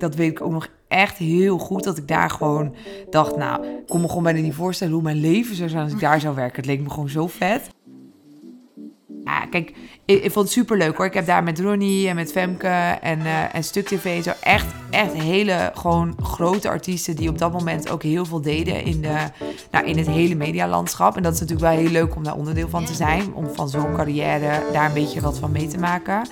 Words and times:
dat 0.00 0.14
weet 0.14 0.30
ik 0.30 0.40
ook 0.40 0.52
nog 0.52 0.68
echt 0.88 1.16
heel 1.16 1.58
goed. 1.58 1.84
Dat 1.84 1.98
ik 1.98 2.08
daar 2.08 2.30
gewoon 2.30 2.74
dacht, 3.10 3.36
nou, 3.36 3.66
ik 3.66 3.86
kon 3.86 4.00
me 4.00 4.08
gewoon 4.08 4.22
bijna 4.22 4.40
niet 4.40 4.54
voorstellen 4.54 4.94
hoe 4.94 5.02
mijn 5.02 5.20
leven 5.20 5.56
zou 5.56 5.68
zijn 5.68 5.82
als 5.82 5.92
ik 5.92 6.00
daar 6.00 6.20
zou 6.20 6.34
werken. 6.34 6.56
Het 6.56 6.66
leek 6.66 6.80
me 6.80 6.90
gewoon 6.90 7.08
zo 7.08 7.26
vet. 7.26 7.70
Ja, 9.24 9.46
kijk, 9.46 9.72
ik, 10.04 10.22
ik 10.22 10.32
vond 10.32 10.44
het 10.44 10.54
super 10.54 10.76
leuk 10.76 10.96
hoor. 10.96 11.06
Ik 11.06 11.14
heb 11.14 11.26
daar 11.26 11.42
met 11.42 11.60
Ronnie 11.60 12.08
en 12.08 12.14
met 12.14 12.32
Femke 12.32 12.98
en, 13.00 13.20
eh, 13.20 13.54
en 13.54 13.64
Stuk 13.64 13.86
TV 13.86 14.04
en 14.16 14.22
zo 14.22 14.32
echt, 14.42 14.66
echt 14.90 15.12
hele 15.12 15.70
gewoon 15.74 16.16
grote 16.22 16.68
artiesten 16.68 17.16
die 17.16 17.28
op 17.28 17.38
dat 17.38 17.52
moment 17.52 17.90
ook 17.90 18.02
heel 18.02 18.24
veel 18.24 18.40
deden 18.40 18.84
in, 18.84 19.00
de, 19.00 19.16
nou, 19.70 19.86
in 19.86 19.98
het 19.98 20.06
hele 20.06 20.34
medialandschap. 20.34 21.16
En 21.16 21.22
dat 21.22 21.34
is 21.34 21.40
natuurlijk 21.40 21.68
wel 21.68 21.78
heel 21.78 21.90
leuk 21.90 22.16
om 22.16 22.24
daar 22.24 22.36
onderdeel 22.36 22.68
van 22.68 22.84
te 22.84 22.94
zijn. 22.94 23.34
Om 23.34 23.46
van 23.54 23.68
zo'n 23.68 23.94
carrière 23.94 24.62
daar 24.72 24.86
een 24.86 24.94
beetje 24.94 25.20
wat 25.20 25.38
van 25.38 25.52
mee 25.52 25.66
te 25.66 25.78
maken. 25.78 26.22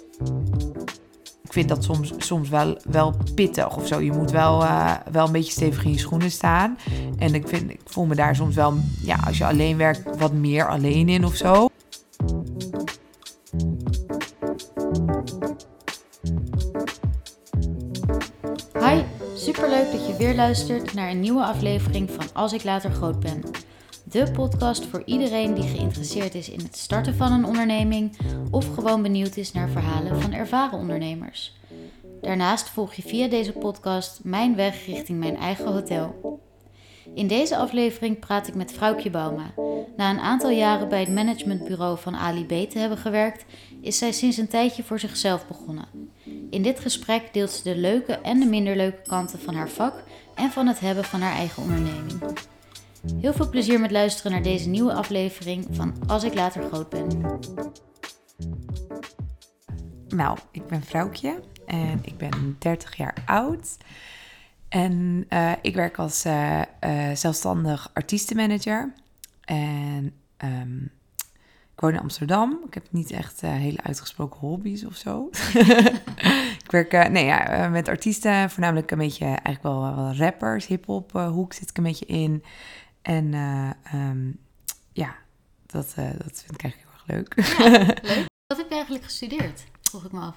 Vind 1.56 1.68
dat 1.68 1.84
soms, 1.84 2.12
soms 2.18 2.48
wel, 2.48 2.78
wel 2.90 3.14
pittig 3.34 3.76
of 3.76 3.86
zo. 3.86 4.00
Je 4.00 4.12
moet 4.12 4.30
wel, 4.30 4.62
eh, 4.62 4.94
wel 5.10 5.26
een 5.26 5.32
beetje 5.32 5.52
stevig 5.52 5.84
in 5.84 5.90
je 5.90 5.98
schoenen 5.98 6.30
staan. 6.30 6.78
En 7.18 7.34
ik, 7.34 7.48
vind, 7.48 7.70
ik 7.70 7.80
voel 7.84 8.04
me 8.04 8.14
daar 8.14 8.36
soms 8.36 8.54
wel, 8.54 8.74
ja, 9.02 9.18
als 9.26 9.38
je 9.38 9.46
alleen 9.46 9.76
werkt, 9.76 10.18
wat 10.18 10.32
meer 10.32 10.68
alleen 10.68 11.08
in 11.08 11.24
of 11.24 11.34
zo. 11.34 11.68
Hi, 18.78 19.02
superleuk 19.36 19.92
dat 19.92 20.06
je 20.06 20.14
weer 20.18 20.34
luistert 20.34 20.94
naar 20.94 21.10
een 21.10 21.20
nieuwe 21.20 21.44
aflevering 21.44 22.10
van 22.10 22.24
Als 22.32 22.52
ik 22.52 22.64
later 22.64 22.90
groot 22.90 23.20
ben. 23.20 23.42
De 24.16 24.30
podcast 24.30 24.86
voor 24.86 25.02
iedereen 25.04 25.54
die 25.54 25.68
geïnteresseerd 25.68 26.34
is 26.34 26.50
in 26.50 26.60
het 26.60 26.76
starten 26.76 27.14
van 27.14 27.32
een 27.32 27.44
onderneming 27.44 28.16
of 28.50 28.74
gewoon 28.74 29.02
benieuwd 29.02 29.36
is 29.36 29.52
naar 29.52 29.68
verhalen 29.68 30.20
van 30.20 30.32
ervaren 30.32 30.78
ondernemers. 30.78 31.56
Daarnaast 32.20 32.68
volg 32.68 32.94
je 32.94 33.02
via 33.02 33.28
deze 33.28 33.52
podcast 33.52 34.20
mijn 34.24 34.54
weg 34.54 34.86
richting 34.86 35.18
mijn 35.18 35.36
eigen 35.36 35.72
hotel. 35.72 36.40
In 37.14 37.26
deze 37.26 37.56
aflevering 37.56 38.18
praat 38.18 38.48
ik 38.48 38.54
met 38.54 38.72
Vrouwtje 38.72 39.10
Bauma. 39.10 39.54
Na 39.96 40.10
een 40.10 40.20
aantal 40.20 40.50
jaren 40.50 40.88
bij 40.88 41.00
het 41.00 41.14
managementbureau 41.14 41.98
van 41.98 42.16
Ali 42.16 42.44
B 42.44 42.70
te 42.70 42.78
hebben 42.78 42.98
gewerkt, 42.98 43.44
is 43.80 43.98
zij 43.98 44.12
sinds 44.12 44.36
een 44.36 44.48
tijdje 44.48 44.82
voor 44.82 44.98
zichzelf 44.98 45.46
begonnen. 45.46 45.88
In 46.50 46.62
dit 46.62 46.80
gesprek 46.80 47.32
deelt 47.32 47.50
ze 47.50 47.62
de 47.62 47.76
leuke 47.76 48.12
en 48.12 48.40
de 48.40 48.46
minder 48.46 48.76
leuke 48.76 49.02
kanten 49.06 49.38
van 49.38 49.54
haar 49.54 49.70
vak 49.70 50.02
en 50.34 50.50
van 50.50 50.66
het 50.66 50.80
hebben 50.80 51.04
van 51.04 51.20
haar 51.20 51.36
eigen 51.36 51.62
onderneming. 51.62 52.20
Heel 53.14 53.32
veel 53.32 53.48
plezier 53.48 53.80
met 53.80 53.90
luisteren 53.90 54.32
naar 54.32 54.42
deze 54.42 54.68
nieuwe 54.68 54.92
aflevering 54.92 55.66
van 55.70 55.94
Als 56.06 56.24
ik 56.24 56.34
later 56.34 56.62
groot 56.62 56.88
ben. 56.88 57.06
Nou, 60.08 60.38
ik 60.50 60.66
ben 60.66 60.82
Vrouwtje 60.82 61.42
en 61.66 61.98
ik 62.02 62.16
ben 62.16 62.56
30 62.58 62.96
jaar 62.96 63.14
oud. 63.26 63.76
En 64.68 65.26
uh, 65.30 65.52
ik 65.62 65.74
werk 65.74 65.98
als 65.98 66.26
uh, 66.26 66.60
uh, 66.80 67.10
zelfstandig 67.14 67.90
artiestenmanager. 67.92 68.92
En 69.44 70.12
um, 70.44 70.90
ik 71.74 71.80
woon 71.80 71.92
in 71.92 72.00
Amsterdam. 72.00 72.60
Ik 72.66 72.74
heb 72.74 72.86
niet 72.90 73.10
echt 73.10 73.40
hele 73.40 73.82
uitgesproken 73.82 74.40
hobby's 74.40 74.84
of 74.84 74.96
zo. 74.96 75.30
ik 76.64 76.70
werk 76.70 77.10
nee, 77.10 77.24
ja, 77.24 77.68
met 77.68 77.88
artiesten, 77.88 78.50
voornamelijk 78.50 78.90
een 78.90 78.98
beetje 78.98 79.24
eigenlijk 79.24 79.62
wel, 79.62 79.80
wel 79.80 80.14
rappers, 80.14 80.66
hip-hop 80.66 81.12
hoek 81.12 81.52
zit 81.52 81.70
ik 81.70 81.76
een 81.76 81.84
beetje 81.84 82.06
in. 82.06 82.42
En 83.06 83.34
um, 83.94 84.38
ja, 84.92 85.16
dat, 85.66 85.94
dat 85.96 86.44
vind 86.44 86.52
ik 86.52 86.62
eigenlijk 86.62 86.76
heel 86.76 86.92
erg 86.92 87.06
leuk. 87.06 87.46
Ja, 87.58 87.78
leuk. 88.14 88.26
Wat 88.46 88.56
heb 88.56 88.68
je 88.68 88.74
eigenlijk 88.74 89.04
gestudeerd? 89.04 89.64
Vroeg 89.80 90.04
ik 90.04 90.12
me 90.12 90.20
af. 90.20 90.36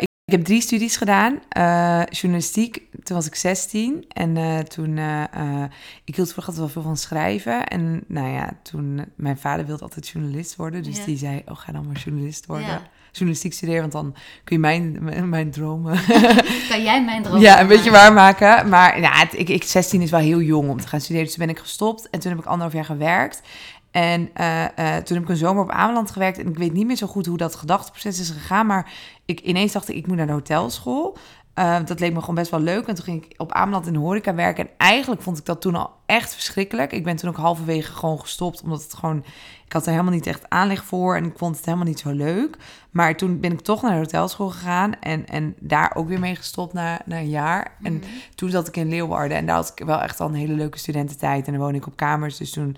ik 0.00 0.08
ik 0.26 0.32
heb 0.32 0.44
drie 0.44 0.60
studies 0.60 0.96
gedaan. 0.96 1.32
Uh, 1.56 2.02
journalistiek, 2.10 2.82
toen 3.02 3.16
was 3.16 3.26
ik 3.26 3.34
16. 3.34 4.04
En 4.08 4.36
uh, 4.36 4.58
toen, 4.58 4.96
uh, 4.96 5.64
ik 6.04 6.16
hield 6.16 6.32
vroeger 6.32 6.52
altijd 6.52 6.56
wel 6.56 6.68
veel 6.68 6.82
van 6.82 6.96
schrijven. 6.96 7.66
En 7.66 8.04
nou 8.06 8.28
ja, 8.28 8.56
toen, 8.62 9.04
mijn 9.14 9.38
vader 9.38 9.66
wilde 9.66 9.82
altijd 9.82 10.08
journalist 10.08 10.56
worden. 10.56 10.82
Dus 10.82 10.96
ja. 10.96 11.04
die 11.04 11.16
zei, 11.16 11.42
oh, 11.46 11.56
ga 11.56 11.72
dan 11.72 11.86
maar 11.86 11.96
journalist 11.96 12.46
worden. 12.46 12.66
Ja. 12.66 12.90
Journalistiek 13.16 13.52
studeren, 13.52 13.80
want 13.80 13.92
dan 13.92 14.14
kun 14.44 14.56
je 14.56 14.58
mijn, 14.58 14.96
mijn, 15.00 15.28
mijn 15.28 15.50
dromen... 15.50 16.00
kan 16.70 16.82
jij 16.82 17.04
mijn 17.04 17.22
dromen 17.22 17.40
Ja, 17.40 17.60
een 17.60 17.66
beetje 17.66 17.90
waarmaken. 17.90 18.68
Maar 18.68 19.00
ja, 19.00 19.30
ik, 19.32 19.48
ik, 19.48 19.62
16 19.62 20.02
is 20.02 20.10
wel 20.10 20.20
heel 20.20 20.40
jong 20.40 20.68
om 20.68 20.80
te 20.80 20.88
gaan 20.88 21.00
studeren. 21.00 21.24
Dus 21.24 21.34
toen 21.34 21.46
ben 21.46 21.54
ik 21.54 21.60
gestopt. 21.60 22.10
En 22.10 22.20
toen 22.20 22.30
heb 22.30 22.40
ik 22.40 22.46
anderhalf 22.46 22.72
jaar 22.72 22.84
gewerkt. 22.84 23.42
En 23.90 24.30
uh, 24.40 24.60
uh, 24.60 24.96
toen 24.96 25.16
heb 25.16 25.22
ik 25.22 25.28
een 25.28 25.36
zomer 25.36 25.62
op 25.62 25.70
Ameland 25.70 26.10
gewerkt. 26.10 26.38
En 26.38 26.48
ik 26.48 26.58
weet 26.58 26.72
niet 26.72 26.86
meer 26.86 26.96
zo 26.96 27.06
goed 27.06 27.26
hoe 27.26 27.36
dat 27.36 27.54
gedachteproces 27.54 28.20
is 28.20 28.30
gegaan. 28.30 28.66
Maar 28.66 28.92
ik, 29.24 29.40
ineens 29.40 29.72
dacht 29.72 29.88
ik, 29.88 29.96
ik 29.96 30.06
moet 30.06 30.16
naar 30.16 30.26
de 30.26 30.32
hotelschool. 30.32 31.16
Uh, 31.58 31.78
dat 31.84 32.00
leek 32.00 32.12
me 32.12 32.20
gewoon 32.20 32.34
best 32.34 32.50
wel 32.50 32.60
leuk. 32.60 32.86
En 32.86 32.94
toen 32.94 33.04
ging 33.04 33.24
ik 33.24 33.34
op 33.36 33.52
Ameland 33.52 33.86
in 33.86 33.92
de 33.92 33.98
horeca 33.98 34.34
werken. 34.34 34.64
En 34.64 34.70
eigenlijk 34.76 35.22
vond 35.22 35.38
ik 35.38 35.44
dat 35.44 35.60
toen 35.60 35.74
al 35.74 35.90
echt 36.06 36.34
verschrikkelijk. 36.34 36.92
Ik 36.92 37.04
ben 37.04 37.16
toen 37.16 37.28
ook 37.28 37.36
halverwege 37.36 37.92
gewoon 37.92 38.20
gestopt. 38.20 38.62
Omdat 38.62 38.82
het 38.82 38.94
gewoon... 38.94 39.24
Ik 39.66 39.72
had 39.72 39.84
er 39.84 39.90
helemaal 39.90 40.12
niet 40.12 40.26
echt 40.26 40.50
aanleg 40.50 40.84
voor. 40.84 41.16
En 41.16 41.24
ik 41.24 41.38
vond 41.38 41.56
het 41.56 41.64
helemaal 41.64 41.86
niet 41.86 41.98
zo 41.98 42.10
leuk. 42.10 42.56
Maar 42.90 43.16
toen 43.16 43.40
ben 43.40 43.52
ik 43.52 43.60
toch 43.60 43.82
naar 43.82 43.92
de 43.92 43.98
hotelschool 43.98 44.48
gegaan. 44.48 45.00
En, 45.00 45.26
en 45.26 45.54
daar 45.60 45.94
ook 45.94 46.08
weer 46.08 46.20
mee 46.20 46.36
gestopt 46.36 46.72
na, 46.72 47.00
na 47.04 47.16
een 47.16 47.28
jaar. 47.28 47.76
En 47.82 47.92
mm. 47.92 48.02
toen 48.34 48.50
zat 48.50 48.68
ik 48.68 48.76
in 48.76 48.88
Leeuwarden. 48.88 49.36
En 49.36 49.46
daar 49.46 49.56
had 49.56 49.72
ik 49.76 49.86
wel 49.86 50.00
echt 50.00 50.20
al 50.20 50.28
een 50.28 50.34
hele 50.34 50.54
leuke 50.54 50.78
studententijd. 50.78 51.46
En 51.46 51.52
dan 51.52 51.62
woon 51.62 51.74
ik 51.74 51.86
op 51.86 51.96
kamers. 51.96 52.36
Dus 52.36 52.50
toen 52.50 52.76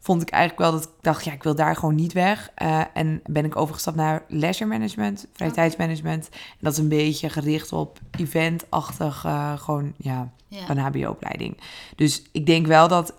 vond 0.00 0.22
ik 0.22 0.30
eigenlijk 0.30 0.62
wel 0.70 0.80
dat 0.80 0.88
ik 0.88 0.94
dacht, 1.00 1.24
ja, 1.24 1.32
ik 1.32 1.42
wil 1.42 1.54
daar 1.54 1.76
gewoon 1.76 1.94
niet 1.94 2.12
weg. 2.12 2.50
Uh, 2.62 2.80
en 2.94 3.20
ben 3.26 3.44
ik 3.44 3.56
overgestapt 3.56 3.96
naar 3.96 4.24
leisure 4.28 4.70
management, 4.70 5.26
vrije 5.32 5.50
tijdsmanagement. 5.50 6.28
En 6.32 6.58
dat 6.60 6.72
is 6.72 6.78
een 6.78 6.88
beetje 6.88 7.28
gericht 7.28 7.72
op 7.72 7.98
eventachtig, 8.18 9.24
uh, 9.24 9.58
gewoon 9.58 9.92
ja, 9.96 10.28
ja. 10.48 10.70
een 10.70 10.78
HBO-opleiding. 10.78 11.56
Dus 11.96 12.22
ik 12.32 12.46
denk 12.46 12.66
wel 12.66 12.88
dat, 12.88 13.14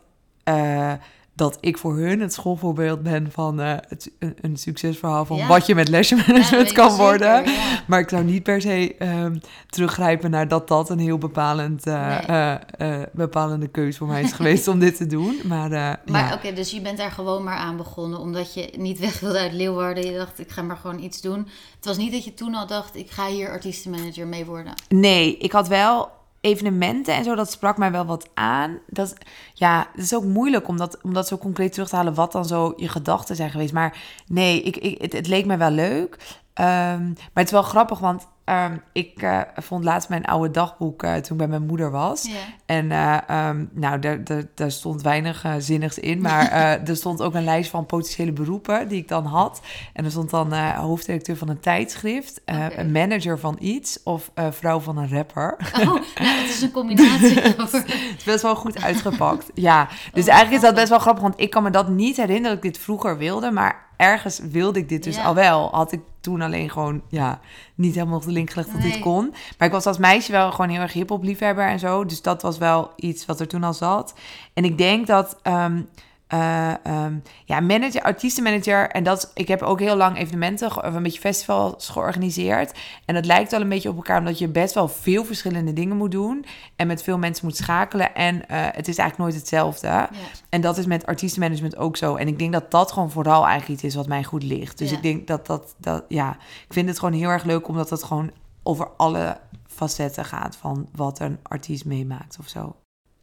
uh, 0.50 0.94
dat 1.34 1.58
ik 1.60 1.78
voor 1.78 1.98
hun 1.98 2.20
het 2.20 2.34
schoolvoorbeeld 2.34 3.04
ben 3.04 3.32
van 3.32 3.58
het, 3.58 4.12
een, 4.20 4.36
een, 4.42 4.58
succesverhaal 4.58 5.26
van 5.26 5.38
ja. 5.38 5.48
wat 5.48 5.66
je 5.66 5.76
met 5.76 5.88
leisure 5.88 6.24
management 6.28 6.68
ja, 6.68 6.74
kan 6.74 6.96
worden. 6.98 7.44
Maar 7.88 8.00
ik 8.00 8.10
zou 8.10 8.24
niet 8.24 8.44
per 8.44 8.62
se 8.62 8.96
um, 9.00 9.42
teruggrijpen 9.70 10.32
naar 10.32 10.48
dat 10.48 10.68
dat 10.68 10.90
een 10.90 11.00
heel 11.00 11.18
bepalend, 11.18 11.86
nee. 11.86 13.06
bepalende 13.12 13.68
keuze 13.68 13.98
voor 13.98 14.08
mij 14.08 14.22
is 14.22 14.32
geweest 14.32 14.68
om 14.68 14.80
dit 14.80 14.96
te 14.98 15.08
doen. 15.08 15.40
Maar, 15.44 15.70
maar 16.06 16.26
oké, 16.26 16.34
okay, 16.34 16.54
dus 16.54 16.72
je 16.72 16.82
bent 16.82 16.98
daar 16.98 17.12
gewoon 17.12 17.44
maar 17.44 17.58
aan 17.58 17.78
begonnen 17.78 18.20
omdat 18.20 18.54
je 18.54 18.74
niet 18.78 19.00
weg 19.00 19.20
wilde 19.20 19.40
uit 19.40 19.54
Leeuwarden. 19.54 20.06
Je 20.06 20.18
dacht, 20.18 20.40
ik 20.40 20.50
ga 20.50 20.62
maar 20.62 20.78
gewoon 20.78 21.00
iets 21.00 21.22
doen. 21.22 21.48
Het 21.76 21.86
was 21.86 21.98
niet 21.98 22.12
dat 22.12 22.24
je 22.24 22.34
toen 22.34 22.56
al 22.56 22.68
dacht, 22.68 22.96
ik 22.96 23.12
ga 23.12 23.28
hier 23.28 23.50
artiestenmanager 23.50 24.28
mee 24.28 24.46
worden. 24.46 24.74
Nee, 24.90 25.38
ik 25.38 25.52
had 25.52 25.68
wel 25.68 26.10
evenementen 26.42 27.14
en 27.14 27.24
zo, 27.24 27.36
dat 27.36 27.52
sprak 27.52 27.78
mij 27.78 27.92
wel 27.92 28.06
wat 28.06 28.30
aan. 28.34 28.80
Dat, 28.88 29.14
ja, 29.54 29.88
het 29.92 30.04
is 30.04 30.16
ook 30.16 30.24
moeilijk 30.24 30.68
om 30.68 30.78
dat, 31.04 31.28
zo 31.28 31.38
concreet 31.38 31.74
terug 31.74 31.90
te 31.90 31.96
halen, 31.96 32.14
wat 32.14 32.32
dan 32.32 32.46
zo 32.46 32.74
je 32.76 32.88
gedachten 32.88 33.36
zijn 33.36 33.50
geweest. 33.50 33.74
Maar 33.74 33.98
nee, 34.28 34.62
ik, 34.62 34.78
ik, 34.78 35.12
het, 35.12 35.28
leek 35.28 35.46
mij 35.46 35.58
wel 35.58 35.72
leuk. 35.72 36.14
Um, 36.54 37.14
maar 37.14 37.30
het 37.34 37.46
is 37.46 37.52
wel 37.52 37.62
grappig, 37.62 38.00
want 38.00 38.28
um, 38.52 38.82
ik 38.94 39.22
uh, 39.24 39.42
vond 39.56 39.84
laatst 39.84 40.10
mijn 40.10 40.26
oude 40.26 40.52
dagboek 40.52 41.04
uh, 41.04 41.14
toen 41.14 41.32
ik 41.32 41.38
bij 41.38 41.48
mijn 41.48 41.66
moeder 41.66 41.92
was. 41.92 42.24
Yeah. 42.24 42.38
En 42.66 42.86
uh, 42.86 43.48
um, 43.50 43.70
nou, 43.74 44.00
daar, 44.00 44.24
daar, 44.24 44.44
daar 44.56 44.72
stond 44.72 45.02
weinig 45.02 45.46
zinnigs 45.58 46.00
in. 46.00 46.22
Maar 46.22 46.52
er 46.88 46.96
stond 46.96 47.22
ook 47.22 47.34
een 47.34 47.44
lijst 47.44 47.70
van 47.70 47.86
potentiële 47.86 48.32
beroepen 48.32 48.88
die 48.88 48.98
ik 48.98 49.08
dan 49.08 49.26
had. 49.26 49.62
En 49.94 50.06
er 50.06 50.12
stond 50.12 50.30
dan 50.30 50.54
hoofddirecteur 50.54 51.38
van 51.38 51.50
een 51.50 51.60
tijdschrift, 51.60 52.42
okay. 52.46 52.72
een 52.76 52.92
manager 52.92 53.40
van 53.40 53.58
iets 53.60 54.04
of 54.04 54.32
vrouw 54.36 54.80
van 54.80 54.98
een 54.98 55.10
rapper. 55.10 55.58
Oh, 55.80 55.86
nou, 55.86 56.02
het 56.16 56.50
is 56.50 56.62
een 56.62 56.72
combinatie. 56.72 57.40
het 57.42 57.74
is 58.18 58.24
best 58.24 58.42
wel 58.42 58.56
goed 58.56 58.84
uitgepakt. 58.84 59.52
ja, 59.54 59.88
dus 60.14 60.24
oh, 60.24 60.30
eigenlijk 60.30 60.52
is 60.52 60.70
dat 60.70 60.76
best 60.76 60.90
wel 60.90 61.00
grappig, 61.00 61.24
want 61.24 61.40
ik 61.40 61.50
kan 61.50 61.64
me 61.64 61.70
dat 61.70 61.90
niet 61.90 62.18
herinneren 62.18 62.56
dat 62.56 62.66
ik 62.66 62.74
dit 62.74 62.84
vroeger 62.84 63.18
wilde. 63.18 63.52
Maar 63.52 63.90
ergens 63.98 64.40
wilde 64.40 64.80
ik 64.80 64.90
dit 64.90 65.04
dus 65.04 65.18
al 65.18 65.36
wel. 65.36 65.70
Had 65.72 65.92
ik 65.92 66.02
toen 66.22 66.42
alleen 66.42 66.70
gewoon 66.70 67.02
ja, 67.10 67.40
niet 67.76 67.96
helemaal 67.96 68.18
op 68.18 68.26
de 68.26 68.32
link 68.32 68.50
gelegd 68.50 68.72
dat 68.72 68.82
nee. 68.82 68.92
dit 68.92 69.02
kon. 69.02 69.34
Maar 69.58 69.68
ik 69.68 69.74
was 69.74 69.86
als 69.86 69.98
meisje 69.98 70.32
wel 70.32 70.52
gewoon 70.52 70.70
heel 70.70 70.82
erg 70.82 70.94
hip-hop 70.94 71.24
liefhebber 71.24 71.68
en 71.68 71.80
zo. 71.80 72.06
Dus 72.06 72.22
dat 72.22 72.42
was 72.42 72.58
wel 72.58 72.92
iets 72.96 73.26
wat 73.26 73.40
er 73.40 73.48
toen 73.48 73.64
al 73.64 73.74
zat. 73.74 74.14
En 74.54 74.66
ik 74.66 74.78
denk 74.78 75.08
dat. 75.08 75.38
Um, 75.44 75.88
uh, 76.34 76.74
um, 76.88 77.24
ja, 77.46 77.60
manager, 77.60 78.02
artiestenmanager. 78.02 78.90
En 78.90 79.04
dat, 79.04 79.32
ik 79.34 79.48
heb 79.48 79.62
ook 79.62 79.80
heel 79.80 79.96
lang 79.96 80.18
evenementen, 80.18 80.86
of 80.86 80.94
een 80.94 81.04
beetje 81.04 81.20
festivals 81.20 81.90
georganiseerd. 81.90 82.80
En 83.06 83.16
dat 83.16 83.26
lijkt 83.26 83.52
wel 83.52 83.62
een 83.62 83.70
beetje 83.70 83.90
op 83.90 83.96
elkaar, 83.96 84.20
omdat 84.20 84.38
je 84.38 84.48
best 84.48 84.74
wel 84.74 84.88
veel 84.88 85.26
verschillende 85.26 85.74
dingen 85.74 85.98
moet 85.98 86.12
doen. 86.12 86.46
En 86.76 86.88
met 86.88 87.04
veel 87.04 87.18
mensen 87.18 87.46
moet 87.46 87.56
schakelen. 87.56 88.16
En 88.16 88.36
uh, 88.36 88.42
het 88.50 88.88
is 88.88 88.98
eigenlijk 88.98 89.18
nooit 89.18 89.36
hetzelfde. 89.36 89.88
Ja. 89.88 90.10
En 90.50 90.62
dat 90.62 90.78
is 90.78 90.86
met 90.86 91.06
artiestenmanagement 91.06 91.78
ook 91.78 91.98
zo. 91.98 92.16
En 92.16 92.28
ik 92.28 92.40
denk 92.40 92.54
dat 92.54 92.72
dat 92.72 92.92
gewoon 92.92 93.12
vooral 93.12 93.48
eigenlijk 93.48 93.72
iets 93.72 93.84
is 93.84 93.96
wat 93.96 94.08
mij 94.08 94.24
goed 94.24 94.44
ligt. 94.44 94.78
Dus 94.78 94.90
ja. 94.90 94.96
ik 94.96 95.04
denk 95.04 95.28
dat 95.28 95.46
dat, 95.46 95.76
dat, 95.78 96.04
ja, 96.08 96.38
ik 96.68 96.74
vind 96.74 96.88
het 96.88 97.00
gewoon 97.00 97.20
heel 97.20 97.30
erg 97.30 97.44
leuk, 97.44 97.68
omdat 97.68 97.90
het 97.90 98.04
gewoon 98.04 98.32
over 98.64 98.88
alle 98.98 99.38
facetten 99.68 100.26
gaat 100.26 100.56
van 100.56 100.88
wat 100.96 101.20
een 101.20 101.40
artiest 101.44 101.86
meemaakt 101.86 102.38
of 102.40 102.48
zo 102.48 102.76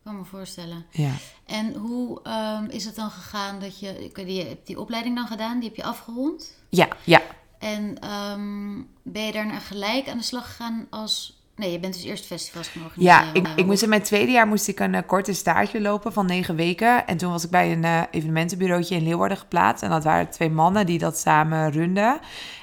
kan 0.08 0.18
me 0.18 0.24
voorstellen. 0.24 0.86
Ja. 0.90 1.10
En 1.48 1.74
hoe 1.74 2.20
um, 2.58 2.70
is 2.70 2.84
het 2.84 2.94
dan 2.94 3.10
gegaan 3.10 3.60
dat 3.60 3.80
je, 3.80 4.10
je 4.26 4.44
hebt 4.44 4.66
die 4.66 4.80
opleiding 4.80 5.16
dan 5.16 5.26
gedaan, 5.26 5.58
die 5.58 5.68
heb 5.68 5.76
je 5.76 5.84
afgerond? 5.84 6.52
Ja, 6.68 6.88
ja. 7.04 7.22
En 7.58 8.10
um, 8.32 8.88
ben 9.02 9.22
je 9.22 9.32
daarna 9.32 9.58
gelijk 9.58 10.08
aan 10.08 10.18
de 10.18 10.24
slag 10.24 10.46
gegaan 10.46 10.86
als 10.90 11.36
Nee, 11.58 11.72
je 11.72 11.80
bent 11.80 11.94
dus 11.94 12.04
eerst 12.04 12.26
festivals 12.26 12.68
gaan 12.68 12.82
organiseren. 12.82 13.24
Ja, 13.24 13.32
ik, 13.32 13.48
ik 13.56 13.66
moest 13.66 13.82
in 13.82 13.88
mijn 13.88 14.02
tweede 14.02 14.32
jaar 14.32 14.46
moest 14.46 14.68
ik 14.68 14.80
een 14.80 14.94
uh, 14.94 15.00
korte 15.06 15.32
stage 15.32 15.80
lopen 15.80 16.12
van 16.12 16.26
negen 16.26 16.56
weken. 16.56 17.06
En 17.06 17.16
toen 17.16 17.30
was 17.30 17.44
ik 17.44 17.50
bij 17.50 17.72
een 17.72 17.82
uh, 17.82 18.02
evenementenbureautje 18.10 18.94
in 18.94 19.02
Leeuwarden 19.02 19.38
geplaatst. 19.38 19.82
En 19.82 19.90
dat 19.90 20.04
waren 20.04 20.30
twee 20.30 20.50
mannen 20.50 20.86
die 20.86 20.98
dat 20.98 21.18
samen 21.18 21.70
runden. 21.70 22.20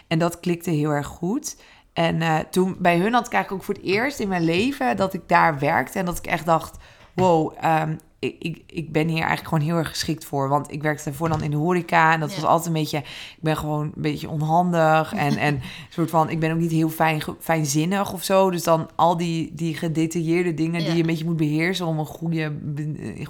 En 0.08 0.20
dat 0.20 0.40
klikte 0.40 0.70
heel 0.70 0.90
erg 0.90 1.08
goed. 1.08 1.58
En 1.94 2.22
uh, 2.22 2.38
toen 2.40 2.76
bij 2.80 2.98
hun 2.98 3.14
had 3.14 3.26
ik 3.26 3.34
eigenlijk 3.34 3.52
ook 3.52 3.64
voor 3.64 3.84
het 3.84 3.94
eerst 3.94 4.20
in 4.20 4.28
mijn 4.28 4.44
leven 4.44 4.98
dat 4.98 5.14
ik 5.14 5.22
daar 5.28 5.60
werkte. 5.60 6.00
En 6.00 6.06
dat 6.06 6.18
ik 6.18 6.28
echt 6.28 6.46
dacht, 6.46 6.78
wow, 7.14 7.54
um, 7.66 8.00
ik, 8.20 8.36
ik, 8.40 8.64
ik 8.68 8.92
ben 8.92 9.08
hier 9.08 9.18
eigenlijk 9.18 9.48
gewoon 9.48 9.64
heel 9.64 9.78
erg 9.78 9.90
geschikt 9.90 10.26
voor. 10.26 10.50
Want 10.50 10.72
ik 10.72 10.82
werkte 10.82 11.04
daarvoor 11.04 11.30
dan 11.30 11.44
in 11.44 11.52
de 11.52 11.58
horeca. 11.58 12.14
En 12.14 12.20
dat 12.20 12.30
ja. 12.30 12.36
was 12.36 12.46
altijd 12.46 12.68
een 12.68 12.82
beetje... 12.82 12.98
Ik 12.98 13.38
ben 13.40 13.58
gewoon 13.58 13.82
een 13.84 14.02
beetje 14.02 14.30
onhandig. 14.30 15.14
En, 15.14 15.38
en 15.48 15.62
soort 15.90 16.10
van... 16.10 16.30
Ik 16.30 16.40
ben 16.40 16.52
ook 16.52 16.60
niet 16.60 16.72
heel 16.72 16.90
fijn, 16.90 17.22
fijnzinnig 17.40 18.14
of 18.14 18.24
zo. 18.24 18.52
Dus 18.52 18.64
dan 18.64 18.90
al 18.96 19.18
die, 19.18 19.52
die 19.54 19.76
gedetailleerde 19.76 20.54
dingen... 20.54 20.80
Ja. 20.80 20.86
die 20.86 20.96
je 20.96 21.02
een 21.02 21.08
beetje 21.08 21.26
moet 21.26 21.38
beheersen... 21.38 21.86
om 21.86 22.00
een 22.00 22.06
goede, 22.06 22.52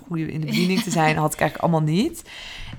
goede 0.07 0.31
in 0.31 0.39
de 0.39 0.45
bediening 0.45 0.81
te 0.81 0.91
zijn... 0.91 1.17
had 1.25 1.33
ik 1.33 1.39
eigenlijk 1.39 1.71
allemaal 1.71 1.93
niet. 1.93 2.29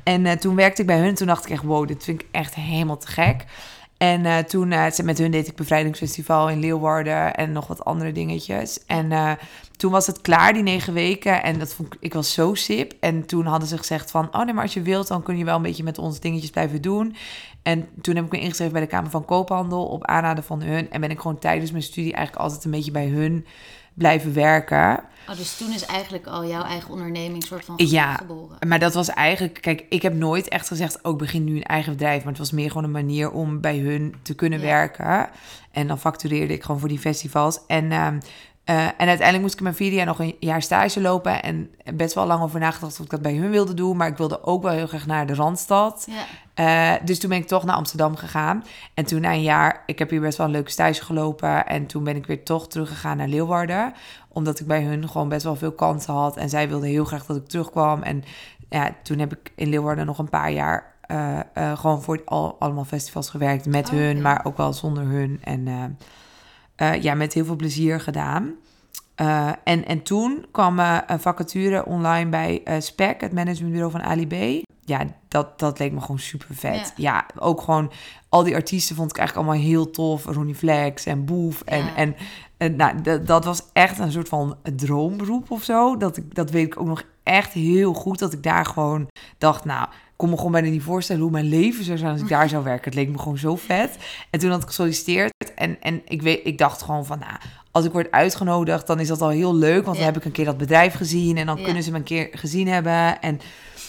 En 0.02 0.24
uh, 0.24 0.32
toen 0.32 0.54
werkte 0.54 0.80
ik 0.80 0.86
bij 0.86 0.98
hun. 0.98 1.14
Toen 1.14 1.26
dacht 1.26 1.44
ik 1.44 1.50
echt... 1.50 1.62
Wow, 1.62 1.88
dit 1.88 2.04
vind 2.04 2.20
ik 2.20 2.28
echt 2.30 2.54
helemaal 2.54 2.98
te 2.98 3.06
gek. 3.06 3.44
En 3.96 4.24
uh, 4.24 4.38
toen 4.38 4.70
uh, 4.70 4.86
met 5.04 5.18
hun 5.18 5.30
deed 5.30 5.48
ik 5.48 5.54
bevrijdingsfestival 5.54 6.50
in 6.50 6.60
Leeuwarden 6.60 7.34
en 7.34 7.52
nog 7.52 7.66
wat 7.66 7.84
andere 7.84 8.12
dingetjes. 8.12 8.86
En 8.86 9.10
uh, 9.10 9.32
toen 9.76 9.92
was 9.92 10.06
het 10.06 10.20
klaar, 10.20 10.52
die 10.52 10.62
negen 10.62 10.92
weken. 10.92 11.42
En 11.42 11.58
dat 11.58 11.74
vond 11.74 11.94
ik, 11.94 12.00
ik 12.00 12.14
was 12.14 12.32
zo 12.32 12.54
sip. 12.54 12.92
En 13.00 13.26
toen 13.26 13.46
hadden 13.46 13.68
ze 13.68 13.78
gezegd 13.78 14.10
van, 14.10 14.28
oh 14.34 14.44
nee, 14.44 14.54
maar 14.54 14.62
als 14.62 14.74
je 14.74 14.82
wilt, 14.82 15.08
dan 15.08 15.22
kun 15.22 15.38
je 15.38 15.44
wel 15.44 15.56
een 15.56 15.62
beetje 15.62 15.82
met 15.82 15.98
ons 15.98 16.20
dingetjes 16.20 16.50
blijven 16.50 16.82
doen. 16.82 17.16
En 17.62 17.88
toen 18.00 18.16
heb 18.16 18.24
ik 18.24 18.32
me 18.32 18.40
ingeschreven 18.40 18.72
bij 18.72 18.82
de 18.82 18.88
Kamer 18.88 19.10
van 19.10 19.24
Koophandel 19.24 19.86
op 19.86 20.04
aanraden 20.04 20.44
van 20.44 20.62
hun. 20.62 20.90
En 20.90 21.00
ben 21.00 21.10
ik 21.10 21.20
gewoon 21.20 21.38
tijdens 21.38 21.70
mijn 21.70 21.82
studie 21.82 22.12
eigenlijk 22.12 22.44
altijd 22.44 22.64
een 22.64 22.70
beetje 22.70 22.90
bij 22.90 23.06
hun 23.06 23.46
blijven 23.94 24.34
werken. 24.34 25.00
Oh, 25.28 25.36
dus 25.36 25.56
toen 25.56 25.72
is 25.72 25.84
eigenlijk 25.84 26.26
al 26.26 26.46
jouw 26.46 26.62
eigen 26.62 26.90
onderneming 26.90 27.42
soort 27.42 27.64
van 27.64 27.74
ja, 27.76 28.14
geboren. 28.14 28.68
maar 28.68 28.78
dat 28.78 28.94
was 28.94 29.08
eigenlijk... 29.08 29.60
Kijk, 29.60 29.84
ik 29.88 30.02
heb 30.02 30.14
nooit 30.14 30.48
echt 30.48 30.66
gezegd... 30.66 31.02
oh, 31.02 31.12
ik 31.12 31.18
begin 31.18 31.44
nu 31.44 31.56
een 31.56 31.62
eigen 31.62 31.92
bedrijf. 31.92 32.18
Maar 32.18 32.32
het 32.32 32.38
was 32.38 32.50
meer 32.52 32.68
gewoon 32.68 32.84
een 32.84 32.90
manier 32.90 33.30
om 33.30 33.60
bij 33.60 33.78
hun 33.78 34.14
te 34.22 34.34
kunnen 34.34 34.58
ja. 34.58 34.64
werken. 34.64 35.28
En 35.70 35.86
dan 35.86 35.98
factureerde 35.98 36.54
ik 36.54 36.62
gewoon 36.62 36.80
voor 36.80 36.88
die 36.88 36.98
festivals. 36.98 37.60
En, 37.66 37.84
uh, 37.84 38.08
uh, 38.70 38.84
en 38.84 39.08
uiteindelijk 39.08 39.40
moest 39.40 39.60
ik 39.60 39.74
vierde 39.74 39.96
jaar 39.96 40.06
nog 40.06 40.18
een 40.18 40.36
jaar 40.40 40.62
stage 40.62 41.00
lopen. 41.00 41.42
En 41.42 41.70
best 41.94 42.14
wel 42.14 42.26
lang 42.26 42.42
over 42.42 42.60
nagedacht 42.60 42.98
of 42.98 43.04
ik 43.04 43.10
dat 43.10 43.22
bij 43.22 43.34
hun 43.34 43.50
wilde 43.50 43.74
doen. 43.74 43.96
Maar 43.96 44.08
ik 44.08 44.16
wilde 44.16 44.44
ook 44.44 44.62
wel 44.62 44.72
heel 44.72 44.86
graag 44.86 45.06
naar 45.06 45.26
de 45.26 45.34
Randstad. 45.34 46.08
Ja. 46.10 46.94
Uh, 46.96 47.06
dus 47.06 47.18
toen 47.18 47.30
ben 47.30 47.38
ik 47.38 47.46
toch 47.46 47.64
naar 47.64 47.76
Amsterdam 47.76 48.16
gegaan. 48.16 48.64
En 48.94 49.04
toen 49.04 49.20
na 49.20 49.32
een 49.32 49.42
jaar, 49.42 49.82
ik 49.86 49.98
heb 49.98 50.10
hier 50.10 50.20
best 50.20 50.38
wel 50.38 50.46
een 50.46 50.52
leuke 50.52 50.70
stage 50.70 51.04
gelopen. 51.04 51.66
En 51.66 51.86
toen 51.86 52.04
ben 52.04 52.16
ik 52.16 52.26
weer 52.26 52.44
toch 52.44 52.68
teruggegaan 52.68 53.16
naar 53.16 53.28
Leeuwarden. 53.28 53.92
Omdat 54.28 54.60
ik 54.60 54.66
bij 54.66 54.82
hun 54.82 55.08
gewoon 55.08 55.28
best 55.28 55.44
wel 55.44 55.56
veel 55.56 55.72
kansen 55.72 56.14
had. 56.14 56.36
En 56.36 56.48
zij 56.48 56.68
wilden 56.68 56.88
heel 56.88 57.04
graag 57.04 57.26
dat 57.26 57.36
ik 57.36 57.48
terugkwam. 57.48 58.02
En 58.02 58.24
ja, 58.68 58.90
toen 59.02 59.18
heb 59.18 59.32
ik 59.32 59.52
in 59.54 59.68
Leeuwarden 59.68 60.06
nog 60.06 60.18
een 60.18 60.28
paar 60.28 60.50
jaar 60.50 60.94
uh, 61.10 61.38
uh, 61.54 61.78
gewoon 61.78 62.02
voor 62.02 62.22
al, 62.24 62.56
allemaal 62.58 62.84
festivals 62.84 63.30
gewerkt. 63.30 63.66
Met 63.66 63.88
Oh, 63.88 63.94
hun, 63.94 64.22
maar 64.22 64.44
ook 64.44 64.56
wel 64.56 64.72
zonder 64.72 65.04
hun. 65.04 65.40
En 65.44 65.68
uh, 66.82 67.02
ja, 67.02 67.14
met 67.14 67.32
heel 67.32 67.44
veel 67.44 67.56
plezier 67.56 68.00
gedaan. 68.00 68.54
Uh, 69.20 69.52
en, 69.64 69.86
en 69.86 70.02
toen 70.02 70.46
kwam 70.50 70.78
uh, 70.78 70.98
een 71.06 71.20
vacature 71.20 71.86
online 71.86 72.30
bij 72.30 72.62
SPEC, 72.78 73.20
het 73.20 73.32
managementbureau 73.32 73.92
van 73.92 74.02
Ali 74.02 74.26
B. 74.26 74.64
Ja, 74.84 75.04
dat, 75.28 75.58
dat 75.58 75.78
leek 75.78 75.92
me 75.92 76.00
gewoon 76.00 76.18
super 76.18 76.54
vet. 76.54 76.92
Ja. 76.96 77.12
ja. 77.14 77.26
ook 77.38 77.60
gewoon 77.60 77.92
al 78.28 78.42
die 78.42 78.54
artiesten 78.54 78.96
vond 78.96 79.10
ik 79.10 79.18
eigenlijk 79.18 79.48
allemaal 79.48 79.66
heel 79.66 79.90
tof. 79.90 80.24
Ronnie 80.24 80.54
Flex 80.54 81.06
en 81.06 81.24
Boef. 81.24 81.62
En, 81.62 81.84
Ja. 81.84 81.94
en, 81.96 82.16
en 82.56 82.76
nou, 82.76 83.00
dat, 83.00 83.26
dat 83.26 83.44
was 83.44 83.62
echt 83.72 83.98
een 83.98 84.12
soort 84.12 84.28
van 84.28 84.56
droomberoep 84.76 85.50
of 85.50 85.62
zo. 85.62 85.96
Dat, 85.96 86.16
ik, 86.16 86.34
dat 86.34 86.50
weet 86.50 86.66
ik 86.66 86.80
ook 86.80 86.86
nog 86.86 87.02
echt 87.26 87.52
heel 87.52 87.92
goed. 87.92 88.18
Dat 88.18 88.32
ik 88.32 88.42
daar 88.42 88.66
gewoon 88.66 89.06
dacht, 89.38 89.64
nou, 89.64 89.82
ik 89.82 90.12
kon 90.16 90.30
me 90.30 90.36
gewoon 90.36 90.52
bijna 90.52 90.68
niet 90.68 90.82
voorstellen 90.82 91.22
hoe 91.22 91.30
mijn 91.30 91.48
leven 91.48 91.84
zou 91.84 91.98
zijn 91.98 92.12
als 92.12 92.20
ik 92.20 92.28
daar 92.28 92.48
zou 92.48 92.64
werken. 92.64 92.84
Het 92.84 92.94
leek 92.94 93.08
me 93.08 93.18
gewoon 93.18 93.38
zo 93.38 93.56
vet. 93.56 93.96
En 94.30 94.38
toen 94.40 94.50
had 94.50 94.62
ik 94.62 94.66
gesolliciteerd 94.68 95.32
en, 95.54 95.76
en 95.80 96.02
ik, 96.04 96.22
weet, 96.22 96.40
ik 96.44 96.58
dacht 96.58 96.82
gewoon 96.82 97.06
van, 97.06 97.18
nou, 97.18 97.32
als 97.70 97.84
ik 97.84 97.92
word 97.92 98.10
uitgenodigd, 98.10 98.86
dan 98.86 99.00
is 99.00 99.08
dat 99.08 99.20
al 99.22 99.28
heel 99.28 99.54
leuk. 99.54 99.84
Want 99.84 99.96
Ja. 99.96 100.02
dan 100.02 100.12
heb 100.12 100.16
ik 100.16 100.24
een 100.24 100.32
keer 100.32 100.44
dat 100.44 100.58
bedrijf 100.58 100.94
gezien 100.94 101.36
en 101.36 101.46
dan 101.46 101.56
Ja. 101.58 101.64
kunnen 101.64 101.82
ze 101.82 101.90
me 101.90 101.96
een 101.96 102.02
keer 102.02 102.28
gezien 102.32 102.68
hebben. 102.68 103.20
En, 103.20 103.40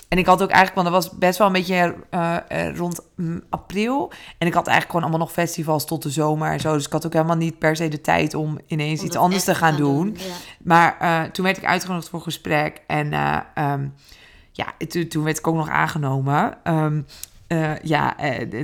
en 0.08 0.18
ik 0.18 0.26
had 0.26 0.42
ook 0.42 0.50
eigenlijk, 0.50 0.76
want 0.82 0.96
dat 0.96 1.04
was 1.04 1.20
best 1.20 1.38
wel 1.38 1.48
een 1.48 1.54
beetje 1.54 1.96
eh, 2.10 2.38
eh, 2.48 2.76
rond 2.78 3.00
april. 3.50 4.12
En 4.38 4.48
ik 4.48 4.54
had 4.54 4.68
eigenlijk 4.68 4.86
gewoon 4.86 5.02
allemaal 5.02 5.20
nog 5.28 5.32
festivals 5.32 5.86
tot 5.86 6.04
de 6.04 6.10
zomer 6.10 6.52
en 6.52 6.60
zo. 6.60 6.74
Dus 6.74 6.86
ik 6.86 6.92
had 6.92 7.06
ook 7.06 7.14
helemaal 7.14 7.36
niet 7.36 7.60
per 7.60 7.76
se 7.76 7.88
de 7.88 8.02
tijd 8.02 8.34
om 8.34 8.60
ineens 8.68 9.00
Om 9.00 9.06
iets 9.06 9.16
anders 9.16 9.44
te 9.44 9.56
gaan 9.56 9.76
doen. 9.76 10.18
Ja. 10.18 10.34
Maar 10.64 10.98
eh, 11.00 11.32
toen 11.32 11.46
werd 11.46 11.58
ik 11.58 11.66
uitgenodigd 11.66 12.10
voor 12.10 12.22
gesprek. 12.22 12.82
En 12.88 13.14
eh, 13.14 13.38
ehm, 13.54 13.88
ja, 14.52 14.66
toen, 14.88 15.08
toen 15.08 15.24
werd 15.24 15.38
ik 15.38 15.48
ook 15.48 15.56
nog 15.56 15.70
aangenomen. 15.70 16.58
Ehm, 16.64 17.02
eh, 17.48 17.80
ja, 17.82 18.16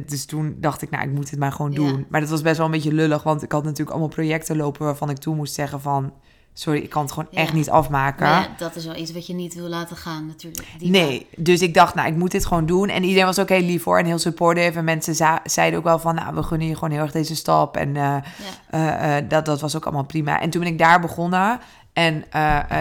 dus 0.08 0.26
toen 0.26 0.58
dacht 0.60 0.82
ik, 0.82 0.90
nou, 0.90 1.04
ik 1.04 1.12
moet 1.12 1.30
dit 1.30 1.40
maar 1.40 1.52
gewoon 1.52 1.72
Ja. 1.72 1.78
doen. 1.78 2.06
Maar 2.10 2.22
dat 2.22 2.30
was 2.30 2.42
best 2.42 2.58
wel 2.58 2.66
een 2.66 2.72
beetje 2.72 2.94
lullig, 2.94 3.24
want 3.24 3.44
ik 3.44 3.52
had 3.52 3.64
natuurlijk 3.64 3.90
allemaal 3.90 4.08
projecten 4.08 4.58
lopen 4.58 4.86
waarvan 4.86 5.10
ik 5.10 5.18
toen 5.18 5.36
moest 5.36 5.54
zeggen 5.54 5.82
van, 5.82 6.14
sorry, 6.54 6.80
ik 6.82 6.90
kan 6.90 7.02
het 7.04 7.12
gewoon 7.12 7.28
Ja. 7.32 7.38
echt 7.40 7.54
niet 7.54 7.70
afmaken. 7.70 8.28
Maar 8.28 8.42
ja, 8.42 8.50
dat 8.58 8.76
is 8.76 8.86
wel 8.86 8.96
iets 8.96 9.12
wat 9.12 9.28
je 9.28 9.34
niet 9.34 9.54
wil 9.54 9.68
laten 9.68 9.96
gaan 9.98 10.26
natuurlijk. 10.28 10.68
Die 10.78 10.90
Nee, 10.90 11.28
dus 11.38 11.62
ik 11.62 11.74
dacht, 11.74 11.96
nou, 11.96 12.08
ik 12.08 12.16
moet 12.16 12.32
dit 12.32 12.46
gewoon 12.46 12.66
doen. 12.66 12.90
En 12.90 13.04
iedereen 13.04 13.26
was 13.26 13.40
ook 13.40 13.50
heel 13.50 13.62
lief 13.62 13.84
voor 13.84 14.00
en 14.00 14.06
heel 14.06 14.20
supportive. 14.20 14.78
En 14.78 14.84
mensen 14.84 15.40
zeiden 15.44 15.80
ook 15.80 15.86
wel 15.86 16.00
van, 16.00 16.16
nou, 16.16 16.36
we 16.36 16.44
gunnen 16.44 16.68
je 16.68 16.74
gewoon 16.74 16.92
heel 16.92 17.02
erg 17.02 17.12
deze 17.12 17.36
stap. 17.36 17.78
En 17.78 17.88
eh, 17.88 17.94
Ja. 18.04 18.22
eh, 18.70 19.18
eh, 19.18 19.30
dat, 19.30 19.46
dat 19.46 19.62
was 19.62 19.76
ook 19.76 19.84
allemaal 19.84 20.06
prima. 20.06 20.42
En 20.42 20.50
toen 20.50 20.62
ben 20.64 20.72
ik 20.72 20.78
daar 20.78 21.00
begonnen. 21.02 21.60
En 21.94 22.26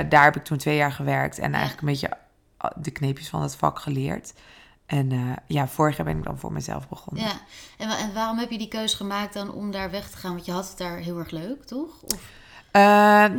daar 0.08 0.24
heb 0.24 0.36
ik 0.36 0.44
toen 0.44 0.58
twee 0.58 0.76
jaar 0.76 0.92
gewerkt. 0.92 1.38
En 1.38 1.52
eigenlijk 1.54 1.80
een 1.82 1.88
beetje 1.88 2.10
de 2.76 2.90
kneepjes 2.90 3.28
van 3.28 3.42
het 3.42 3.56
vak 3.56 3.78
geleerd. 3.78 4.32
En 4.86 5.36
ja, 5.46 5.68
vorig 5.68 5.96
jaar 5.96 6.06
ben 6.06 6.16
ik 6.16 6.24
dan 6.24 6.38
voor 6.38 6.52
mezelf 6.52 6.88
begonnen. 6.88 7.24
Ja, 7.24 7.32
en, 7.78 7.88
en 7.90 8.14
waarom 8.14 8.38
heb 8.38 8.50
je 8.50 8.58
die 8.58 8.68
keuze 8.68 8.96
gemaakt 8.96 9.34
dan 9.34 9.52
om 9.52 9.70
daar 9.70 9.90
weg 9.90 10.10
te 10.10 10.16
gaan? 10.16 10.32
Want 10.32 10.44
je 10.46 10.52
had 10.52 10.68
het 10.68 10.78
daar 10.78 10.96
heel 10.96 11.18
erg 11.18 11.30
leuk, 11.30 11.64
toch? 11.64 12.02
Of, 12.02 12.20
Uh, 12.76 12.82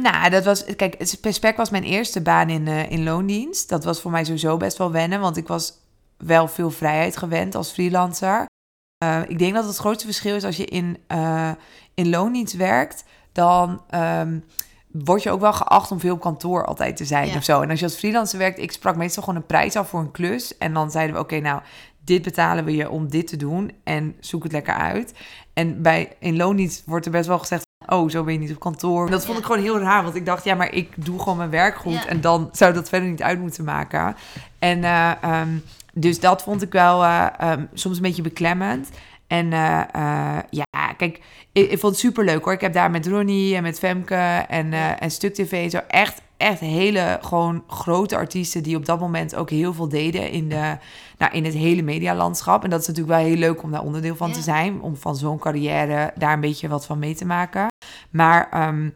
nou, 0.02 0.30
dat 0.30 0.46
was. 0.46 0.66
Kijk, 0.76 0.96
het 0.98 1.20
Spec 1.34 1.58
was 1.58 1.70
mijn 1.70 1.84
eerste 1.84 2.22
baan 2.22 2.50
in, 2.50 2.68
uh, 2.68 2.92
in 2.92 3.04
loondienst. 3.04 3.70
Dat 3.70 3.84
was 3.84 4.02
voor 4.02 4.12
mij 4.12 4.24
sowieso 4.24 4.58
best 4.58 4.78
wel 4.78 4.92
wennen, 4.92 5.20
want 5.20 5.38
ik 5.38 5.48
was 5.48 5.74
wel 6.18 6.48
veel 6.48 6.72
vrijheid 6.72 7.18
gewend 7.18 7.56
als 7.56 7.72
freelancer. 7.72 8.46
Uh, 9.04 9.22
ik 9.28 9.40
denk 9.40 9.54
dat 9.54 9.66
het 9.66 9.78
grootste 9.78 10.06
verschil 10.06 10.36
is 10.36 10.44
als 10.44 10.58
je 10.58 10.66
in, 10.66 10.98
in 11.94 12.10
loondienst 12.10 12.56
werkt, 12.56 13.04
dan 13.32 13.82
um, 13.96 14.44
word 14.92 15.24
je 15.24 15.32
ook 15.32 15.40
wel 15.40 15.54
geacht 15.54 15.92
om 15.92 16.00
veel 16.00 16.14
op 16.14 16.22
kantoor 16.22 16.66
altijd 16.66 16.98
te 16.98 17.06
zijn 17.06 17.28
Ja. 17.28 17.36
of 17.36 17.44
zo. 17.44 17.62
En 17.62 17.70
als 17.70 17.80
je 17.80 17.86
als 17.86 17.96
freelancer 17.96 18.40
werkt, 18.40 18.60
ik 18.60 18.72
sprak 18.72 18.96
meestal 18.96 19.24
gewoon 19.24 19.40
een 19.40 19.46
prijs 19.46 19.76
af 19.76 19.90
voor 19.90 20.00
een 20.00 20.12
klus. 20.12 20.58
En 20.58 20.74
dan 20.74 20.92
zeiden 20.92 21.16
we, 21.16 21.22
oké, 21.22 21.40
nou, 21.40 21.62
dit 22.04 22.22
betalen 22.22 22.66
we 22.66 22.76
je 22.76 22.90
om 22.90 23.10
dit 23.10 23.28
te 23.28 23.38
doen 23.38 23.72
en 23.84 24.16
zoek 24.20 24.44
het 24.44 24.52
lekker 24.52 24.74
uit. 24.74 25.14
En 25.54 25.82
bij 25.82 26.16
in 26.20 26.36
loondienst 26.36 26.84
wordt 26.86 27.06
er 27.06 27.12
best 27.12 27.28
wel 27.28 27.40
gezegd, 27.40 27.66
oh, 27.88 28.10
zo 28.10 28.24
ben 28.24 28.34
je 28.34 28.40
niet 28.40 28.52
op 28.52 28.60
kantoor. 28.60 29.10
Dat 29.10 29.26
vond 29.26 29.38
ik 29.38 29.46
gewoon 29.46 29.62
heel 29.62 29.80
raar, 29.80 30.04
want 30.04 30.16
ik 30.16 30.26
dacht, 30.26 30.44
ja, 30.44 30.56
maar 30.56 30.74
ik 30.74 30.90
doe 30.96 31.20
gewoon 31.20 31.38
mijn 31.38 31.50
werk 31.50 31.76
goed. 31.76 32.06
En 32.06 32.22
dan 32.22 32.50
zou 32.52 32.74
dat 32.74 32.90
verder 32.90 33.10
niet 33.10 33.24
uit 33.24 33.40
moeten 33.40 33.64
maken. 33.64 34.16
En 34.60 34.78
uh, 34.78 35.12
um, 35.42 35.64
dus 35.94 36.20
dat 36.20 36.44
vond 36.44 36.62
ik 36.62 36.72
wel 36.72 37.04
uh, 37.04 37.28
um, 37.42 37.70
soms 37.74 37.96
een 37.96 38.02
beetje 38.02 38.22
beklemmend. 38.22 38.90
En 39.28 39.46
uh, 39.46 39.82
ja, 40.50 40.94
kijk, 40.98 41.22
ik, 41.52 41.72
ik, 41.72 41.80
vond 41.80 41.94
het 41.94 42.02
super 42.02 42.26
leuk 42.26 42.44
hoor. 42.44 42.54
Ik 42.54 42.62
heb 42.62 42.74
daar 42.74 42.92
met 42.92 43.08
Ronnie 43.08 43.56
en 43.56 43.64
met 43.64 43.80
Femke 43.80 44.46
en, 44.48 44.74
en 45.00 45.12
Stuk 45.12 45.34
TV 45.34 45.72
zo 45.72 45.80
echt, 45.88 46.22
echt 46.38 46.60
hele 46.60 47.20
gewoon 47.22 47.64
grote 47.68 48.16
artiesten 48.16 48.64
die 48.64 48.76
op 48.76 48.86
dat 48.86 49.00
moment 49.00 49.36
ook 49.36 49.50
heel 49.50 49.74
veel 49.74 49.90
deden 49.90 50.30
in, 50.30 50.50
de, 50.50 50.78
nou, 51.18 51.32
in 51.34 51.46
het 51.46 51.54
hele 51.54 51.82
medialandschap. 51.82 52.64
En 52.64 52.70
dat 52.70 52.82
is 52.82 52.88
natuurlijk 52.88 53.16
wel 53.16 53.26
heel 53.26 53.38
leuk 53.38 53.64
om 53.64 53.72
daar 53.72 53.84
onderdeel 53.84 54.16
van 54.16 54.28
Ja. 54.28 54.34
te 54.34 54.42
zijn. 54.42 54.82
Om 54.82 54.96
van 54.96 55.16
zo'n 55.16 55.40
carrière 55.40 56.12
daar 56.16 56.34
een 56.34 56.40
beetje 56.40 56.68
wat 56.68 56.86
van 56.86 57.00
mee 57.00 57.16
te 57.16 57.26
maken. 57.26 57.73
Maar 58.14 58.68
um, 58.68 58.94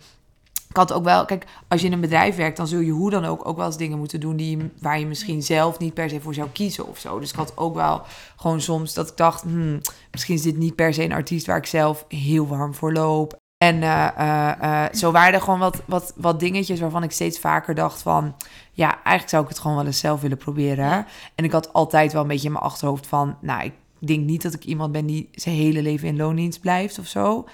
ik 0.70 0.76
had 0.76 0.94
ook 0.94 1.04
wel, 1.04 1.26
kijk, 1.26 1.46
als 1.68 1.82
je 1.82 1.88
in 1.88 1.94
een 1.94 2.02
bedrijf 2.02 2.36
werkt, 2.36 2.58
dan 2.58 2.68
zul 2.68 2.80
je 2.80 2.92
hoe 2.92 3.10
dan 3.10 3.26
ook 3.26 3.48
ook 3.48 3.58
wel 3.58 3.66
eens 3.66 3.78
dingen 3.78 3.98
moeten 3.98 4.20
doen 4.20 4.36
die, 4.36 4.72
waar 4.80 5.00
je 5.00 5.06
misschien 5.06 5.44
zelf 5.44 5.80
niet 5.80 5.94
per 5.94 6.10
se 6.10 6.22
voor 6.22 6.34
zou 6.34 6.50
kiezen 6.50 6.88
of 6.88 6.98
zo. 6.98 7.20
Dus 7.20 7.30
ik 7.30 7.36
had 7.36 7.58
ook 7.58 7.76
wel 7.76 8.02
gewoon 8.36 8.62
soms 8.62 8.94
dat 8.94 9.10
ik 9.10 9.18
dacht, 9.18 9.42
hmm, 9.42 9.82
misschien 10.12 10.36
is 10.36 10.42
dit 10.42 10.58
niet 10.58 10.76
per 10.76 10.94
se 10.94 11.04
een 11.04 11.12
artiest 11.12 11.46
waar 11.46 11.58
ik 11.58 11.66
zelf 11.66 12.06
heel 12.08 12.48
warm 12.48 12.74
voor 12.74 12.94
loop. 12.94 13.36
En 13.58 13.76
uh, 13.76 14.08
uh, 14.20 14.52
uh, 14.62 14.86
zo 14.94 15.12
waren 15.12 15.34
er 15.34 15.42
gewoon 15.42 15.60
wat, 15.60 15.82
wat, 15.86 16.14
wat 16.16 16.40
dingetjes 16.40 16.80
waarvan 16.80 17.04
ik 17.04 17.12
steeds 17.12 17.40
vaker 17.40 17.76
dacht 17.76 18.02
van... 18.02 18.36
ja, 18.72 18.94
eigenlijk 18.94 19.30
zou 19.30 19.44
ik 19.44 19.50
het 19.50 19.60
gewoon 19.60 19.78
wel 19.78 19.86
eens 19.86 20.00
zelf 20.00 20.22
willen 20.22 20.38
proberen. 20.38 21.06
En 21.36 21.46
ik 21.46 21.52
had 21.52 21.74
altijd 21.74 22.14
wel 22.14 22.22
een 22.22 22.28
beetje 22.28 22.46
in 22.46 22.52
mijn 22.52 22.64
achterhoofd 22.64 23.08
van... 23.08 23.38
nou, 23.42 23.64
ik 23.64 23.74
denk 24.00 24.26
niet 24.26 24.42
dat 24.42 24.54
ik 24.54 24.66
iemand 24.66 24.92
ben 24.92 25.06
die 25.06 25.30
zijn 25.32 25.56
hele 25.56 25.82
leven 25.82 26.08
in 26.08 26.18
loondienst 26.18 26.60
blijft 26.60 27.00
of 27.00 27.08
zo. 27.08 27.46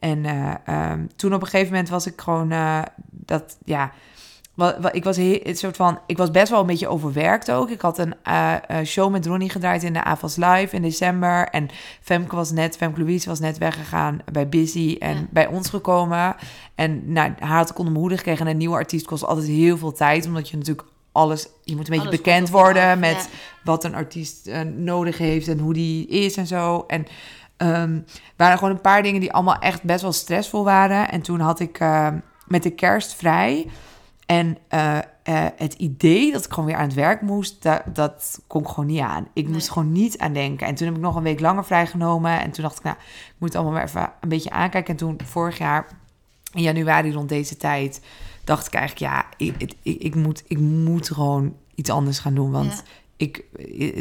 En 0.00 0.24
um, 0.74 1.08
toen 1.16 1.34
op 1.34 1.40
een 1.40 1.48
gegeven 1.48 1.72
moment 1.72 1.88
was 1.88 2.06
ik 2.06 2.20
gewoon... 2.20 2.52
dat, 3.08 3.58
ja, 3.64 3.92
ik 4.92 5.04
was 5.04 5.16
het 5.16 5.58
soort 5.58 5.76
van, 5.76 5.98
ik 6.06 6.16
was 6.16 6.30
best 6.30 6.50
wel 6.50 6.60
een 6.60 6.66
beetje 6.66 6.88
overwerkt 6.88 7.50
ook. 7.50 7.70
Ik 7.70 7.80
had 7.80 7.98
een 7.98 8.14
eh, 8.22 8.54
eh, 8.68 8.86
show 8.86 9.10
met 9.10 9.26
Ronnie 9.26 9.50
gedraaid 9.50 9.82
in 9.82 9.92
de 9.92 10.04
AVAS 10.04 10.36
Live 10.36 10.76
in 10.76 10.82
december. 10.82 11.48
En 11.48 11.68
Femke 12.00 12.36
was 12.36 12.50
net, 12.50 12.76
Femke 12.76 13.00
Louise 13.00 13.28
was 13.28 13.40
net 13.40 13.58
weggegaan 13.58 14.18
bij 14.32 14.48
Busy 14.48 14.96
en 14.98 15.16
Ja. 15.16 15.26
bij 15.30 15.46
ons 15.46 15.68
gekomen. 15.68 16.36
En 16.74 17.12
nou, 17.12 17.32
haar 17.38 17.56
had 17.56 17.70
ik 17.70 17.78
onder 17.78 17.92
mijn 17.92 18.04
hoede 18.04 18.18
gekregen. 18.18 18.46
En 18.46 18.52
een 18.52 18.58
nieuwe 18.58 18.76
artiest 18.76 19.06
kost 19.06 19.24
altijd 19.24 19.46
heel 19.46 19.78
veel 19.78 19.92
tijd, 19.92 20.26
omdat 20.26 20.48
je 20.48 20.56
natuurlijk 20.56 20.88
alles, 21.12 21.48
je 21.64 21.76
moet 21.76 21.88
een 21.88 21.94
beetje 21.94 22.08
Alles 22.08 22.20
bekend 22.20 22.50
worden 22.50 22.90
af, 22.90 22.98
met 22.98 23.28
ja. 23.30 23.38
wat 23.64 23.84
een 23.84 23.94
artiest 23.94 24.46
eh, 24.46 24.60
nodig 24.60 25.18
heeft 25.18 25.48
en 25.48 25.58
hoe 25.58 25.72
die 25.72 26.06
is 26.06 26.36
en 26.36 26.46
zo. 26.46 26.84
En 26.86 27.06
ehm 27.60 28.00
waren 28.36 28.58
gewoon 28.58 28.74
een 28.74 28.80
paar 28.80 29.02
dingen 29.02 29.20
die 29.20 29.32
allemaal 29.32 29.58
echt 29.58 29.82
best 29.82 30.02
wel 30.02 30.12
stressvol 30.12 30.64
waren. 30.64 31.10
En 31.10 31.20
toen 31.20 31.40
had 31.40 31.60
ik 31.60 31.78
eh, 31.78 32.08
met 32.46 32.62
de 32.62 32.70
kerst 32.70 33.14
vrij. 33.14 33.66
En 34.26 34.58
eh, 34.68 34.98
eh, 34.98 35.46
het 35.56 35.74
idee 35.74 36.32
dat 36.32 36.44
ik 36.44 36.50
gewoon 36.50 36.64
weer 36.68 36.76
aan 36.76 36.84
het 36.84 36.94
werk 36.94 37.20
moest, 37.20 37.62
dat, 37.62 37.82
dat 37.92 38.40
kon 38.46 38.62
ik 38.62 38.68
gewoon 38.68 38.86
niet 38.86 39.00
aan. 39.00 39.28
Ik 39.32 39.48
moest 39.48 39.70
gewoon 39.70 39.92
niet 39.92 40.18
aan 40.18 40.32
denken. 40.32 40.66
En 40.66 40.74
toen 40.74 40.86
heb 40.86 40.96
ik 40.96 41.02
nog 41.02 41.16
een 41.16 41.22
week 41.22 41.40
langer 41.40 41.64
vrijgenomen. 41.64 42.40
En 42.40 42.50
toen 42.50 42.62
dacht 42.62 42.78
ik, 42.78 42.84
nou, 42.84 42.96
ik 42.96 43.34
moet 43.38 43.48
het 43.48 43.56
allemaal 43.56 43.74
maar 43.74 43.88
even 43.88 44.12
een 44.20 44.28
beetje 44.28 44.50
aankijken. 44.50 44.90
En 44.90 44.96
toen 44.96 45.20
vorig 45.24 45.58
jaar, 45.58 45.86
in 46.52 46.62
januari 46.62 47.12
rond 47.12 47.28
deze 47.28 47.56
tijd, 47.56 48.00
dacht 48.44 48.66
ik 48.66 48.74
eigenlijk, 48.74 49.12
ja, 49.12 49.24
ik, 49.36 49.54
ik, 49.58 49.74
ik, 49.82 50.02
ik 50.02 50.14
moet, 50.14 50.42
ik 50.46 50.58
moet 50.58 51.10
gewoon 51.10 51.56
iets 51.74 51.90
anders 51.90 52.18
gaan 52.18 52.34
doen. 52.34 52.50
Want 52.50 52.72
Ja. 52.72 52.99
Ik, 53.20 53.44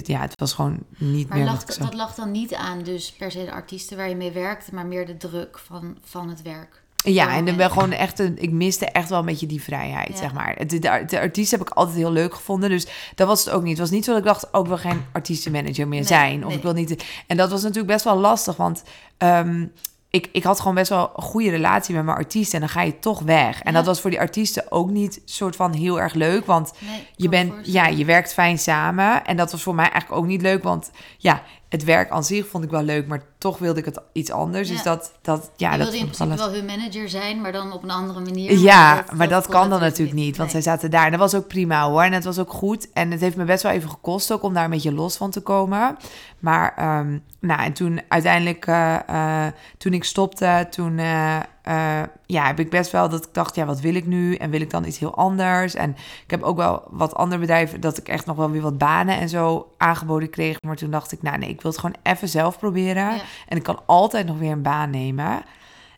ja, 0.07 0.19
het 0.21 0.39
was 0.39 0.53
gewoon 0.53 0.77
niet 0.97 1.29
Maar 1.29 1.37
meer 1.37 1.47
lag, 1.47 1.71
zo... 1.73 1.83
dat 1.83 1.93
lag 1.93 2.15
dan 2.15 2.31
niet 2.31 2.53
aan 2.53 2.83
dus 2.83 3.11
per 3.11 3.31
se 3.31 3.45
de 3.45 3.51
artiesten 3.51 3.97
waar 3.97 4.09
je 4.09 4.15
mee 4.15 4.31
werkte, 4.31 4.73
maar 4.75 4.85
meer 4.85 5.05
de 5.05 5.17
druk 5.17 5.57
van, 5.59 5.97
van 6.03 6.29
het 6.29 6.41
werk. 6.41 6.81
Ja, 7.03 7.29
en 7.29 7.37
dan 7.37 7.47
en- 7.47 7.55
ben 7.57 7.71
gewoon 7.71 7.91
echt 7.91 8.19
een, 8.19 8.41
ik 8.41 8.51
miste 8.51 8.85
echt 8.85 9.09
wel 9.09 9.19
een 9.19 9.25
beetje 9.25 9.45
die 9.45 9.61
vrijheid, 9.61 10.09
Ja. 10.09 10.15
zeg 10.15 10.33
maar. 10.33 10.57
De, 10.67 10.79
de, 10.79 11.03
de 11.07 11.19
artiest 11.19 11.51
heb 11.51 11.61
ik 11.61 11.69
altijd 11.69 11.97
heel 11.97 12.11
leuk 12.11 12.33
gevonden, 12.33 12.69
dus 12.69 12.87
dat 13.15 13.27
was 13.27 13.45
het 13.45 13.53
ook 13.53 13.61
niet. 13.61 13.71
Het 13.71 13.79
was 13.79 13.89
niet 13.89 14.05
zo 14.05 14.11
dat 14.11 14.19
ik 14.19 14.25
dacht, 14.25 14.51
oh, 14.51 14.61
ik 14.61 14.67
wil 14.67 14.77
geen 14.77 15.01
artiestenmanager 15.11 15.87
meer 15.87 15.99
Nee, 15.99 16.07
zijn. 16.07 16.41
Of 16.41 16.47
nee. 16.47 16.57
ik 16.57 16.63
wil 16.63 16.73
niet... 16.73 17.03
En 17.27 17.37
dat 17.37 17.49
was 17.51 17.61
natuurlijk 17.61 17.87
best 17.93 18.03
wel 18.03 18.17
lastig, 18.17 18.55
want 18.55 18.83
ehm, 19.17 19.65
ik, 20.11 20.29
ik 20.31 20.43
had 20.43 20.59
gewoon 20.59 20.75
best 20.75 20.89
wel 20.89 21.11
een 21.15 21.23
goede 21.23 21.49
relatie 21.49 21.95
met 21.95 22.03
mijn 22.05 22.17
artiesten 22.17 22.53
en 22.53 22.59
dan 22.59 22.69
ga 22.69 22.81
je 22.81 22.99
toch 22.99 23.19
weg. 23.19 23.61
En 23.61 23.71
Ja. 23.71 23.77
dat 23.77 23.85
was 23.85 24.01
voor 24.01 24.09
die 24.09 24.19
artiesten 24.19 24.71
ook 24.71 24.89
niet 24.89 25.21
soort 25.25 25.55
van 25.55 25.73
heel 25.73 25.99
erg 26.01 26.13
leuk, 26.13 26.45
want 26.45 26.71
Nee, 26.79 27.07
je 27.15 27.29
bent, 27.29 27.53
ja, 27.63 27.87
je 27.87 28.05
werkt 28.05 28.33
fijn 28.33 28.59
samen. 28.59 29.25
En 29.25 29.37
dat 29.37 29.51
was 29.51 29.63
voor 29.63 29.75
mij 29.75 29.89
eigenlijk 29.89 30.21
ook 30.21 30.27
niet 30.27 30.41
leuk, 30.41 30.63
want 30.63 30.91
ja, 31.17 31.43
het 31.69 31.83
werk 31.83 32.09
aan 32.09 32.23
zich 32.23 32.47
vond 32.47 32.63
ik 32.63 32.69
wel 32.69 32.81
leuk, 32.81 33.07
maar 33.07 33.21
toch 33.37 33.57
wilde 33.57 33.79
ik 33.79 33.85
het 33.85 34.01
iets 34.13 34.31
anders. 34.31 34.67
Ja. 34.67 34.73
Dus 34.73 34.83
dat, 34.83 35.13
dat 35.21 35.51
ja, 35.55 35.69
dat 35.69 35.79
wilde 35.79 35.97
in 35.97 36.09
principe 36.09 36.35
wel 36.35 36.51
hun 36.51 36.65
manager 36.65 37.09
zijn, 37.09 37.41
maar 37.41 37.51
dan 37.51 37.71
op 37.73 37.83
een 37.83 37.91
andere 37.91 38.19
manier. 38.19 38.57
ja, 38.59 39.05
maar 39.13 39.29
dat, 39.29 39.47
kan 39.47 39.69
dan 39.69 39.79
natuurlijk 39.79 40.17
niet, 40.17 40.37
want 40.37 40.53
Nee. 40.53 40.61
zij 40.61 40.71
zaten 40.73 40.91
daar. 40.91 41.05
En 41.05 41.11
dat 41.11 41.19
was 41.19 41.35
ook 41.35 41.47
prima 41.47 41.89
hoor. 41.89 42.01
En 42.01 42.13
het 42.13 42.23
was 42.23 42.39
ook 42.39 42.51
goed. 42.51 42.91
En 42.93 43.11
het 43.11 43.21
heeft 43.21 43.35
me 43.35 43.43
best 43.43 43.63
wel 43.63 43.71
even 43.71 43.89
gekost 43.89 44.31
ook 44.31 44.43
om 44.43 44.53
daar 44.53 44.63
een 44.63 44.69
beetje 44.69 44.93
los 44.93 45.17
van 45.17 45.31
te 45.31 45.41
komen. 45.41 45.97
Maar, 46.39 46.73
ehm, 46.77 47.17
nou, 47.39 47.61
en 47.61 47.73
toen 47.73 48.01
uiteindelijk, 48.07 48.65
eh, 48.65 48.95
eh, 49.07 49.53
toen 49.77 49.93
ik 49.93 50.03
stopte, 50.03 50.67
toen 50.69 50.99
eh, 50.99 51.37
eh, 51.69 52.01
ja, 52.25 52.45
heb 52.45 52.59
ik 52.59 52.69
best 52.69 52.91
wel 52.91 53.09
dat 53.09 53.25
ik 53.25 53.33
dacht, 53.33 53.55
ja, 53.55 53.65
wat 53.65 53.79
wil 53.79 53.95
ik 53.95 54.05
nu? 54.05 54.35
En 54.35 54.49
wil 54.49 54.61
ik 54.61 54.69
dan 54.69 54.85
iets 54.85 54.99
heel 54.99 55.15
anders? 55.15 55.75
En 55.75 55.89
ik 56.23 56.31
heb 56.31 56.41
ook 56.41 56.57
wel 56.57 56.83
wat 56.89 57.15
andere 57.15 57.41
bedrijven, 57.41 57.81
dat 57.81 57.97
ik 57.97 58.07
echt 58.07 58.25
nog 58.25 58.35
wel 58.35 58.51
weer 58.51 58.61
wat 58.61 58.77
banen 58.77 59.17
en 59.17 59.29
zo 59.29 59.73
aangeboden 59.77 60.29
kreeg. 60.29 60.61
Maar 60.61 60.75
toen 60.75 60.91
dacht 60.91 61.11
ik, 61.11 61.21
nou 61.21 61.37
nee, 61.37 61.49
ik 61.49 61.61
wil 61.61 61.71
het 61.71 61.79
gewoon 61.79 61.95
even 62.03 62.29
zelf 62.29 62.59
proberen. 62.59 63.15
Ja. 63.15 63.21
En 63.47 63.57
ik 63.57 63.63
kan 63.63 63.79
altijd 63.85 64.25
nog 64.25 64.37
weer 64.37 64.51
een 64.51 64.61
baan 64.61 64.89
nemen. 64.89 65.41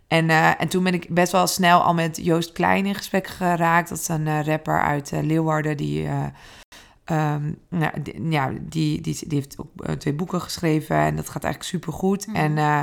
En, 0.07 0.29
eh, 0.29 0.61
en 0.61 0.67
toen 0.67 0.83
ben 0.83 0.93
ik 0.93 1.09
best 1.09 1.31
wel 1.31 1.47
snel 1.47 1.81
al 1.81 1.93
met 1.93 2.19
Joost 2.21 2.51
Klein 2.51 2.85
in 2.85 2.95
gesprek 2.95 3.27
geraakt. 3.27 3.89
Dat 3.89 3.99
is 3.99 4.07
een 4.07 4.27
eh, 4.27 4.45
rapper 4.45 4.81
uit 4.81 5.11
Leeuwarden 5.21 5.77
die... 5.77 6.07
eh, 6.07 6.23
ehm, 7.03 7.51
nou, 7.69 8.01
die, 8.01 8.29
ja, 8.29 8.51
die, 8.61 9.01
die, 9.01 9.17
die 9.27 9.37
heeft 9.37 9.55
ook 9.59 9.95
twee 9.95 10.13
boeken 10.13 10.41
geschreven 10.41 10.95
en 10.95 11.15
dat 11.15 11.29
gaat 11.29 11.43
eigenlijk 11.43 11.73
super 11.73 11.93
goed. 11.93 12.27
Mhm. 12.27 12.35
En 12.35 12.57
eh, 12.57 12.79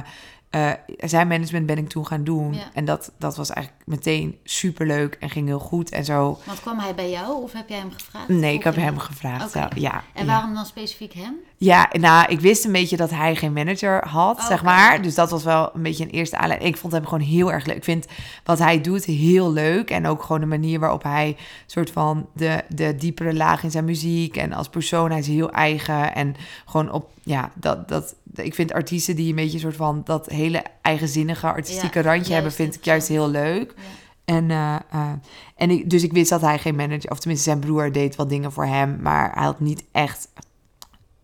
eh, 0.50 0.70
zijn 0.96 1.28
management 1.28 1.66
ben 1.66 1.78
ik 1.78 1.88
toen 1.88 2.06
gaan 2.06 2.24
doen. 2.24 2.54
Ja. 2.54 2.60
En 2.72 2.84
dat, 2.84 3.12
dat 3.18 3.36
was 3.36 3.50
eigenlijk 3.50 3.86
meteen 3.86 4.38
super 4.44 4.86
leuk 4.86 5.16
en 5.20 5.30
ging 5.30 5.46
heel 5.46 5.58
goed 5.58 5.90
en 5.90 6.04
zo. 6.04 6.38
Want 6.44 6.60
kwam 6.60 6.78
hij 6.78 6.94
bij 6.94 7.10
jou 7.10 7.42
of 7.42 7.52
heb 7.52 7.68
jij 7.68 7.78
hem 7.78 7.92
gevraagd? 7.92 8.28
Nee, 8.28 8.54
ik 8.54 8.64
heb 8.64 8.76
hem 8.76 8.98
gevraagd. 8.98 9.52
Ja, 9.52 9.70
Ja, 9.74 10.02
En 10.14 10.24
ja. 10.24 10.32
waarom 10.32 10.54
dan 10.54 10.66
specifiek 10.66 11.12
hem? 11.12 11.34
Ja, 11.56 11.88
nou, 11.92 12.28
ik 12.28 12.40
wist 12.40 12.64
een 12.64 12.72
beetje 12.72 12.96
dat 12.96 13.10
hij 13.10 13.36
geen 13.36 13.52
manager 13.52 14.08
had, 14.08 14.42
zeg 14.42 14.62
maar. 14.62 15.02
Dus 15.02 15.14
dat 15.14 15.30
was 15.30 15.44
wel 15.44 15.70
een 15.74 15.82
beetje 15.82 16.04
een 16.04 16.10
eerste 16.10 16.36
aanleiding. 16.36 16.70
Ik 16.74 16.80
vond 16.80 16.92
hem 16.92 17.04
gewoon 17.04 17.20
heel 17.20 17.52
erg 17.52 17.66
leuk. 17.66 17.76
Ik 17.76 17.84
vind 17.84 18.06
wat 18.44 18.58
hij 18.58 18.80
doet 18.80 19.04
heel 19.04 19.52
leuk. 19.52 19.90
En 19.90 20.06
ook 20.06 20.22
gewoon 20.22 20.40
de 20.40 20.46
manier 20.46 20.80
waarop 20.80 21.02
hij 21.02 21.36
soort 21.66 21.90
van 21.90 22.28
de, 22.32 22.62
de 22.68 22.94
diepere 22.96 23.34
laag 23.34 23.62
in 23.62 23.70
zijn 23.70 23.84
muziek 23.84 24.36
en 24.36 24.52
als 24.52 24.68
persoon, 24.68 25.10
hij 25.10 25.18
is 25.18 25.26
heel 25.26 25.50
eigen. 25.50 26.14
En 26.14 26.36
gewoon 26.66 26.92
op, 26.92 27.10
ja, 27.22 27.50
dat, 27.54 27.88
dat, 27.88 28.14
ik 28.44 28.54
vind 28.54 28.72
artiesten 28.72 29.16
die 29.16 29.28
een 29.28 29.34
beetje 29.34 29.58
soort 29.58 29.76
van 29.76 30.00
dat 30.04 30.26
hele 30.26 30.62
eigenzinnige 30.82 31.46
artistieke 31.46 31.98
Ja, 32.02 32.04
randje 32.04 32.34
hebben, 32.34 32.52
vind 32.52 32.74
ik 32.74 32.84
juist 32.84 33.08
heel 33.08 33.28
leuk. 33.30 33.74
Ja. 33.76 33.82
En, 34.24 34.50
eh, 34.50 34.74
eh, 34.90 35.10
en 35.56 35.70
ik, 35.70 35.90
dus 35.90 36.02
ik 36.02 36.12
wist 36.12 36.30
dat 36.30 36.40
hij 36.40 36.58
geen 36.58 36.76
manager, 36.76 37.10
of 37.10 37.18
tenminste 37.18 37.48
zijn 37.50 37.60
broer 37.60 37.92
deed 37.92 38.16
wat 38.16 38.28
dingen 38.28 38.52
voor 38.52 38.66
hem, 38.66 38.98
maar 39.02 39.32
hij 39.34 39.44
had 39.44 39.60
niet 39.60 39.84
echt 39.92 40.28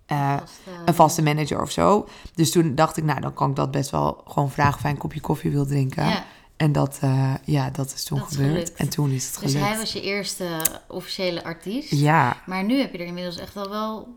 eh, 0.06 0.36
een 0.84 0.94
vaste 0.94 1.22
manager 1.22 1.60
of 1.62 1.70
zo. 1.70 2.08
Dus 2.34 2.50
toen 2.50 2.74
dacht 2.74 2.96
ik, 2.96 3.04
nou, 3.04 3.20
dan 3.20 3.34
kan 3.34 3.50
ik 3.50 3.56
dat 3.56 3.70
best 3.70 3.90
wel 3.90 4.22
gewoon 4.26 4.50
vragen 4.50 4.74
of 4.74 4.82
hij 4.82 4.90
een 4.90 4.96
kopje 4.98 5.20
koffie 5.20 5.50
wil 5.50 5.66
drinken. 5.66 6.04
Ja. 6.06 6.24
En 6.56 6.72
dat, 6.72 6.98
ja, 7.44 7.70
dat 7.70 7.92
is 7.94 8.04
toen 8.04 8.18
Dat 8.18 8.30
is 8.30 8.36
gebeurd. 8.36 8.52
gelukt. 8.54 8.74
En 8.74 8.88
toen 8.88 9.10
is 9.10 9.24
het 9.26 9.40
Dus 9.40 9.52
gelukt. 9.52 9.68
hij 9.68 9.78
was 9.78 9.92
je 9.92 10.02
eerste 10.02 10.46
officiële 10.88 11.44
artiest. 11.44 11.90
Ja. 11.90 12.36
Maar 12.46 12.64
nu 12.64 12.78
heb 12.80 12.92
je 12.92 12.98
er 12.98 13.06
inmiddels 13.06 13.38
echt 13.38 13.56
al 13.56 13.68
wel 13.70 14.08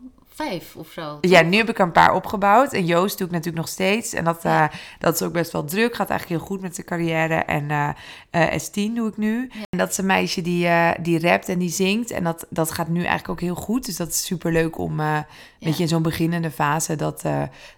vijf 0.46 0.76
of 0.76 0.90
zo. 0.90 1.18
Ja, 1.20 1.42
nu 1.42 1.56
heb 1.56 1.68
ik 1.68 1.78
er 1.78 1.84
een 1.84 1.92
paar 1.92 2.14
opgebouwd. 2.14 2.72
En 2.72 2.84
Joost 2.86 3.18
doe 3.18 3.26
ik 3.26 3.32
natuurlijk 3.32 3.58
nog 3.62 3.68
steeds. 3.68 4.12
En 4.12 4.24
dat, 4.24 4.42
Ja. 4.42 4.70
eh, 4.70 4.76
dat 4.98 5.14
is 5.14 5.22
ook 5.22 5.32
best 5.32 5.52
wel 5.52 5.64
druk. 5.64 5.94
Gaat 5.94 6.10
eigenlijk 6.10 6.40
heel 6.40 6.48
goed 6.50 6.60
met 6.60 6.74
zijn 6.74 6.86
carrière. 6.86 7.34
En 7.34 7.70
eh 7.70 7.88
eh, 8.30 8.60
S10 8.60 8.94
doe 8.94 9.08
ik 9.08 9.16
nu. 9.16 9.50
En 9.70 9.78
dat 9.78 9.90
is 9.90 9.98
een 9.98 10.06
meisje 10.06 10.40
die, 10.42 10.68
die 11.02 11.20
rapt 11.20 11.48
en 11.48 11.58
die 11.58 11.70
zingt. 11.70 12.10
En 12.10 12.24
dat, 12.24 12.46
dat 12.50 12.70
gaat 12.70 12.88
nu 12.88 12.98
eigenlijk 13.00 13.28
ook 13.28 13.40
heel 13.40 13.54
goed. 13.54 13.84
Dus 13.86 13.96
dat 13.96 14.08
is 14.08 14.24
super 14.26 14.52
leuk 14.52 14.78
om, 14.78 15.00
eh 15.00 15.18
weet 15.60 15.76
je, 15.76 15.82
in 15.82 15.88
zo'n 15.88 16.02
beginnende 16.02 16.50
fase... 16.50 16.96
dat 16.96 17.24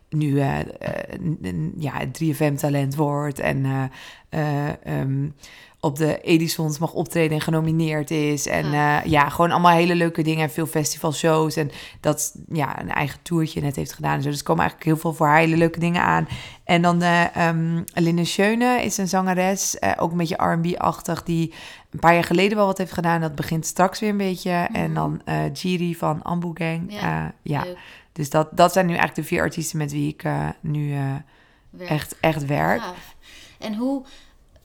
nu 0.08 0.40
n- 0.40 1.38
n- 1.42 1.72
ja, 1.76 1.92
het 1.92 2.20
3FM-talent 2.24 2.94
wordt. 2.96 3.38
En 3.38 3.64
eh, 3.64 3.84
eh, 4.28 5.00
ehm, 5.00 5.28
op 5.80 5.96
de 5.96 6.20
Edisons 6.20 6.78
mag 6.78 6.92
optreden 6.92 7.36
en 7.36 7.40
genomineerd 7.42 8.10
is. 8.10 8.46
En 8.46 8.70
Ja. 8.70 9.02
ja, 9.04 9.28
gewoon 9.28 9.50
allemaal 9.50 9.72
hele 9.76 9.94
leuke 9.94 10.22
dingen. 10.22 10.42
En 10.42 10.50
veel 10.50 10.66
festivalshows. 10.66 11.56
En 11.56 11.70
dat 12.00 12.34
ja, 12.48 12.80
een 12.80 12.90
eigen 12.90 13.18
toertje 13.22 13.60
net 13.60 13.76
heeft 13.76 13.92
gedaan. 13.92 14.14
en 14.16 14.22
zo. 14.22 14.28
Dus 14.28 14.38
er 14.38 14.44
komen 14.44 14.62
eigenlijk 14.62 14.90
heel 14.90 15.00
veel 15.00 15.12
voor 15.14 15.26
haar 15.26 15.38
hele 15.38 15.56
leuke 15.56 15.80
dingen 15.80 16.02
aan. 16.02 16.28
En 16.64 16.82
dan 16.82 17.02
eh 17.02 17.48
um, 17.48 17.84
Linne 17.94 18.24
Schöne 18.24 18.82
is 18.82 18.96
een 18.98 19.08
zangeres. 19.08 19.78
eh, 19.78 19.92
ook 19.98 20.10
een 20.10 20.16
beetje 20.16 20.44
R&B-achtig. 20.44 21.22
Die 21.22 21.54
een 21.90 21.98
paar 22.00 22.14
jaar 22.14 22.24
geleden 22.24 22.56
wel 22.56 22.66
wat 22.66 22.78
heeft 22.78 22.92
gedaan. 22.92 23.20
Dat 23.20 23.34
begint 23.34 23.66
straks 23.66 24.00
weer 24.00 24.10
een 24.10 24.16
beetje. 24.16 24.68
En 24.72 24.94
dan 24.94 25.20
eh 25.24 25.38
Giri 25.52 25.94
van 25.94 26.22
Ambu 26.22 26.50
Gang. 26.54 26.86
Mhm. 26.86 27.28
Ja. 27.42 27.64
Dus 28.12 28.30
dat, 28.30 28.48
dat 28.52 28.72
zijn 28.72 28.86
nu 28.86 28.92
eigenlijk 28.92 29.20
de 29.20 29.34
vier 29.34 29.42
artiesten 29.42 29.78
met 29.78 29.92
wie 29.92 30.08
ik 30.08 30.22
eh, 30.24 30.48
nu 30.60 30.92
eh, 30.94 31.00
Werk. 31.70 31.90
echt, 31.90 32.16
echt 32.20 32.46
werk. 32.46 32.82
En 33.58 33.74
hoe, 33.74 34.04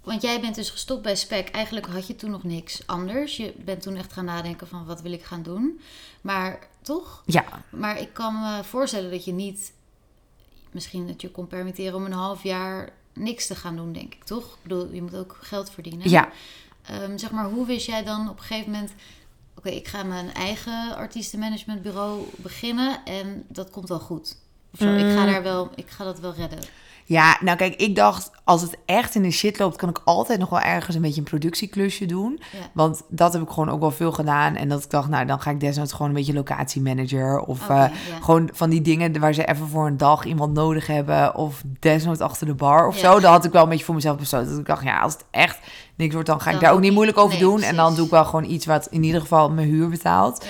want 0.06 0.22
jij 0.22 0.42
bent 0.42 0.56
dus 0.56 0.70
gestopt 0.70 1.02
bij 1.02 1.16
Spec. 1.16 1.50
Eigenlijk 1.50 1.86
had 1.86 2.08
je 2.08 2.16
toen 2.16 2.32
nog 2.32 2.44
niks 2.44 2.88
anders. 2.88 3.38
Je 3.38 3.54
bent 3.58 3.82
toen 3.82 3.96
echt 3.96 4.14
gaan 4.14 4.26
nadenken 4.26 4.68
van 4.68 4.86
wat 4.86 5.02
wil 5.02 5.12
ik 5.12 5.24
gaan 5.24 5.44
doen. 5.44 5.80
Maar 6.22 6.60
toch? 6.82 7.24
Ja, 7.26 7.46
Maar 7.70 8.00
ik 8.00 8.14
kan 8.14 8.40
me 8.42 8.64
voorstellen 8.64 9.12
dat 9.12 9.26
je 9.26 9.32
niet, 9.34 9.74
misschien 10.72 11.08
dat 11.08 11.22
je 11.22 11.32
kon 11.32 11.48
permitteren 11.48 11.96
om 11.96 12.06
een 12.06 12.12
half 12.12 12.44
jaar 12.44 12.90
niks 13.14 13.48
te 13.48 13.56
gaan 13.56 13.76
doen, 13.76 13.94
denk 13.94 14.14
ik, 14.14 14.24
toch? 14.24 14.44
Ik 14.46 14.58
bedoel, 14.62 14.90
je 14.92 15.02
moet 15.02 15.16
ook 15.16 15.38
geld 15.42 15.70
verdienen. 15.70 16.10
ja. 16.10 16.30
Ehm, 16.86 17.18
zeg 17.18 17.32
maar, 17.32 17.46
hoe 17.46 17.66
wist 17.66 17.86
jij 17.86 18.04
dan 18.04 18.30
op 18.30 18.38
een 18.38 18.44
gegeven 18.44 18.72
moment... 18.72 18.92
Oké, 19.58 19.70
ik 19.70 19.88
ga 19.88 20.04
mijn 20.04 20.34
eigen 20.34 20.96
artiestenmanagementbureau 20.96 22.28
beginnen 22.38 23.06
en 23.06 23.46
dat 23.48 23.70
komt 23.70 23.90
wel 23.90 24.00
goed. 24.00 24.38
Of 24.74 24.80
zo. 24.80 24.96
Ik 24.96 25.06
Mm. 25.06 25.12
ga 25.16 25.26
daar 25.26 25.44
wel, 25.44 25.72
ik 25.76 25.90
ga 25.90 26.04
dat 26.04 26.20
wel 26.20 26.34
redden. 26.34 26.60
Ja, 27.08 27.38
nou 27.42 27.58
kijk, 27.58 27.76
ik 27.76 27.96
dacht, 27.96 28.32
als 28.44 28.62
het 28.62 28.78
echt 28.86 29.16
in 29.16 29.22
de 29.22 29.32
shit 29.32 29.60
loopt, 29.60 29.76
kan 29.78 29.90
ik 29.90 30.02
altijd 30.06 30.40
nog 30.40 30.50
wel 30.50 30.60
ergens 30.60 30.96
een 30.96 31.02
beetje 31.02 31.18
een 31.18 31.24
productieklusje 31.28 32.06
doen. 32.06 32.40
Ja. 32.52 32.60
Want 32.74 33.02
dat 33.10 33.34
heb 33.34 33.42
ik 33.42 33.50
gewoon 33.50 33.70
ook 33.70 33.80
wel 33.80 33.92
veel 33.92 34.12
gedaan. 34.12 34.56
En 34.56 34.70
dat 34.70 34.84
ik 34.84 34.90
dacht, 34.90 35.10
nou, 35.10 35.26
dan 35.26 35.42
ga 35.42 35.52
ik 35.52 35.60
desnoods 35.60 35.92
gewoon 35.92 36.08
een 36.08 36.14
beetje 36.14 36.34
locatiemanager. 36.34 37.40
Of 37.40 37.70
eh, 37.70 37.76
ja. 37.78 37.92
gewoon 38.22 38.50
van 38.54 38.70
die 38.70 38.82
dingen 38.82 39.20
waar 39.20 39.34
ze 39.34 39.46
even 39.46 39.68
voor 39.68 39.88
een 39.88 39.98
dag 39.98 40.26
iemand 40.26 40.54
nodig 40.54 40.88
hebben. 40.88 41.36
Of 41.36 41.62
desnoods 41.80 42.20
achter 42.20 42.48
de 42.48 42.54
bar 42.54 42.88
of 42.88 42.96
Ja. 42.96 43.02
zo. 43.12 43.20
Dat 43.20 43.32
had 43.32 43.46
ik 43.46 43.52
wel 43.52 43.64
een 43.64 43.70
beetje 43.70 43.86
voor 43.86 43.96
mezelf 43.96 44.18
besloten. 44.18 44.50
Dat 44.50 44.60
ik 44.60 44.66
dacht, 44.66 44.84
ja, 44.84 45.00
als 45.00 45.14
het 45.14 45.26
echt 45.32 45.60
niks 45.96 46.14
wordt, 46.14 46.28
dan 46.30 46.42
ga 46.42 46.52
ik 46.52 46.60
daar 46.60 46.74
ook 46.74 46.80
niet 46.80 46.94
moeilijk 46.94 47.18
over 47.18 47.32
Nee, 47.40 47.40
doen. 47.50 47.62
En 47.62 47.76
dan 47.76 47.96
doe 47.96 48.06
ik 48.06 48.12
wel 48.12 48.26
gewoon 48.26 48.50
iets 48.50 48.66
wat 48.66 48.88
in 48.92 49.04
ieder 49.04 49.22
geval 49.22 49.50
mijn 49.52 49.68
huur 49.68 49.90
betaalt. 49.90 50.46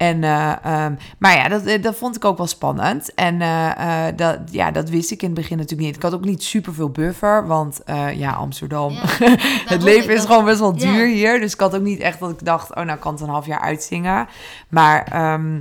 En, 0.00 0.24
eh, 0.24 0.52
ehm, 0.64 0.94
maar 1.18 1.36
ja, 1.36 1.48
dat, 1.48 1.64
eh, 1.64 1.82
dat 1.82 1.96
vond 1.96 2.16
ik 2.16 2.24
ook 2.24 2.36
wel 2.36 2.46
spannend. 2.46 3.14
En 3.14 3.40
eh, 3.42 4.06
dat, 4.16 4.38
ja, 4.50 4.70
dat 4.70 4.88
wist 4.88 5.10
ik 5.10 5.20
in 5.22 5.28
het 5.30 5.36
begin 5.38 5.56
natuurlijk 5.56 5.86
niet. 5.86 5.96
Ik 5.96 6.02
had 6.02 6.14
ook 6.14 6.24
niet 6.24 6.42
super 6.42 6.74
veel 6.74 6.90
buffer, 6.90 7.46
want 7.46 7.80
ja, 8.14 8.32
Amsterdam. 8.32 8.90
Ja, 8.92 9.00
het 9.74 9.82
leven 9.82 10.14
is 10.14 10.24
gewoon 10.24 10.44
best 10.44 10.58
wel 10.60 10.76
duur 10.76 11.06
hier. 11.06 11.40
Dus 11.40 11.52
ik 11.52 11.60
had 11.60 11.74
ook 11.74 11.82
niet 11.82 12.00
echt 12.00 12.20
dat 12.20 12.30
ik 12.30 12.44
dacht, 12.44 12.74
oh, 12.74 12.82
nou 12.84 12.98
kan 12.98 13.12
het 13.12 13.22
een 13.22 13.28
half 13.28 13.46
jaar 13.46 13.60
uitzingen. 13.60 14.28
Maar 14.68 15.04
ehm, 15.04 15.60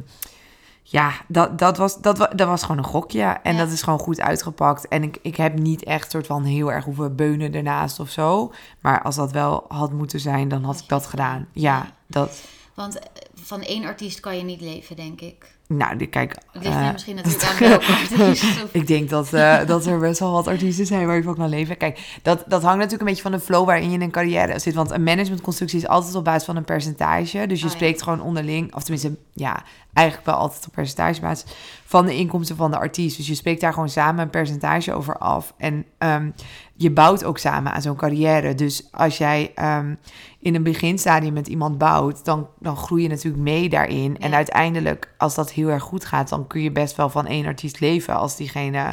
ja, 0.84 1.12
dat, 1.28 1.58
dat, 1.60 1.78
was, 1.78 2.02
dat, 2.02 2.18
wa- 2.18 2.32
dat 2.36 2.48
was 2.48 2.62
gewoon 2.62 2.78
een 2.78 2.84
gokje. 2.84 3.22
En 3.44 3.54
Ja. 3.54 3.60
dat 3.60 3.72
is 3.72 3.82
gewoon 3.82 4.00
goed 4.00 4.22
uitgepakt. 4.22 4.88
En 4.88 5.04
ik, 5.04 5.18
ik 5.22 5.36
heb 5.36 5.60
niet 5.60 5.84
echt 5.84 6.12
soort 6.12 6.28
van 6.28 6.44
heel 6.44 6.72
erg 6.72 6.86
hoeven 6.86 7.16
beunen 7.16 7.54
ernaast 7.54 8.00
of 8.00 8.10
zo. 8.10 8.52
Maar 8.82 9.02
als 9.02 9.16
dat 9.16 9.32
wel 9.32 9.66
had 9.68 9.92
moeten 9.92 10.20
zijn, 10.20 10.48
dan 10.48 10.64
had 10.64 10.80
ik 10.80 10.88
dat 10.88 11.06
gedaan. 11.06 11.48
Ja, 11.52 11.86
dat... 12.08 12.42
Want 12.76 13.00
van 13.44 13.62
één 13.62 13.86
artiest 13.86 14.20
kan 14.20 14.38
je 14.38 14.44
niet 14.44 14.62
leven, 14.62 14.96
denk 14.96 15.22
ik. 15.22 15.58
Nou, 15.74 16.06
kijk... 16.06 16.36
Het 16.52 16.64
ligt 16.64 16.76
eh, 16.76 16.92
misschien 16.92 17.16
natuurlijk 17.16 17.44
aan 17.44 17.70
welke. 17.70 18.68
Ik 18.72 18.88
denk 18.88 19.10
dat, 19.10 19.34
eh, 19.34 19.66
dat 19.66 19.86
er 19.86 20.00
best 20.00 20.20
wel 20.20 20.32
wat 20.32 20.48
artiesten 20.48 20.86
zijn 20.86 21.06
waar 21.06 21.16
je 21.16 21.24
van 21.24 21.36
kan 21.36 21.50
leven. 21.50 21.78
Kijk, 21.78 22.20
dat, 22.22 22.44
dat 22.48 22.62
hangt 22.62 22.78
natuurlijk 22.78 23.02
een 23.02 23.08
beetje 23.08 23.22
van 23.22 23.32
de 23.32 23.40
flow 23.40 23.66
waarin 23.66 23.90
je 23.90 23.96
in 23.96 24.02
een 24.02 24.12
carrière 24.12 24.60
zit. 24.60 24.74
Want 24.74 24.92
een 24.92 25.04
managementconstructie 25.04 25.80
is 25.80 25.88
altijd 25.88 26.16
op 26.16 26.24
basis 26.24 26.46
van 26.46 26.56
een 26.56 26.64
percentage. 26.64 27.48
Dus 27.48 27.60
je 27.60 27.66
Oh 27.66 27.72
ja. 27.72 27.78
spreekt 27.78 28.02
gewoon 28.02 28.22
onderling, 28.22 28.76
of 28.76 28.84
tenminste, 28.84 29.16
ja, 29.34 29.64
eigenlijk 29.94 30.28
wel 30.28 30.36
altijd 30.36 30.66
op 30.68 30.74
percentagebasis 30.74 31.52
van 31.86 32.06
de 32.06 32.16
inkomsten 32.16 32.56
van 32.56 32.72
de 32.72 32.78
artiest. 32.78 33.18
Dus 33.18 33.28
je 33.28 33.36
spreekt 33.36 33.62
daar 33.62 33.74
gewoon 33.74 33.90
samen 33.90 34.24
een 34.24 34.30
percentage 34.30 34.94
over 34.94 35.18
af. 35.18 35.54
En 35.58 35.86
ehm, 35.98 36.30
je 36.76 36.92
bouwt 36.92 37.24
ook 37.24 37.38
samen 37.38 37.74
aan 37.74 37.82
zo'n 37.82 37.96
carrière. 37.96 38.56
Dus 38.56 38.88
als 38.92 39.18
jij 39.18 39.52
ehm, 39.56 39.96
in 40.40 40.56
een 40.56 40.64
beginstadium 40.64 41.34
met 41.34 41.48
iemand 41.48 41.78
bouwt, 41.78 42.26
dan, 42.26 42.48
dan 42.60 42.78
groei 42.78 43.02
je 43.02 43.10
natuurlijk 43.10 43.44
mee 43.44 43.70
daarin. 43.70 44.18
En 44.20 44.34
uiteindelijk, 44.34 45.14
als 45.18 45.36
dat 45.36 45.52
heel 45.60 45.70
erg 45.70 45.84
goed 45.84 46.06
gaat, 46.06 46.30
dan 46.30 46.48
kun 46.48 46.62
je 46.62 46.72
best 46.72 46.96
wel 46.96 47.10
van 47.10 47.26
één 47.28 47.46
artiest 47.46 47.80
leven 47.80 48.16
als 48.16 48.36
diegene 48.36 48.90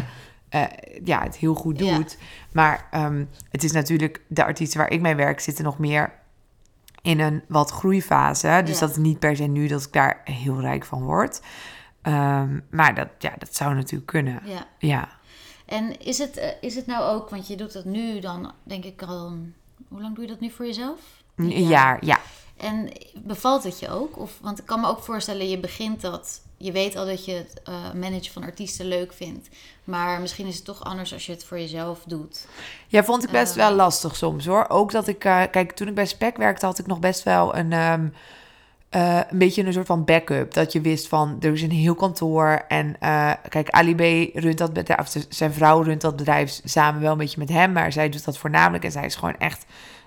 eh, 0.49 0.63
ja, 1.05 1.23
het 1.23 1.37
heel 1.37 1.55
goed 1.55 1.79
Ja. 1.79 1.97
doet. 1.97 2.19
Maar 2.53 2.87
ehm, 2.91 3.25
het 3.51 3.65
is 3.65 3.73
natuurlijk, 3.73 4.21
de 4.29 4.45
artiesten 4.45 4.79
waar 4.79 4.91
ik 4.91 5.01
mee 5.01 5.15
werk 5.15 5.41
zitten 5.41 5.65
nog 5.65 5.79
meer 5.79 6.13
in 7.03 7.21
een 7.21 7.43
wat 7.49 7.71
groeifase. 7.71 8.61
Dus 8.65 8.75
Ja. 8.75 8.81
dat 8.81 8.91
is 8.91 8.97
niet 8.97 9.19
per 9.19 9.37
se 9.37 9.43
nu 9.45 9.67
dat 9.67 9.83
ik 9.83 9.93
daar 9.93 10.21
heel 10.25 10.61
rijk 10.61 10.85
van 10.85 11.03
word. 11.03 11.41
Ehm, 12.03 12.61
maar 12.71 12.95
dat, 12.95 13.09
ja, 13.19 13.33
dat 13.39 13.55
zou 13.55 13.75
natuurlijk 13.75 14.07
kunnen. 14.11 14.41
Ja. 14.45 14.67
Ja. 14.79 15.09
En 15.67 16.01
is 16.01 16.19
het, 16.19 16.37
eh, 16.37 16.49
is 16.61 16.75
het 16.75 16.87
nou 16.87 17.15
ook, 17.15 17.31
want 17.31 17.49
je 17.49 17.57
doet 17.57 17.73
dat 17.73 17.85
nu 17.85 18.21
dan, 18.21 18.53
denk 18.63 18.85
ik 18.85 19.03
al, 19.03 19.37
hoe 19.89 20.01
lang 20.01 20.15
doe 20.15 20.25
je 20.25 20.31
dat 20.31 20.41
nu 20.41 20.51
voor 20.51 20.67
jezelf? 20.67 21.01
Een 21.37 21.67
jaar, 21.67 22.05
ja. 22.05 22.19
En 22.57 22.89
bevalt 23.15 23.63
het 23.65 23.79
je 23.79 23.89
ook? 23.91 24.19
Of, 24.19 24.33
want 24.41 24.59
ik 24.59 24.67
kan 24.67 24.81
me 24.81 24.89
ook 24.89 25.03
voorstellen, 25.03 25.49
je 25.49 25.59
begint 25.59 26.01
dat, 26.01 26.41
je 26.57 26.73
weet 26.73 26.97
al 26.97 27.07
dat 27.07 27.25
je 27.25 27.33
het 27.33 27.61
eh, 27.65 27.75
managen 27.95 28.33
van 28.33 28.43
artiesten 28.43 28.87
leuk 28.87 29.13
vindt. 29.13 29.49
Maar 29.85 30.21
misschien 30.21 30.47
is 30.47 30.57
het 30.57 30.65
toch 30.65 30.85
anders 30.85 31.13
als 31.13 31.27
je 31.27 31.33
het 31.33 31.45
voor 31.45 31.59
jezelf 31.59 32.03
doet. 32.07 32.47
Ja, 32.87 33.05
vond 33.05 33.25
ik 33.25 33.31
best 33.31 33.57
Eh. 33.57 33.67
wel 33.67 33.73
lastig 33.77 34.17
soms 34.17 34.47
hoor. 34.47 34.65
Ook 34.69 34.91
dat 34.93 35.09
ik, 35.09 35.25
eh, 35.25 35.43
kijk, 35.51 35.73
toen 35.73 35.89
ik 35.89 35.95
bij 35.95 36.07
Spec 36.07 36.37
werkte, 36.37 36.67
had 36.67 36.79
ik 36.79 36.87
nog 36.87 36.99
best 36.99 37.23
wel 37.23 37.57
een, 37.57 37.73
ehm, 37.73 38.09
eh, 38.89 39.21
een 39.31 39.39
beetje 39.39 39.65
een 39.65 39.73
soort 39.73 39.87
van 39.87 40.05
backup. 40.05 40.55
Dat 40.55 40.73
je 40.73 40.81
wist 40.81 41.09
van, 41.09 41.37
er 41.41 41.53
is 41.53 41.63
een 41.63 41.71
heel 41.71 41.95
kantoor. 41.95 42.65
En 42.69 42.97
eh, 43.01 43.33
kijk, 43.49 43.71
Ali 43.71 43.95
B 43.95 44.35
runt 44.37 44.59
dat 44.59 44.73
bedrijf, 44.73 45.01
of 45.01 45.23
zijn 45.29 45.53
vrouw 45.53 45.81
runt 45.83 46.01
dat 46.01 46.17
bedrijf 46.17 46.61
samen 46.65 47.01
wel 47.01 47.13
een 47.13 47.19
beetje 47.19 47.39
met 47.39 47.49
hem. 47.49 47.73
Maar 47.73 47.93
zij 47.93 48.09
doet 48.09 48.25
dat 48.25 48.39
voornamelijk. 48.39 48.85
En 48.85 48.93
zij 48.93 49.05
is 49.05 49.15
gewoon 49.15 49.39
echt 49.39 49.65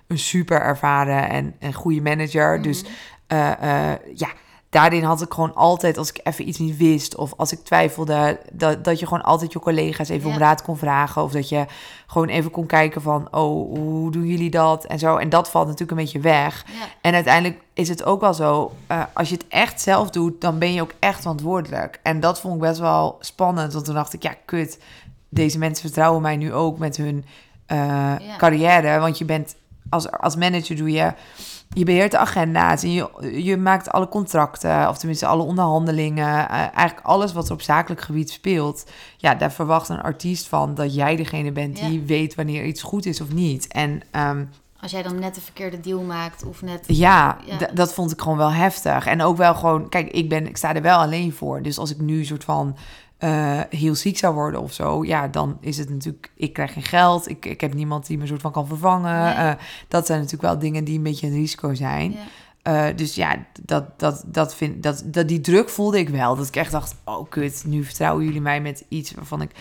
een 0.10 0.18
super 0.20 0.62
ervaren 0.62 1.30
en 1.30 1.56
een 1.60 1.74
goede 1.74 2.01
manager. 2.01 2.62
Dus 2.62 2.84
eh, 3.28 3.51
eh, 3.92 4.00
ja, 4.16 4.28
daarin 4.70 5.04
had 5.04 5.22
ik 5.22 5.34
gewoon 5.34 5.56
altijd, 5.56 5.98
als 5.98 6.10
ik 6.10 6.20
even 6.24 6.48
iets 6.48 6.58
niet 6.58 6.78
wist 6.78 7.16
of 7.16 7.34
als 7.38 7.51
ik 7.51 7.60
twijfelde, 7.63 8.39
dat, 8.51 8.84
dat 8.84 9.00
je 9.00 9.06
gewoon 9.08 9.24
altijd 9.24 9.54
je 9.54 9.60
collega's 9.60 10.10
even 10.10 10.30
om 10.30 10.38
raad 10.38 10.62
kon 10.62 10.78
vragen. 10.78 11.24
Of 11.24 11.32
dat 11.32 11.50
je 11.50 11.66
gewoon 12.08 12.28
even 12.28 12.51
kon 12.51 12.66
kijken 12.66 13.01
van, 13.01 13.28
oh, 13.32 13.78
hoe 13.78 14.12
doen 14.12 14.25
jullie 14.25 14.50
dat? 14.50 14.86
En 14.86 15.00
zo. 15.00 15.18
En 15.18 15.30
dat 15.30 15.50
valt 15.50 15.66
natuurlijk 15.66 15.92
een 15.98 16.04
beetje 16.04 16.20
weg. 16.20 16.66
Ja, 16.68 16.86
En 17.01 17.13
uiteindelijk 17.13 17.62
is 17.74 17.89
het 17.89 18.04
ook 18.04 18.22
wel 18.22 18.34
zo, 18.34 18.72
eh, 18.88 19.04
als 19.13 19.30
je 19.30 19.36
het 19.36 19.48
echt 19.48 19.82
zelf 19.82 20.10
doet, 20.10 20.42
dan 20.42 20.60
ben 20.60 20.74
je 20.74 20.82
ook 20.82 20.94
echt 21.00 21.20
verantwoordelijk. 21.22 22.00
En 22.04 22.20
dat 22.20 22.39
vond 22.39 22.54
ik 22.54 22.60
best 22.62 22.80
wel 22.80 23.18
spannend, 23.20 23.74
want 23.74 23.86
toen 23.86 23.94
dacht 23.96 24.13
ik, 24.13 24.24
ja, 24.24 24.34
kut, 24.46 24.80
deze 25.30 25.58
mensen 25.58 25.86
vertrouwen 25.86 26.22
mij 26.22 26.38
nu 26.38 26.54
ook 26.54 26.78
met 26.78 26.98
hun 26.98 27.25
Ja. 27.68 28.18
carrière. 28.38 29.00
Want 29.00 29.18
je 29.18 29.25
bent, 29.25 29.56
als, 29.89 30.12
als 30.12 30.36
manager 30.36 30.75
doe 30.75 30.91
je, 30.91 31.13
je 31.74 31.86
beheert 31.86 32.12
de 32.12 32.17
agenda's 32.17 32.84
en 32.84 32.91
je, 32.91 33.10
je 33.43 33.58
maakt 33.58 33.91
alle 33.91 34.08
contracten, 34.08 34.89
of 34.89 34.98
tenminste 34.98 35.25
alle 35.25 35.43
onderhandelingen, 35.43 36.49
eh, 36.49 36.56
eigenlijk 36.58 36.99
alles 37.04 37.34
wat 37.34 37.45
er 37.47 37.54
op 37.54 37.62
zakelijk 37.62 38.02
gebied 38.02 38.30
speelt. 38.30 38.86
Ja, 39.17 39.36
daar 39.36 39.52
verwacht 39.52 39.89
een 39.89 40.02
artiest 40.02 40.47
van 40.47 40.75
dat 40.75 40.95
jij 40.95 41.15
degene 41.15 41.52
bent 41.52 41.75
die 41.80 41.99
Ja. 41.99 42.06
weet 42.06 42.36
wanneer 42.36 42.65
iets 42.65 42.82
goed 42.82 43.06
is 43.06 43.21
of 43.21 43.32
niet. 43.34 43.67
En 43.67 44.02
ehm, 44.12 44.43
als 44.82 44.91
jij 44.91 45.04
dan 45.04 45.19
net 45.19 45.36
de 45.36 45.41
verkeerde 45.41 45.80
deal 45.80 46.02
maakt 46.02 46.43
of 46.43 46.62
net... 46.62 46.84
ja, 46.88 47.38
Ja. 47.45 47.67
dat 47.73 47.93
vond 47.93 48.12
ik 48.12 48.21
gewoon 48.21 48.38
wel 48.38 48.52
heftig. 48.52 49.06
En 49.06 49.21
ook 49.21 49.38
wel 49.38 49.56
gewoon, 49.56 49.89
kijk, 49.89 50.12
ik, 50.12 50.30
ben, 50.30 50.47
ik 50.47 50.58
sta 50.58 50.75
er 50.75 50.82
wel 50.82 50.97
alleen 50.99 51.34
voor. 51.34 51.62
Dus 51.62 51.78
als 51.78 51.91
ik 51.91 51.99
nu 51.99 52.19
een 52.19 52.25
soort 52.25 52.43
van 52.43 52.75
eh, 53.19 53.60
heel 53.69 53.95
ziek 53.95 54.17
zou 54.17 54.34
worden 54.34 54.62
of 54.62 54.73
zo, 54.73 55.05
ja, 55.05 55.27
dan 55.27 55.58
is 55.62 55.77
het 55.77 55.89
natuurlijk, 55.89 56.32
ik 56.36 56.53
krijg 56.53 56.73
geen 56.73 56.84
geld. 56.84 57.29
Ik, 57.29 57.45
ik 57.45 57.62
heb 57.62 57.73
niemand 57.73 58.05
die 58.08 58.17
me 58.17 58.27
soort 58.27 58.41
van 58.41 58.51
kan 58.51 58.67
vervangen. 58.67 59.23
Nee. 59.23 59.34
Eh, 59.34 59.51
dat 59.88 60.05
zijn 60.05 60.19
natuurlijk 60.19 60.49
wel 60.51 60.60
dingen 60.60 60.84
die 60.84 60.97
een 60.97 61.03
beetje 61.03 61.27
een 61.27 61.34
risico 61.34 61.73
zijn. 61.73 62.12
Ja. 62.12 62.17
Eh, 62.69 62.88
dus 62.95 63.15
ja, 63.15 63.45
dat, 63.62 63.99
dat, 63.99 64.23
dat 64.25 64.55
vind, 64.55 64.84
dat, 64.84 65.03
dat, 65.05 65.27
die 65.27 65.41
druk 65.41 65.69
voelde 65.69 65.99
ik 65.99 66.10
wel. 66.10 66.36
Dat 66.36 66.47
ik 66.47 66.55
echt 66.55 66.71
dacht, 66.71 66.95
oh 67.03 67.29
kut, 67.29 67.63
nu 67.65 67.84
vertrouwen 67.84 68.25
jullie 68.25 68.41
mij 68.41 68.62
met 68.62 68.86
iets 68.89 69.13
waarvan 69.13 69.41
ik 69.41 69.51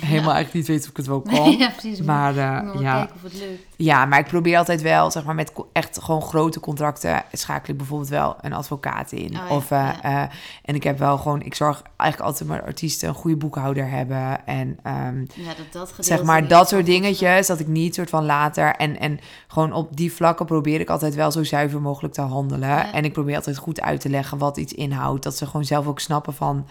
helemaal 0.00 0.34
eigenlijk 0.34 0.52
niet 0.52 0.66
weet 0.66 0.82
of 0.82 0.90
ik 0.90 0.96
het 0.96 1.06
wel 1.06 1.20
kan. 1.32 1.50
Ja, 1.50 1.70
precies. 1.70 2.00
Maar 2.00 2.30
eh, 2.30 2.80
ja, 2.80 2.96
kijken 2.96 3.14
of 3.16 3.22
het 3.22 3.32
lukt. 3.32 3.62
ja, 3.76 4.04
maar 4.04 4.18
ik 4.18 4.26
probeer 4.26 4.58
altijd 4.58 4.82
wel, 4.82 5.10
zeg 5.10 5.24
maar, 5.24 5.34
met 5.34 5.52
echt 5.72 5.98
gewoon 6.02 6.22
grote 6.22 6.60
contracten 6.60 7.22
schakel 7.32 7.72
ik 7.72 7.78
bijvoorbeeld 7.78 8.10
wel 8.10 8.36
een 8.40 8.52
advocaat 8.52 9.12
in. 9.12 9.26
Oh 9.26 9.48
ja, 9.48 9.56
of, 9.56 9.70
eh, 9.70 9.88
ja. 10.02 10.30
en 10.62 10.74
ik 10.74 10.82
heb 10.82 10.98
wel 10.98 11.18
gewoon, 11.18 11.42
ik 11.42 11.54
zorg 11.54 11.82
eigenlijk 11.96 12.30
altijd 12.30 12.48
maar 12.48 12.62
artiesten 12.62 13.08
een 13.08 13.14
goede 13.14 13.36
boekhouder 13.36 13.90
hebben. 13.90 14.46
En 14.46 14.78
ehm, 14.82 15.20
Ja, 15.20 15.54
dat 15.56 15.72
dat 15.72 15.94
zeg 15.98 16.22
maar 16.22 16.48
dat 16.48 16.68
soort 16.68 16.86
dingetjes, 16.86 17.46
dat 17.46 17.60
ik 17.60 17.66
niet 17.66 17.94
soort 17.94 18.10
van 18.10 18.24
later. 18.24 18.74
En, 18.74 18.98
en 18.98 19.20
gewoon 19.48 19.72
op 19.72 19.96
die 19.96 20.12
vlakken 20.12 20.46
probeer 20.46 20.80
ik 20.80 20.90
altijd 20.90 21.14
wel 21.14 21.30
zo 21.30 21.44
zuiver 21.44 21.80
mogelijk 21.80 22.14
te 22.14 22.20
handelen. 22.20 22.53
Ja. 22.60 22.92
En 22.92 23.04
ik 23.04 23.12
probeer 23.12 23.36
altijd 23.36 23.56
goed 23.58 23.80
uit 23.80 24.00
te 24.00 24.08
leggen 24.08 24.38
wat 24.38 24.56
iets 24.56 24.72
inhoudt. 24.72 25.22
Dat 25.22 25.36
ze 25.36 25.46
gewoon 25.46 25.64
zelf 25.64 25.86
ook 25.86 26.00
snappen 26.00 26.34
van 26.34 26.66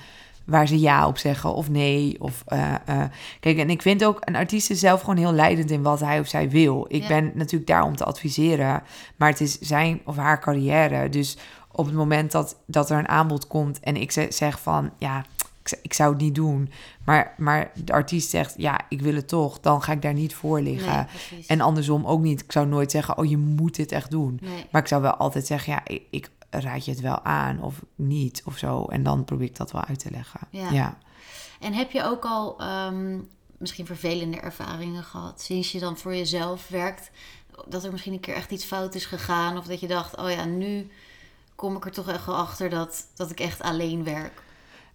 waar 0.45 0.67
ze 0.67 0.79
ja 0.79 1.07
op 1.07 1.17
zeggen 1.17 1.53
of 1.53 1.69
nee. 1.69 2.15
Of, 2.19 2.43
eh, 2.45 2.73
eh. 2.85 3.03
Kijk, 3.39 3.57
en 3.57 3.69
ik 3.69 3.81
vind 3.81 4.05
ook 4.05 4.17
een 4.21 4.35
artiest 4.35 4.69
is 4.69 4.79
zelf 4.79 4.99
gewoon 4.99 5.17
heel 5.17 5.33
leidend 5.33 5.71
in 5.71 5.81
wat 5.81 5.99
hij 5.99 6.19
of 6.19 6.27
zij 6.27 6.49
wil. 6.49 6.85
Ik 6.89 7.01
Ja. 7.01 7.07
ben 7.07 7.31
natuurlijk 7.35 7.67
daar 7.67 7.83
om 7.83 7.95
te 7.95 8.03
adviseren, 8.03 8.83
maar 9.15 9.29
het 9.29 9.41
is 9.41 9.59
zijn 9.59 10.01
of 10.05 10.15
haar 10.15 10.39
carrière. 10.39 11.09
Dus 11.09 11.37
op 11.71 11.85
het 11.85 11.95
moment 11.95 12.31
dat, 12.31 12.55
dat 12.67 12.89
er 12.89 12.97
een 12.97 13.07
aanbod 13.09 13.47
komt 13.47 13.79
en 13.79 13.95
ik 13.95 14.11
ze- 14.11 14.27
zeg 14.29 14.59
van 14.59 14.89
ja, 14.97 15.25
ik, 15.81 15.93
zou 15.93 16.13
het 16.13 16.21
niet 16.21 16.35
doen, 16.35 16.71
maar, 17.05 17.33
maar 17.37 17.71
de 17.85 17.93
artiest 17.93 18.29
zegt 18.29 18.53
ja, 18.57 18.79
ik 18.89 19.01
wil 19.01 19.15
het 19.15 19.27
toch, 19.27 19.59
dan 19.59 19.81
ga 19.81 19.91
ik 19.91 20.01
daar 20.01 20.13
niet 20.13 20.35
voor 20.35 20.61
liggen. 20.61 21.07
Nee. 21.31 21.43
En 21.47 21.61
andersom 21.61 22.05
ook 22.05 22.21
niet. 22.21 22.41
Ik 22.41 22.51
zou 22.51 22.67
nooit 22.67 22.91
zeggen, 22.91 23.17
oh, 23.17 23.29
je 23.29 23.37
moet 23.37 23.75
dit 23.75 23.91
echt 23.91 24.11
doen. 24.11 24.39
Nee. 24.41 24.65
Maar 24.71 24.81
ik 24.81 24.87
zou 24.87 25.01
wel 25.01 25.15
altijd 25.15 25.47
zeggen, 25.47 25.73
ja, 25.73 25.81
ik, 25.85 26.03
ik 26.09 26.29
raad 26.49 26.85
je 26.85 26.91
het 26.91 26.99
wel 26.99 27.23
aan 27.23 27.61
of 27.61 27.81
niet 27.95 28.41
of 28.45 28.57
zo. 28.57 28.85
En 28.85 29.03
dan 29.03 29.25
probeer 29.25 29.47
ik 29.47 29.55
dat 29.55 29.71
wel 29.71 29.85
uit 29.85 29.99
te 29.99 30.11
leggen. 30.11 30.39
Ja. 30.49 30.71
ja. 30.71 30.97
En 31.59 31.73
heb 31.73 31.91
je 31.91 32.03
ook 32.03 32.25
al 32.25 32.59
ehm, 32.59 33.19
misschien 33.57 33.85
vervelende 33.85 34.37
ervaringen 34.37 35.03
gehad 35.03 35.41
sinds 35.41 35.71
je 35.71 35.79
dan 35.79 35.97
voor 35.97 36.15
jezelf 36.15 36.67
werkt? 36.67 37.11
Dat 37.67 37.83
er 37.83 37.91
misschien 37.91 38.13
een 38.13 38.19
keer 38.19 38.35
echt 38.35 38.51
iets 38.51 38.65
fout 38.65 38.95
is 38.95 39.05
gegaan 39.05 39.57
of 39.57 39.65
dat 39.65 39.79
je 39.79 39.87
dacht, 39.87 40.17
oh 40.17 40.31
ja, 40.31 40.45
nu 40.45 40.91
kom 41.55 41.75
ik 41.75 41.85
er 41.85 41.91
toch 41.91 42.09
echt 42.09 42.25
wel 42.25 42.35
achter 42.35 42.69
dat, 42.69 43.07
dat 43.15 43.31
ik 43.31 43.39
echt 43.39 43.61
alleen 43.61 44.03
werk. 44.03 44.42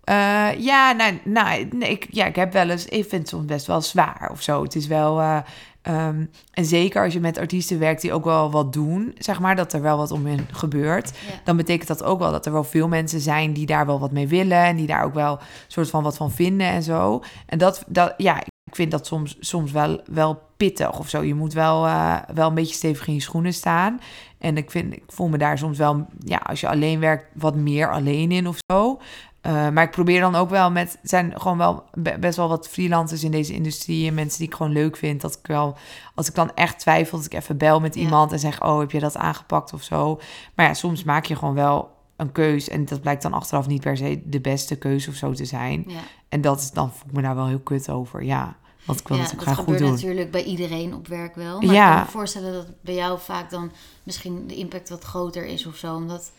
Eh, 0.08 0.48
ja, 0.58 0.92
nou, 0.92 1.18
nou 1.24 1.68
nee, 1.72 1.90
ik, 1.90 2.06
ja, 2.10 2.26
ik 2.26 2.36
heb 2.36 2.52
wel 2.52 2.68
eens, 2.68 2.84
ik 2.84 3.08
vind 3.08 3.20
het 3.22 3.28
soms 3.28 3.44
best 3.44 3.66
wel 3.66 3.80
zwaar 3.80 4.28
of 4.32 4.42
zo. 4.42 4.62
Het 4.62 4.74
is 4.74 4.86
wel, 4.86 5.20
eh, 5.20 5.38
ehm, 5.82 6.24
en 6.52 6.64
zeker 6.64 7.04
als 7.04 7.12
je 7.12 7.20
met 7.20 7.38
artiesten 7.38 7.78
werkt 7.78 8.00
die 8.00 8.12
ook 8.12 8.24
wel 8.24 8.50
wat 8.50 8.72
doen, 8.72 9.14
zeg 9.18 9.40
maar, 9.40 9.56
dat 9.56 9.72
er 9.72 9.82
wel 9.82 9.96
wat 9.96 10.10
om 10.10 10.26
hen 10.26 10.46
gebeurt. 10.52 11.08
Ja. 11.08 11.34
Dan 11.44 11.56
betekent 11.56 11.88
dat 11.88 12.02
ook 12.02 12.18
wel 12.18 12.30
dat 12.30 12.46
er 12.46 12.52
wel 12.52 12.64
veel 12.64 12.88
mensen 12.88 13.20
zijn 13.20 13.52
die 13.52 13.66
daar 13.66 13.86
wel 13.86 13.98
wat 13.98 14.12
mee 14.12 14.28
willen 14.28 14.64
en 14.64 14.76
die 14.76 14.86
daar 14.86 15.04
ook 15.04 15.14
wel 15.14 15.38
soort 15.66 15.90
van 15.90 16.02
wat 16.02 16.16
van 16.16 16.30
vinden 16.30 16.66
en 16.66 16.82
zo. 16.82 17.22
En 17.46 17.58
dat, 17.58 17.84
dat 17.86 18.14
ja, 18.16 18.40
ik 18.40 18.74
vind 18.74 18.90
dat 18.90 19.06
soms, 19.06 19.36
soms 19.40 19.72
wel, 19.72 20.00
wel 20.04 20.42
pittig 20.56 20.98
of 20.98 21.08
zo. 21.08 21.22
Je 21.22 21.34
moet 21.34 21.52
wel, 21.52 21.86
eh, 21.86 22.16
wel 22.34 22.48
een 22.48 22.54
beetje 22.54 22.74
stevig 22.74 23.06
in 23.06 23.14
je 23.14 23.20
schoenen 23.20 23.54
staan. 23.54 24.00
En 24.38 24.56
ik, 24.56 24.70
vind, 24.70 24.92
ik 24.92 25.02
voel 25.06 25.28
me 25.28 25.38
daar 25.38 25.58
soms 25.58 25.78
wel, 25.78 26.06
ja, 26.24 26.36
als 26.36 26.60
je 26.60 26.68
alleen 26.68 27.00
werkt, 27.00 27.26
wat 27.34 27.56
meer 27.56 27.92
alleen 27.92 28.32
in 28.32 28.46
of 28.46 28.58
zo. 28.72 29.00
Eh, 29.48 29.68
maar 29.68 29.84
ik 29.84 29.90
probeer 29.90 30.20
dan 30.20 30.34
ook 30.34 30.50
wel 30.50 30.70
met, 30.70 30.92
er 31.02 31.08
zijn 31.08 31.40
gewoon 31.40 31.58
wel 31.58 31.84
be- 31.92 32.16
best 32.20 32.36
wel 32.36 32.48
wat 32.48 32.68
freelancers 32.68 33.24
in 33.24 33.30
deze 33.30 33.52
industrie 33.54 34.08
en 34.08 34.14
mensen 34.14 34.38
die 34.38 34.48
ik 34.48 34.54
gewoon 34.54 34.72
leuk 34.72 34.96
vind. 34.96 35.20
Dat 35.20 35.34
ik 35.42 35.46
wel, 35.46 35.76
als 36.14 36.28
ik 36.28 36.34
dan 36.34 36.50
echt 36.54 36.78
twijfel, 36.78 37.16
dat 37.18 37.26
ik 37.26 37.34
even 37.34 37.56
bel 37.56 37.80
met 37.80 37.94
Ja. 37.94 38.00
iemand 38.00 38.32
en 38.32 38.38
zeg, 38.38 38.62
oh, 38.62 38.78
heb 38.78 38.90
je 38.90 39.00
dat 39.00 39.16
aangepakt 39.16 39.72
of 39.72 39.82
zo. 39.82 40.20
Maar 40.54 40.66
ja, 40.66 40.74
soms 40.74 41.04
maak 41.04 41.24
je 41.24 41.36
gewoon 41.36 41.54
wel 41.54 41.90
een 42.16 42.32
keus. 42.32 42.68
En 42.68 42.84
dat 42.84 43.00
blijkt 43.00 43.22
dan 43.22 43.32
achteraf 43.32 43.66
niet 43.66 43.80
per 43.80 43.96
se 43.96 44.22
de 44.24 44.40
beste 44.40 44.76
keuze 44.76 45.10
of 45.10 45.16
zo 45.16 45.32
te 45.32 45.44
zijn. 45.44 45.84
Ja. 45.86 45.98
En 46.28 46.40
dat 46.40 46.60
is, 46.60 46.70
dan 46.70 46.90
voel 46.92 47.08
ik 47.08 47.12
me 47.16 47.22
daar 47.22 47.34
wel 47.34 47.46
heel 47.46 47.58
kut 47.60 47.90
over. 47.90 48.24
Ja, 48.24 48.56
want 48.84 49.00
ik 49.00 49.08
wil 49.08 49.16
ja, 49.16 49.22
dat 49.22 49.32
graag 49.36 49.54
goed 49.54 49.64
gebeurt 49.64 49.80
doen. 49.82 49.90
natuurlijk 49.90 50.30
bij 50.30 50.42
iedereen 50.44 50.94
op 50.94 51.06
werk 51.08 51.34
wel. 51.34 51.60
Maar 51.60 51.74
Ja. 51.74 51.88
ik 51.90 51.94
kan 51.96 52.04
me 52.04 52.10
voorstellen 52.10 52.52
dat 52.52 52.66
bij 52.80 52.94
jou 52.94 53.18
vaak 53.20 53.50
dan 53.50 53.70
misschien 54.02 54.46
de 54.46 54.54
impact 54.54 54.88
wat 54.88 55.04
groter 55.04 55.46
is 55.46 55.66
of 55.66 55.76
zo. 55.76 55.94
Omdat, 55.94 56.32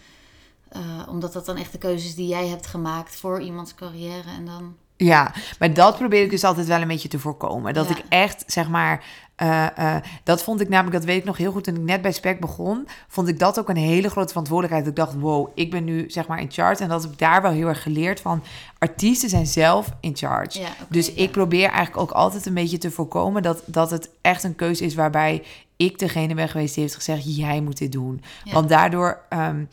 eh, 0.70 0.82
omdat 1.10 1.34
dat 1.34 1.46
dan 1.46 1.58
echt 1.58 1.72
de 1.72 1.78
keuzes 1.78 2.16
die 2.16 2.28
jij 2.28 2.48
hebt 2.48 2.68
gemaakt 2.68 3.16
voor 3.16 3.42
iemands 3.42 3.76
carrière. 3.76 4.30
En 4.38 4.46
dan... 4.46 4.76
Ja, 4.96 5.34
maar 5.60 5.74
dat 5.74 5.98
probeer 5.98 6.24
ik 6.24 6.30
dus 6.30 6.44
altijd 6.44 6.68
wel 6.68 6.82
een 6.82 6.88
beetje 6.88 7.08
te 7.08 7.20
voorkomen. 7.20 7.74
Dat 7.74 7.90
Ja. 7.90 7.96
ik 7.96 8.04
echt, 8.10 8.44
zeg 8.48 8.70
maar, 8.70 9.04
eh, 9.36 9.78
eh, 9.96 10.04
dat 10.24 10.44
vond 10.44 10.62
ik 10.62 10.70
namelijk, 10.70 10.96
dat 10.96 11.06
weet 11.06 11.18
ik 11.18 11.26
nog 11.26 11.38
heel 11.38 11.52
goed, 11.52 11.64
toen 11.64 11.76
ik 11.76 11.82
net 11.82 12.02
bij 12.02 12.12
Spec 12.12 12.40
begon, 12.40 12.88
vond 13.08 13.28
ik 13.28 13.40
dat 13.40 13.60
ook 13.60 13.70
een 13.70 13.76
hele 13.76 14.10
grote 14.10 14.28
verantwoordelijkheid. 14.28 14.86
Dat 14.86 14.98
ik 14.98 15.06
dacht, 15.06 15.22
wow, 15.22 15.50
ik 15.56 15.72
ben 15.72 15.84
nu, 15.84 16.10
zeg 16.10 16.28
maar, 16.28 16.40
in 16.40 16.52
charge. 16.52 16.84
En 16.84 16.90
dat 16.90 17.02
heb 17.02 17.12
ik 17.12 17.20
daar 17.20 17.42
wel 17.42 17.52
heel 17.52 17.68
erg 17.68 17.84
geleerd 17.84 18.20
van, 18.20 18.44
artiesten 18.78 19.30
zijn 19.30 19.48
zelf 19.48 19.90
in 20.00 20.16
charge. 20.16 20.60
Ja, 20.60 20.70
dus 20.90 21.08
ja. 21.08 21.14
ik 21.16 21.32
probeer 21.32 21.68
eigenlijk 21.70 21.98
ook 21.98 22.12
altijd 22.12 22.46
een 22.46 22.54
beetje 22.54 22.78
te 22.78 22.92
voorkomen 22.92 23.42
dat, 23.42 23.62
dat 23.66 23.92
het 23.92 24.10
echt 24.22 24.44
een 24.44 24.56
keuze 24.56 24.86
is 24.86 24.96
waarbij 24.96 25.44
ik 25.78 26.00
degene 26.00 26.34
ben 26.34 26.50
geweest 26.50 26.74
die 26.74 26.84
heeft 26.84 26.96
gezegd, 26.96 27.36
jij 27.36 27.62
moet 27.62 27.78
dit 27.78 27.92
doen. 27.92 28.22
Ja. 28.44 28.54
Want 28.54 28.70
daardoor... 28.70 29.22
ehm, 29.30 29.64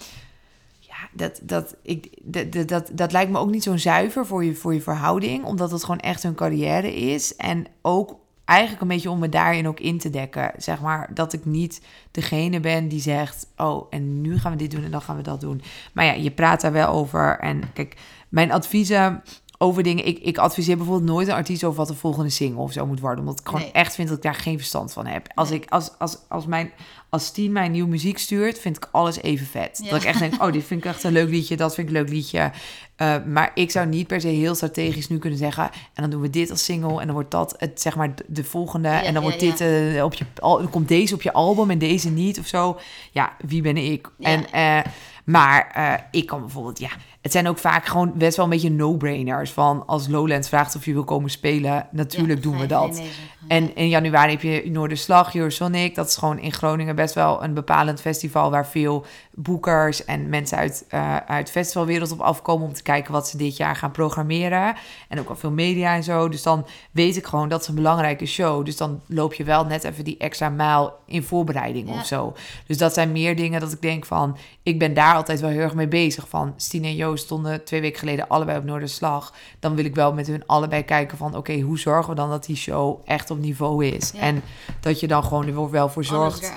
dat, 1.16 1.40
dat, 1.42 1.76
ik, 1.82 2.18
dat, 2.22 2.68
dat, 2.68 2.90
dat, 2.92 3.12
lijkt 3.12 3.30
me 3.30 3.38
ook 3.38 3.50
niet 3.50 3.62
zo 3.62 3.76
zuiver 3.76 4.26
voor 4.26 4.44
je, 4.44 4.54
voor 4.54 4.74
je 4.74 4.82
verhouding, 4.82 5.44
omdat 5.44 5.70
het 5.70 5.84
gewoon 5.84 6.00
echt 6.00 6.22
hun 6.22 6.34
carrière 6.34 6.94
is. 6.94 7.36
En 7.36 7.66
ook 7.82 8.16
eigenlijk 8.44 8.82
een 8.82 8.88
beetje 8.88 9.10
om 9.10 9.18
me 9.18 9.28
daarin 9.28 9.68
ook 9.68 9.80
in 9.80 9.98
te 9.98 10.10
dekken. 10.10 10.52
Zeg 10.56 10.80
maar 10.80 11.10
dat 11.14 11.32
ik 11.32 11.44
niet 11.44 11.80
degene 12.10 12.60
ben 12.60 12.88
die 12.88 13.00
zegt: 13.00 13.46
Oh, 13.56 13.86
en 13.90 14.20
nu 14.20 14.38
gaan 14.38 14.52
we 14.52 14.58
dit 14.58 14.70
doen 14.70 14.84
en 14.84 14.90
dan 14.90 15.02
gaan 15.02 15.16
we 15.16 15.22
dat 15.22 15.40
doen. 15.40 15.62
Maar 15.92 16.04
ja, 16.04 16.12
je 16.12 16.30
praat 16.30 16.60
daar 16.60 16.72
wel 16.72 16.88
over. 16.88 17.38
En 17.38 17.72
kijk, 17.72 17.96
mijn 18.28 18.52
adviezen 18.52 19.22
over 19.58 19.82
dingen. 19.82 20.06
Ik, 20.06 20.18
ik 20.18 20.38
adviseer 20.38 20.76
bijvoorbeeld 20.76 21.10
nooit 21.10 21.28
een 21.28 21.34
artiest 21.34 21.64
over 21.64 21.78
wat 21.78 21.88
de 21.88 21.94
volgende 21.94 22.30
single 22.30 22.62
of 22.62 22.72
zo 22.72 22.86
moet 22.86 23.00
worden. 23.00 23.20
Omdat 23.20 23.40
ik 23.40 23.46
gewoon 23.46 23.60
Nee. 23.60 23.72
echt 23.72 23.94
vind 23.94 24.08
dat 24.08 24.16
ik 24.16 24.22
daar 24.22 24.34
geen 24.34 24.58
verstand 24.58 24.92
van 24.92 25.06
heb. 25.06 25.26
Als 25.34 25.50
ik 25.50 25.64
als, 25.68 25.90
als, 25.98 26.18
als 26.28 26.46
mijn 26.46 26.70
als 27.08 27.30
Tien 27.30 27.52
mij 27.52 27.68
nieuwe 27.68 27.88
muziek 27.88 28.18
stuurt, 28.18 28.58
vind 28.58 28.76
ik 28.76 28.88
alles 28.92 29.22
even 29.22 29.46
vet. 29.46 29.80
Ja. 29.82 29.90
Dat 29.90 30.02
ik 30.02 30.08
echt 30.08 30.18
denk, 30.18 30.42
oh, 30.42 30.52
dit 30.52 30.64
vind 30.64 30.84
ik 30.84 30.90
echt 30.90 31.04
een 31.04 31.12
leuk 31.12 31.28
liedje, 31.28 31.56
dat 31.56 31.74
vind 31.74 31.88
ik 31.88 31.94
een 31.94 32.02
leuk 32.02 32.12
liedje. 32.12 32.50
Uh, 32.96 33.14
maar 33.26 33.50
ik 33.54 33.70
zou 33.70 33.86
niet 33.86 34.06
per 34.06 34.20
se 34.20 34.28
heel 34.28 34.54
strategisch 34.54 35.08
nu 35.08 35.18
kunnen 35.18 35.38
zeggen, 35.38 35.64
en 35.64 36.02
dan 36.02 36.10
doen 36.10 36.20
we 36.20 36.30
dit 36.30 36.50
als 36.50 36.64
single, 36.64 37.00
en 37.00 37.06
dan 37.06 37.14
wordt 37.14 37.30
dat 37.30 37.54
het, 37.58 37.80
zeg 37.80 37.96
maar, 37.96 38.14
de 38.26 38.44
volgende, 38.44 38.88
Ja, 38.88 39.02
en 39.02 39.14
dan 39.14 39.22
wordt 39.22 39.40
ja. 39.40 39.50
dit 39.50 39.60
uh, 39.94 40.04
op 40.04 40.14
je, 40.14 40.24
al, 40.38 40.58
dan 40.58 40.70
komt 40.70 40.88
deze 40.88 41.14
op 41.14 41.22
je 41.22 41.32
album 41.32 41.70
en 41.70 41.78
deze 41.78 42.10
niet 42.10 42.38
of 42.38 42.46
zo. 42.46 42.78
Ja, 43.12 43.36
wie 43.46 43.62
ben 43.62 43.76
ik? 43.76 44.10
En, 44.20 44.44
uh, 44.54 44.80
maar 45.24 46.08
ik 46.10 46.26
kan 46.26 46.40
bijvoorbeeld, 46.40 46.78
ja, 46.78 46.90
het 47.26 47.34
zijn 47.34 47.48
ook 47.48 47.58
vaak 47.58 47.86
gewoon 47.86 48.12
best 48.14 48.36
wel 48.36 48.44
een 48.44 48.50
beetje 48.50 48.70
no-brainers. 48.70 49.50
Van 49.50 49.86
als 49.86 50.08
Lowlands 50.08 50.48
vraagt 50.48 50.76
of 50.76 50.84
je 50.84 50.92
wil 50.92 51.04
komen 51.04 51.30
spelen, 51.30 51.86
natuurlijk 51.90 52.38
Ja, 52.44 52.50
doen 52.50 52.58
we 52.58 52.66
dat. 52.66 53.02
En 53.48 53.76
in 53.76 53.88
januari 53.88 54.30
heb 54.30 54.42
je 54.42 54.70
Noorderslag, 54.70 55.34
Eurosonic. 55.34 55.94
Dat 55.94 56.08
is 56.08 56.16
gewoon 56.16 56.38
in 56.38 56.52
Groningen 56.52 56.96
best 56.96 57.14
wel 57.14 57.42
een 57.42 57.54
bepalend 57.54 58.00
festival... 58.00 58.50
waar 58.50 58.66
veel 58.66 59.04
boekers 59.34 60.04
en 60.04 60.28
mensen 60.28 60.58
uit, 60.58 60.84
uh, 60.94 61.16
uit 61.16 61.50
festivalwereld 61.50 62.12
op 62.12 62.20
afkomen... 62.20 62.66
om 62.66 62.72
te 62.72 62.82
kijken 62.82 63.12
wat 63.12 63.28
ze 63.28 63.36
dit 63.36 63.56
jaar 63.56 63.76
gaan 63.76 63.90
programmeren. 63.90 64.74
En 65.08 65.18
ook 65.18 65.28
al 65.28 65.36
veel 65.36 65.50
media 65.50 65.94
en 65.94 66.02
zo. 66.02 66.28
Dus 66.28 66.42
dan 66.42 66.66
weet 66.90 67.16
ik 67.16 67.26
gewoon, 67.26 67.48
dat 67.48 67.60
is 67.60 67.68
een 67.68 67.74
belangrijke 67.74 68.26
show. 68.26 68.64
Dus 68.64 68.76
dan 68.76 69.00
loop 69.06 69.34
je 69.34 69.44
wel 69.44 69.64
net 69.64 69.84
even 69.84 70.04
die 70.04 70.16
extra 70.18 70.48
mijl 70.48 70.92
in 71.06 71.22
voorbereiding 71.22 71.88
Ja. 71.88 71.94
of 71.94 72.06
zo. 72.06 72.34
Dus 72.66 72.78
dat 72.78 72.94
zijn 72.94 73.12
meer 73.12 73.36
dingen 73.36 73.60
dat 73.60 73.72
ik 73.72 73.82
denk 73.82 74.04
van... 74.04 74.36
ik 74.62 74.78
ben 74.78 74.94
daar 74.94 75.14
altijd 75.14 75.40
wel 75.40 75.50
heel 75.50 75.60
erg 75.60 75.74
mee 75.74 75.88
bezig. 75.88 76.28
Van 76.28 76.54
Stine 76.56 76.86
en 76.86 76.94
Joost 76.96 77.15
stonden 77.16 77.64
twee 77.64 77.80
weken 77.80 77.98
geleden 77.98 78.28
allebei 78.28 78.58
op 78.58 78.64
Noorderslag. 78.64 79.32
Dan 79.58 79.74
wil 79.74 79.84
ik 79.84 79.94
wel 79.94 80.12
met 80.12 80.26
hun 80.26 80.42
allebei 80.46 80.82
kijken 80.84 81.18
van... 81.18 81.36
oké, 81.36 81.60
hoe 81.60 81.78
zorgen 81.78 82.10
we 82.10 82.16
dan 82.16 82.30
dat 82.30 82.44
die 82.44 82.56
show 82.56 83.00
echt 83.04 83.30
op 83.30 83.38
niveau 83.38 83.84
is? 83.86 84.10
Ja. 84.14 84.20
En 84.20 84.42
dat 84.80 85.00
je 85.00 85.06
dan 85.08 85.24
gewoon 85.24 85.46
er 85.46 85.70
wel 85.70 85.88
voor 85.88 86.04
zorgt 86.04 86.52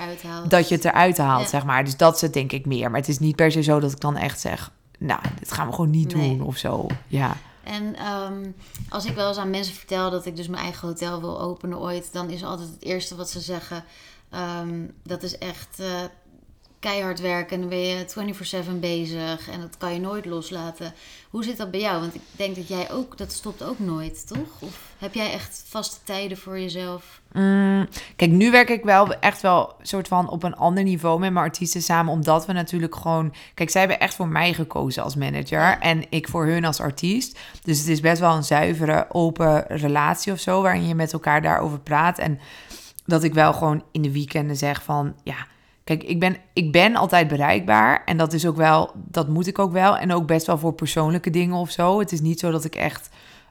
dat 0.48 0.68
je 0.68 0.74
het 0.74 0.84
eruit 0.84 1.18
haalt, 1.18 1.42
Ja. 1.42 1.48
zeg 1.48 1.64
maar. 1.64 1.84
Dus 1.84 1.96
dat 1.96 2.14
is 2.14 2.20
het 2.20 2.32
denk 2.32 2.52
ik 2.52 2.66
meer. 2.66 2.90
Maar 2.90 3.00
het 3.00 3.08
is 3.08 3.18
niet 3.18 3.36
per 3.36 3.52
se 3.52 3.62
zo 3.62 3.80
dat 3.80 3.92
ik 3.92 4.00
dan 4.00 4.16
echt 4.16 4.40
zeg... 4.40 4.70
nou, 4.98 5.20
dit 5.38 5.52
gaan 5.52 5.66
we 5.66 5.72
gewoon 5.72 5.90
niet 5.90 6.14
Nee. 6.14 6.28
doen 6.36 6.46
of 6.46 6.56
zo. 6.56 6.86
Ja. 7.06 7.36
En 7.64 7.96
ehm, 7.96 8.46
als 8.88 9.04
ik 9.04 9.14
wel 9.14 9.28
eens 9.28 9.36
aan 9.36 9.50
mensen 9.50 9.74
vertel 9.74 10.10
dat 10.10 10.26
ik 10.26 10.36
dus 10.36 10.48
mijn 10.48 10.62
eigen 10.62 10.88
hotel 10.88 11.20
wil 11.20 11.40
openen 11.40 11.78
ooit, 11.78 12.12
dan 12.12 12.30
is 12.30 12.44
altijd 12.44 12.68
het 12.68 12.82
eerste 12.84 13.16
wat 13.16 13.30
ze 13.30 13.40
zeggen: 13.40 13.84
ehm, 14.30 14.86
dat 15.02 15.22
is 15.22 15.38
echt 15.38 15.78
eh, 15.80 15.86
keihard 16.80 17.20
werken. 17.20 17.54
En 17.54 17.60
dan 17.60 17.68
ben 17.68 17.78
je 17.78 18.04
24/7 18.66 18.80
bezig 18.80 19.50
en 19.50 19.60
dat 19.60 19.76
kan 19.78 19.92
je 19.92 20.00
nooit 20.00 20.24
loslaten. 20.24 20.94
Hoe 21.30 21.44
zit 21.44 21.56
dat 21.56 21.70
bij 21.70 21.80
jou? 21.80 22.00
Want 22.00 22.14
ik 22.14 22.20
denk 22.32 22.56
dat 22.56 22.68
jij 22.68 22.90
ook, 22.92 23.18
dat 23.18 23.32
stopt 23.32 23.62
ook 23.62 23.78
nooit, 23.78 24.26
toch? 24.26 24.48
Of 24.58 24.92
heb 24.98 25.14
jij 25.14 25.32
echt 25.32 25.64
vaste 25.66 25.96
tijden 26.04 26.36
voor 26.36 26.58
jezelf? 26.58 27.20
Mm, 27.32 27.88
kijk, 28.16 28.30
nu 28.30 28.50
werk 28.50 28.68
ik 28.68 28.84
wel 28.84 29.14
echt 29.14 29.40
wel 29.40 29.74
soort 29.82 30.08
van 30.08 30.28
op 30.28 30.42
een 30.42 30.56
ander 30.56 30.82
niveau 30.82 31.20
met 31.20 31.32
mijn 31.32 31.44
artiesten 31.44 31.82
samen. 31.82 32.12
Omdat 32.12 32.46
we 32.46 32.52
natuurlijk 32.52 32.94
gewoon... 32.94 33.34
Kijk, 33.54 33.70
zij 33.70 33.80
hebben 33.80 34.00
echt 34.00 34.14
voor 34.14 34.28
mij 34.28 34.52
gekozen 34.52 35.02
als 35.02 35.16
manager. 35.16 35.78
En 35.78 36.04
ik 36.10 36.28
voor 36.28 36.46
hun 36.46 36.64
als 36.64 36.80
artiest. 36.80 37.38
Dus 37.62 37.78
het 37.78 37.88
is 37.88 38.00
best 38.00 38.20
wel 38.20 38.34
een 38.34 38.44
zuivere, 38.44 39.06
open 39.08 39.64
relatie 39.66 40.32
of 40.32 40.40
zo. 40.40 40.62
Waarin 40.62 40.88
je 40.88 40.94
met 40.94 41.12
elkaar 41.12 41.42
daarover 41.42 41.80
praat. 41.80 42.18
En 42.18 42.38
dat 43.04 43.22
ik 43.22 43.34
wel 43.34 43.52
gewoon 43.52 43.84
in 43.92 44.02
de 44.02 44.12
weekenden 44.12 44.56
zeg 44.56 44.82
van... 44.82 45.14
Ja, 45.22 45.46
kijk, 45.96 46.02
ik 46.10 46.20
ben, 46.20 46.36
ik 46.52 46.72
ben 46.72 46.96
altijd 46.96 47.28
bereikbaar. 47.28 48.02
En 48.04 48.16
dat 48.16 48.32
is 48.32 48.46
ook 48.46 48.56
wel... 48.56 48.90
Dat 48.94 49.28
moet 49.28 49.46
ik 49.46 49.58
ook 49.58 49.72
wel. 49.72 49.96
En 49.96 50.12
ook 50.12 50.26
best 50.26 50.46
wel 50.46 50.58
voor 50.58 50.72
persoonlijke 50.72 51.30
dingen 51.30 51.56
of 51.56 51.70
zo. 51.70 51.98
Het 51.98 52.12
is 52.12 52.20
niet 52.20 52.40
zo 52.40 52.50
dat 52.50 52.64
ik 52.64 52.74
echt... 52.74 53.08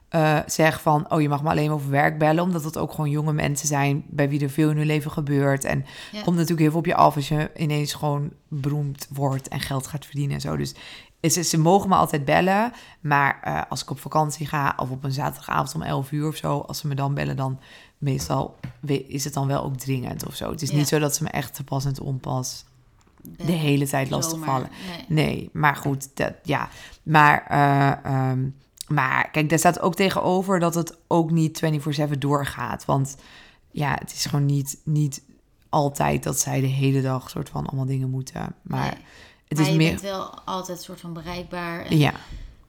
eh, 0.08 0.38
zeg 0.46 0.80
van, 0.80 1.10
oh, 1.12 1.20
je 1.20 1.28
mag 1.28 1.42
me 1.42 1.48
alleen 1.50 1.70
over 1.70 1.90
werk 1.90 2.18
bellen. 2.18 2.42
Omdat 2.42 2.64
het 2.64 2.76
ook 2.78 2.90
gewoon 2.90 3.10
jonge 3.10 3.32
mensen 3.32 3.68
zijn 3.68 4.04
bij 4.06 4.28
wie 4.28 4.42
er 4.42 4.50
veel 4.50 4.70
in 4.70 4.76
hun 4.76 4.86
leven 4.86 5.10
gebeurt. 5.10 5.64
En 5.64 5.84
Ja. 6.12 6.22
komt 6.22 6.34
natuurlijk 6.36 6.60
heel 6.60 6.70
veel 6.70 6.78
op 6.78 6.86
je 6.86 6.94
af 6.94 7.16
als 7.16 7.28
je 7.28 7.50
ineens 7.56 7.94
gewoon 7.94 8.30
beroemd 8.48 9.08
wordt 9.12 9.48
en 9.48 9.60
geld 9.60 9.86
gaat 9.86 10.04
verdienen 10.06 10.34
en 10.34 10.40
zo. 10.40 10.56
Dus 10.56 10.74
ze, 11.22 11.42
ze 11.42 11.58
mogen 11.58 11.88
me 11.88 11.94
altijd 11.94 12.24
bellen. 12.24 12.72
Maar 13.00 13.40
eh, 13.42 13.60
als 13.68 13.82
ik 13.82 13.90
op 13.90 14.00
vakantie 14.00 14.46
ga 14.46 14.74
of 14.76 14.90
op 14.90 15.04
een 15.04 15.12
zaterdagavond 15.12 15.74
om 15.74 15.82
11 15.82 16.10
uur 16.12 16.28
of 16.28 16.36
zo, 16.36 16.58
als 16.58 16.78
ze 16.78 16.86
me 16.86 16.94
dan 16.94 17.14
bellen, 17.14 17.36
dan 17.36 17.58
meestal 18.00 18.58
is 18.86 19.24
het 19.24 19.34
dan 19.34 19.46
wel 19.46 19.62
ook 19.64 19.76
dringend 19.76 20.26
of 20.26 20.34
zo. 20.34 20.50
Het 20.50 20.62
is 20.62 20.70
Ja. 20.70 20.76
niet 20.76 20.88
zo 20.88 20.98
dat 20.98 21.14
ze 21.14 21.22
me 21.22 21.28
echt 21.28 21.54
te 21.54 21.64
pas 21.64 21.84
en 21.84 21.92
te 21.94 22.04
onpas 22.04 22.64
Ben 23.22 23.46
de 23.46 23.52
hele 23.52 23.86
tijd 23.88 24.10
lastig 24.10 24.32
zomaar- 24.38 24.48
vallen. 24.48 24.68
Nee. 25.08 25.26
Nee, 25.26 25.50
maar 25.52 25.76
goed, 25.76 26.08
dat, 26.16 26.32
ja. 26.42 26.68
Maar, 27.02 27.46
eh, 27.48 28.04
ehm, 28.30 28.48
maar 28.88 29.30
kijk, 29.30 29.48
daar 29.48 29.58
staat 29.58 29.80
ook 29.80 29.94
tegenover 29.94 30.58
dat 30.60 30.74
het 30.74 30.96
ook 31.06 31.30
niet 31.30 31.58
24-7 31.58 32.20
doorgaat. 32.20 32.84
Want 32.84 33.16
ja, 33.70 33.94
het 33.98 34.12
is 34.12 34.24
gewoon 34.24 34.46
niet, 34.46 34.78
niet 34.84 35.22
altijd 35.68 36.22
dat 36.22 36.38
zij 36.40 36.60
de 36.60 36.66
hele 36.66 37.00
dag 37.02 37.30
soort 37.30 37.48
van 37.48 37.66
allemaal 37.66 37.86
dingen 37.86 38.10
moeten. 38.10 38.54
Maar 38.62 38.80
Nee. 38.80 39.04
het 39.48 39.58
maar 39.58 39.66
is 39.66 39.72
je 39.72 39.78
meer... 39.78 39.90
bent 39.90 40.00
wel 40.00 40.38
altijd 40.44 40.82
soort 40.82 41.00
van 41.00 41.12
bereikbaar. 41.12 41.84
En, 41.84 41.98
Ja, 41.98 42.12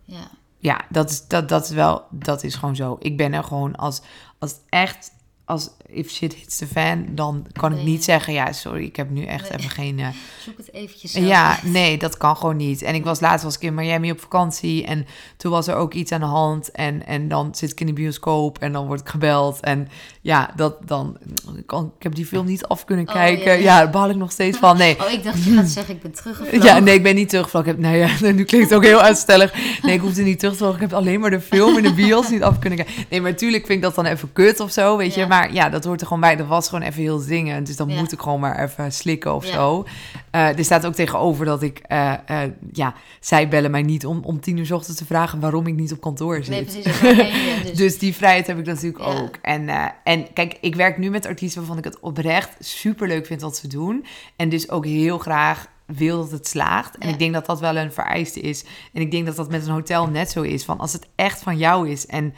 ja. 0.04 0.28
ja 0.58 0.82
dat, 0.90 1.10
is, 1.10 1.28
dat, 1.28 1.50
dat 1.50 1.64
is 1.64 1.72
wel, 1.72 2.04
dat 2.10 2.44
is 2.44 2.56
gewoon 2.56 2.76
zo. 2.76 2.96
Ik 3.00 3.18
ben 3.18 3.34
er 3.34 3.44
gewoon 3.44 3.76
als, 3.76 4.02
als 4.40 4.52
het 4.52 4.62
echt, 4.70 5.12
als 5.52 5.70
if 5.94 6.10
shit 6.12 6.34
hits 6.34 6.58
the 6.58 6.68
fan, 6.68 7.06
dan 7.10 7.46
kan 7.54 7.78
ik 7.78 7.84
niet 7.84 8.04
zeggen, 8.04 8.34
ja, 8.34 8.52
sorry, 8.52 8.84
ik 8.84 8.96
heb 8.96 9.10
nu 9.10 9.24
echt 9.26 9.50
Nee. 9.50 9.58
even 9.60 9.70
geen... 9.72 10.00
eh, 10.00 10.08
Zoek 10.46 10.58
het 10.58 10.74
eventjes 10.74 11.12
zelf 11.12 11.26
Ja, 11.26 11.60
nee, 11.64 11.98
dat 11.98 12.18
kan 12.18 12.38
gewoon 12.38 12.56
niet. 12.58 12.82
En 12.82 12.96
ik 12.96 13.04
was 13.04 13.20
laatst 13.20 13.44
was 13.44 13.56
ik 13.56 13.62
in 13.62 13.74
Miami 13.74 14.12
op 14.12 14.20
vakantie 14.20 14.86
en 14.86 15.06
toen 15.38 15.52
was 15.52 15.68
er 15.68 15.76
ook 15.76 15.94
iets 15.94 16.12
aan 16.12 16.20
de 16.20 16.26
hand 16.26 16.72
en, 16.72 17.06
en 17.06 17.28
dan 17.28 17.56
zit 17.56 17.72
ik 17.72 17.80
in 17.80 17.86
de 17.86 17.94
bioscoop 17.94 18.60
en 18.60 18.72
dan 18.72 18.86
word 18.88 19.00
ik 19.00 19.10
gebeld 19.10 19.60
en 19.60 19.88
ja, 20.22 20.50
dat 20.56 20.76
dan 20.86 21.18
kan, 21.66 21.92
ik 21.98 22.04
heb 22.04 22.16
die 22.16 22.26
film 22.26 22.46
niet 22.46 22.66
af 22.66 22.86
kunnen 22.86 23.08
Oh, 23.08 23.14
kijken. 23.14 23.52
ja, 23.52 23.58
ja, 23.58 23.78
daar 23.78 23.90
baal 23.90 24.10
ik 24.10 24.16
nog 24.16 24.32
steeds 24.32 24.58
van. 24.58 24.78
Nee. 24.78 25.00
Oh, 25.02 25.12
ik 25.12 25.24
dacht 25.24 25.44
je 25.44 25.52
gaat 25.54 25.68
zeggen 25.70 25.96
ik 25.96 26.02
ben 26.02 26.12
teruggevlogen. 26.12 26.64
Ja, 26.68 26.80
nee, 26.80 26.96
ik 26.96 27.04
ben 27.04 27.16
niet 27.16 27.30
teruggevlogen. 27.30 27.70
Ik 27.70 27.76
heb, 27.76 27.86
nou 27.86 27.98
ja, 27.98 28.32
nu 28.38 28.44
klinkt 28.44 28.70
het 28.70 28.78
ook 28.78 28.84
heel 28.86 29.02
uitstellig. 29.02 29.54
Nee, 29.82 29.94
ik 29.94 30.02
hoefde 30.02 30.22
niet 30.24 30.40
terug 30.40 30.54
te 30.54 30.60
vlogen. 30.60 30.76
Ik 30.82 30.90
heb 30.90 30.94
alleen 31.00 31.20
maar 31.20 31.30
de 31.30 31.42
film 31.42 31.78
in 31.78 31.84
de 31.84 31.94
bios 31.94 32.30
niet 32.30 32.44
af 32.44 32.60
kunnen 32.60 32.80
kijken. 32.86 33.06
Nee, 33.10 33.22
maar 33.22 33.32
natuurlijk 33.32 33.66
vind 33.66 33.78
ik 33.78 33.84
dat 33.84 33.96
dan 33.96 34.06
even 34.06 34.34
kut 34.34 34.60
of 34.60 34.72
zo, 34.72 34.98
weet 34.98 35.14
je. 35.14 35.20
Ja. 35.20 35.28
Maar 35.42 35.54
ja, 35.54 35.70
dat 35.70 35.84
hoort 35.84 36.02
er 36.02 36.08
gewoon 36.08 36.22
bij. 36.22 36.36
Dat 36.36 36.48
was 36.48 36.70
gewoon 36.70 36.84
even 36.88 37.02
heel 37.02 37.20
zingen. 37.20 37.64
Dus 37.64 37.76
dan 37.76 37.90
Ja. 37.90 38.00
moet 38.00 38.12
ik 38.12 38.20
gewoon 38.20 38.40
maar 38.40 38.64
even 38.64 38.92
slikken 38.94 39.34
of 39.36 39.46
Ja. 39.46 39.54
zo. 39.54 39.86
Eh, 40.32 40.58
er 40.58 40.64
staat 40.64 40.86
ook 40.86 40.94
tegenover 40.94 41.46
dat 41.46 41.62
ik, 41.62 41.80
eh, 41.80 42.14
eh, 42.26 42.52
ja, 42.72 42.94
zij 43.20 43.48
bellen 43.48 43.72
mij 43.72 43.82
niet 43.82 44.06
om, 44.06 44.20
om 44.24 44.40
tien 44.40 44.58
uur 44.58 44.66
's 44.66 44.72
ochtends 44.72 45.00
te 45.00 45.06
vragen 45.06 45.40
waarom 45.40 45.68
ik 45.68 45.76
niet 45.76 45.92
op 45.92 46.02
kantoor 46.02 46.44
zit. 46.44 46.50
Nee, 46.50 46.64
precies. 46.64 47.00
dus. 47.64 47.78
Dus 47.78 48.00
die 48.00 48.16
vrijheid 48.16 48.48
heb 48.48 48.58
ik 48.60 48.66
natuurlijk 48.66 49.04
Ja. 49.04 49.20
ook. 49.20 49.36
En, 49.42 49.70
en 50.04 50.34
kijk, 50.34 50.58
ik 50.62 50.76
werk 50.76 50.98
nu 50.98 51.10
met 51.10 51.26
artiesten 51.26 51.60
waarvan 51.60 51.78
ik 51.78 51.84
het 51.84 52.00
oprecht 52.00 52.56
super 52.60 53.08
leuk 53.08 53.26
vind 53.26 53.42
wat 53.42 53.58
ze 53.58 53.68
doen. 53.68 54.06
En 54.36 54.50
dus 54.50 54.70
ook 54.70 54.86
heel 54.86 55.18
graag 55.18 55.68
wil 55.86 56.18
dat 56.18 56.32
het 56.32 56.48
slaagt. 56.48 56.98
En 56.98 57.08
Ja. 57.08 57.14
ik 57.14 57.20
denk 57.20 57.34
dat 57.34 57.46
dat 57.46 57.60
wel 57.60 57.78
een 57.78 57.92
vereiste 57.92 58.40
is. 58.40 58.64
En 58.94 59.02
ik 59.02 59.12
denk 59.12 59.26
dat 59.26 59.36
dat 59.36 59.50
met 59.50 59.66
een 59.66 59.74
hotel 59.74 60.08
net 60.08 60.32
zo 60.32 60.42
is. 60.42 60.66
Van 60.66 60.80
als 60.80 60.94
het 60.94 61.08
echt 61.16 61.42
van 61.42 61.58
jou 61.58 61.90
is 61.90 62.06
en 62.06 62.34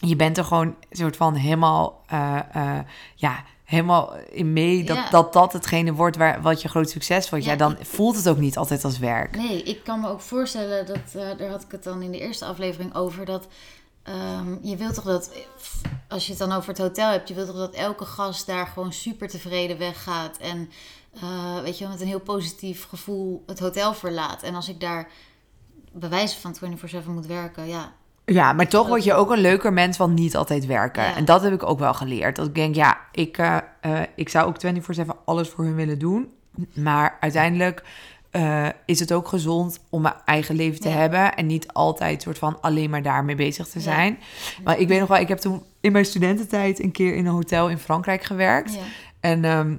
je 0.00 0.16
bent 0.16 0.38
er 0.38 0.44
gewoon 0.44 0.66
een 0.66 0.96
soort 0.96 1.16
van 1.16 1.34
helemaal, 1.34 2.02
eh, 2.06 2.38
eh, 2.52 2.78
ja, 3.14 3.44
helemaal 3.64 4.14
in 4.30 4.52
mee 4.52 4.84
dat, 4.84 4.96
Ja. 4.96 5.10
dat 5.10 5.32
dat 5.32 5.52
hetgene 5.52 5.92
wordt 5.92 6.16
waar, 6.16 6.42
wat 6.42 6.62
je 6.62 6.68
groot 6.68 6.90
succes 6.90 7.30
wordt. 7.30 7.44
Ja, 7.44 7.50
Ja, 7.50 7.56
dan 7.56 7.78
ik- 7.78 7.86
voelt 7.86 8.16
het 8.16 8.28
ook 8.28 8.36
niet 8.38 8.56
altijd 8.56 8.84
als 8.84 8.98
werk. 8.98 9.36
Nee, 9.36 9.62
ik 9.62 9.84
kan 9.84 10.00
me 10.00 10.08
ook 10.08 10.20
voorstellen 10.20 10.86
dat, 10.86 11.14
eh, 11.14 11.38
daar 11.38 11.48
had 11.50 11.62
ik 11.62 11.70
het 11.70 11.82
dan 11.82 12.02
in 12.02 12.10
de 12.10 12.18
eerste 12.20 12.44
aflevering 12.44 12.94
over, 12.94 13.24
dat 13.24 13.46
ehm, 14.02 14.56
je 14.62 14.76
wilt 14.76 14.94
toch 14.94 15.04
dat, 15.04 15.30
als 16.08 16.24
je 16.24 16.30
het 16.30 16.38
dan 16.40 16.52
over 16.52 16.68
het 16.68 16.78
hotel 16.78 17.10
hebt, 17.10 17.28
je 17.28 17.34
wilt 17.34 17.46
toch 17.46 17.56
dat 17.56 17.74
elke 17.74 18.04
gast 18.04 18.46
daar 18.46 18.66
gewoon 18.66 18.92
super 18.92 19.28
tevreden 19.28 19.78
weggaat 19.78 20.36
en 20.36 20.70
weet 21.62 21.78
je, 21.78 21.88
met 21.88 22.00
een 22.00 22.06
heel 22.06 22.20
positief 22.20 22.84
gevoel 22.88 23.42
het 23.46 23.58
hotel 23.58 23.94
verlaat. 23.94 24.42
En 24.42 24.54
als 24.54 24.68
ik 24.68 24.80
daar 24.80 25.08
bewijzen 25.92 26.40
van 26.40 26.54
24-7 26.54 27.12
moet 27.14 27.26
werken, 27.26 27.66
ja, 27.68 27.92
Ja, 28.32 28.52
maar 28.52 28.68
toch 28.68 28.88
word 28.88 29.04
je 29.04 29.14
ook 29.14 29.30
een 29.30 29.38
leuker 29.40 29.72
mens 29.72 29.96
van 29.96 30.14
niet 30.14 30.36
altijd 30.36 30.66
werken. 30.66 31.02
Ja. 31.02 31.16
En 31.16 31.24
dat 31.24 31.42
heb 31.42 31.52
ik 31.52 31.62
ook 31.62 31.78
wel 31.78 31.94
geleerd. 31.94 32.36
Dat 32.36 32.46
ik 32.46 32.54
denk, 32.54 32.74
ja, 32.74 32.98
ik, 33.12 33.38
eh, 33.38 33.56
eh, 33.80 34.00
ik 34.14 34.28
zou 34.28 34.46
ook 34.48 34.60
24-7 34.60 35.16
alles 35.24 35.48
voor 35.48 35.64
hun 35.64 35.74
willen 35.74 35.98
doen. 35.98 36.28
Maar 36.74 37.16
uiteindelijk 37.20 37.82
eh, 38.30 38.66
is 38.86 39.00
het 39.00 39.12
ook 39.12 39.28
gezond 39.28 39.80
om 39.90 40.02
mijn 40.02 40.14
eigen 40.24 40.54
leven 40.54 40.80
te 40.80 40.88
Ja. 40.88 40.94
hebben. 40.96 41.34
En 41.34 41.46
niet 41.46 41.72
altijd 41.72 42.22
soort 42.22 42.38
van 42.38 42.60
alleen 42.60 42.90
maar 42.90 43.02
daarmee 43.02 43.34
bezig 43.34 43.66
te 43.68 43.78
Ja. 43.78 43.84
zijn. 43.84 44.18
Maar 44.64 44.78
ik 44.78 44.88
weet 44.88 44.98
nog 45.00 45.08
wel, 45.08 45.18
ik 45.18 45.28
heb 45.28 45.38
toen 45.38 45.62
in 45.80 45.92
mijn 45.92 46.04
studententijd 46.04 46.82
een 46.82 46.92
keer 46.92 47.14
in 47.14 47.26
een 47.26 47.32
hotel 47.32 47.68
in 47.68 47.78
Frankrijk 47.78 48.22
gewerkt. 48.24 48.78
En 49.20 49.44
ehm, 49.44 49.76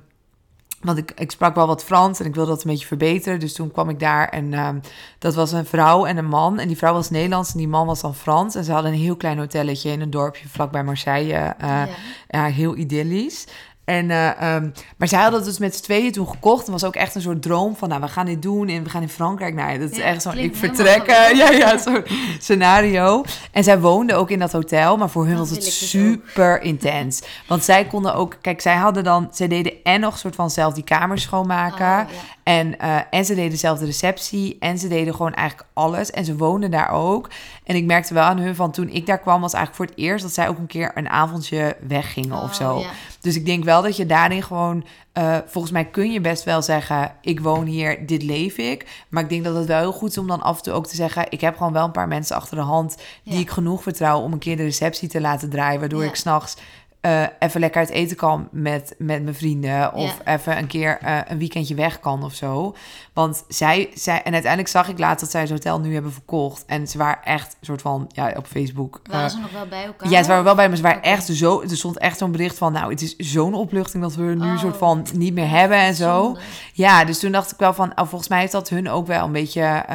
want 0.82 0.98
ik, 0.98 1.12
ik 1.16 1.32
sprak 1.32 1.56
wel 1.56 1.68
wat 1.68 1.84
Frans 1.84 2.20
en 2.20 2.26
ik 2.26 2.36
wilde 2.36 2.50
dat 2.50 2.64
een 2.64 2.72
beetje 2.72 2.88
verbeteren. 2.88 3.40
Dus 3.40 3.54
toen 3.54 3.72
kwam 3.72 3.90
ik 3.90 4.00
daar 4.00 4.30
en 4.30 4.54
ehm, 4.54 4.80
dat 5.20 5.36
was 5.36 5.52
een 5.52 5.66
vrouw 5.66 6.06
en 6.06 6.18
een 6.18 6.26
man. 6.26 6.60
En 6.60 6.68
die 6.68 6.78
vrouw 6.78 6.94
was 6.94 7.10
Nederlands 7.10 7.52
en 7.52 7.58
die 7.58 7.68
man 7.68 7.86
was 7.86 8.02
dan 8.02 8.16
Frans. 8.16 8.56
En 8.56 8.64
ze 8.64 8.72
hadden 8.72 8.92
een 8.92 9.00
heel 9.00 9.16
klein 9.16 9.38
hotelletje 9.38 9.92
in 9.92 10.02
een 10.02 10.10
dorpje 10.10 10.48
vlakbij 10.48 10.84
Marseille. 10.84 11.34
eh, 11.34 11.68
ja. 11.68 11.88
ja, 12.28 12.46
heel 12.46 12.76
idyllisch. 12.76 13.48
En, 13.88 14.12
eh, 14.12 14.42
ehm, 14.42 14.70
maar 14.98 15.08
zij 15.08 15.20
hadden 15.22 15.40
het 15.40 15.50
dus 15.50 15.58
met 15.60 15.76
z'n 15.76 15.84
tweeën 15.84 16.12
toen 16.12 16.28
gekocht. 16.28 16.62
Het 16.62 16.70
was 16.70 16.84
ook 16.84 16.96
echt 16.96 17.16
een 17.16 17.22
soort 17.22 17.42
droom 17.42 17.76
van, 17.76 17.90
nou, 17.90 18.02
we 18.02 18.08
gaan 18.08 18.26
dit 18.26 18.42
doen 18.42 18.68
en 18.68 18.84
we 18.84 18.90
gaan 18.90 19.02
in 19.02 19.10
Frankrijk. 19.10 19.54
Nou, 19.56 19.80
dat 19.80 19.92
is 19.92 19.98
Ja, 19.98 20.04
echt 20.04 20.22
zo'n, 20.22 20.38
ik 20.38 20.56
vertrek, 20.56 21.04
eh, 21.06 21.32
ja, 21.42 21.52
ja, 21.52 21.78
zo'n 21.78 22.04
scenario. 22.40 23.24
En 23.52 23.64
zij 23.64 23.80
woonden 23.80 24.18
ook 24.18 24.30
in 24.30 24.40
dat 24.40 24.52
hotel, 24.52 24.98
maar 24.98 25.10
voor 25.10 25.26
hun 25.26 25.38
Dat 25.38 25.48
was 25.48 25.56
het 25.58 25.66
dus 25.66 25.90
super 25.90 26.62
intens. 26.62 27.22
Want 27.48 27.64
zij 27.64 27.86
konden 27.86 28.16
ook, 28.16 28.38
kijk, 28.42 28.62
zij 28.62 28.76
hadden 28.76 29.04
dan, 29.04 29.28
zij 29.32 29.48
deden 29.48 29.74
en 29.84 30.00
nog 30.00 30.18
soort 30.18 30.36
van 30.36 30.50
zelf 30.50 30.74
die 30.74 30.84
kamers 30.84 31.22
schoonmaken. 31.22 32.06
Oh, 32.08 32.12
ja. 32.12 32.37
En, 32.48 32.80
eh, 32.80 32.98
en 33.10 33.26
ze 33.26 33.36
deden 33.36 33.58
zelf 33.58 33.80
de 33.80 33.86
receptie. 33.86 34.58
En 34.60 34.78
ze 34.78 34.88
deden 34.88 35.16
gewoon 35.16 35.34
eigenlijk 35.34 35.68
alles. 35.74 36.12
En 36.12 36.26
ze 36.26 36.36
woonden 36.36 36.72
daar 36.72 36.90
ook. 36.90 37.30
En 37.64 37.76
ik 37.76 37.86
merkte 37.86 38.14
wel 38.14 38.24
aan 38.24 38.38
hun 38.38 38.56
van 38.56 38.72
toen 38.72 38.90
ik 38.90 39.06
daar 39.06 39.20
kwam... 39.20 39.42
was 39.42 39.54
eigenlijk 39.54 39.76
voor 39.86 39.96
het 39.96 40.06
eerst 40.06 40.24
dat 40.24 40.34
zij 40.34 40.48
ook 40.48 40.58
een 40.58 40.68
keer 40.68 40.92
een 40.96 41.10
avondje 41.10 41.78
weggingen 41.88 42.38
of 42.38 42.44
Oh, 42.50 42.54
zo. 42.54 42.80
ja. 42.80 42.90
Dus 43.22 43.36
ik 43.36 43.46
denk 43.46 43.64
wel 43.64 43.82
dat 43.82 43.96
je 43.98 44.06
daarin 44.06 44.44
gewoon... 44.44 44.86
eh, 45.14 45.38
volgens 45.46 45.74
mij 45.74 45.86
kun 45.86 46.12
je 46.12 46.22
best 46.22 46.44
wel 46.44 46.62
zeggen... 46.62 47.12
ik 47.22 47.40
woon 47.40 47.66
hier, 47.66 48.06
dit 48.06 48.24
leef 48.24 48.58
ik. 48.58 49.06
Maar 49.10 49.24
ik 49.24 49.30
denk 49.30 49.44
dat 49.44 49.56
het 49.56 49.66
wel 49.66 49.80
heel 49.80 49.94
goed 49.94 50.10
is 50.10 50.18
om 50.18 50.28
dan 50.28 50.42
af 50.42 50.58
en 50.58 50.64
toe 50.64 50.74
ook 50.74 50.88
te 50.88 50.96
zeggen... 50.96 51.26
ik 51.30 51.42
heb 51.42 51.58
gewoon 51.58 51.74
wel 51.74 51.86
een 51.86 51.92
paar 51.92 52.08
mensen 52.08 52.36
achter 52.36 52.56
de 52.58 52.64
hand... 52.64 52.98
die 53.24 53.34
Ja. 53.34 53.40
ik 53.40 53.50
genoeg 53.50 53.82
vertrouw 53.84 54.20
om 54.22 54.34
een 54.34 54.40
keer 54.40 54.58
de 54.58 54.64
receptie 54.64 55.10
te 55.10 55.22
laten 55.22 55.50
draaien... 55.50 55.80
waardoor 55.80 56.04
Ja. 56.04 56.10
ik 56.10 56.16
s'nachts... 56.16 56.58
eh 57.02 57.24
even 57.40 57.60
lekker 57.60 57.80
uit 57.80 57.90
eten 57.90 58.16
kan 58.18 58.48
met, 58.52 58.96
met 58.98 59.24
mijn 59.24 59.36
vrienden. 59.36 59.94
Of 59.94 60.18
Ja. 60.26 60.36
even 60.36 60.58
een 60.58 60.68
keer 60.68 60.98
eh, 61.02 61.18
een 61.28 61.38
weekendje 61.38 61.76
weg 61.76 62.00
kan 62.00 62.24
of 62.24 62.34
zo. 62.34 62.76
Want 63.14 63.44
zij, 63.48 63.90
zij... 63.94 64.24
En 64.24 64.32
uiteindelijk 64.34 64.72
zag 64.72 64.88
ik 64.90 65.00
laatst 65.00 65.20
dat 65.20 65.32
zij 65.32 65.42
het 65.42 65.50
hotel 65.50 65.80
nu 65.80 65.94
hebben 65.94 66.12
verkocht. 66.14 66.66
En 66.66 66.88
ze 66.88 66.98
waren 66.98 67.24
echt 67.24 67.52
een 67.60 67.66
soort 67.66 67.82
van... 67.82 68.06
Ja, 68.14 68.34
op 68.38 68.48
Facebook... 68.48 69.00
Waren 69.04 69.26
eh, 69.26 69.32
ze 69.32 69.40
nog 69.40 69.52
wel 69.52 69.68
bij 69.68 69.86
elkaar? 69.86 70.10
ja, 70.10 70.22
ze 70.22 70.28
waren 70.28 70.44
wel 70.44 70.56
bij 70.56 70.70
me. 70.70 70.76
Ze 70.76 70.82
waren 70.82 71.02
echt 71.02 71.26
zo... 71.26 71.62
Er 71.62 71.78
stond 71.78 71.98
echt 71.98 72.18
zo'n 72.18 72.32
bericht 72.32 72.58
van... 72.58 72.72
Nou, 72.74 72.92
het 72.92 73.02
is 73.02 73.16
zo'n 73.16 73.54
opluchting 73.54 74.04
dat 74.04 74.16
we 74.16 74.22
nu 74.24 74.30
een 74.32 74.42
Oh. 74.42 74.60
soort 74.60 74.78
van 74.78 75.06
niet 75.14 75.34
meer 75.34 75.50
hebben 75.50 75.78
en 75.78 75.96
zo. 75.96 76.24
Zonde. 76.24 76.40
Ja, 76.74 77.06
dus 77.06 77.20
toen 77.20 77.32
dacht 77.32 77.52
ik 77.52 77.58
wel 77.58 77.74
van... 77.74 77.90
Oh, 77.96 78.08
volgens 78.08 78.28
mij 78.30 78.40
heeft 78.40 78.52
dat 78.52 78.70
hun 78.70 78.90
ook 78.90 79.08
wel 79.08 79.26
een 79.26 79.32
beetje... 79.32 79.86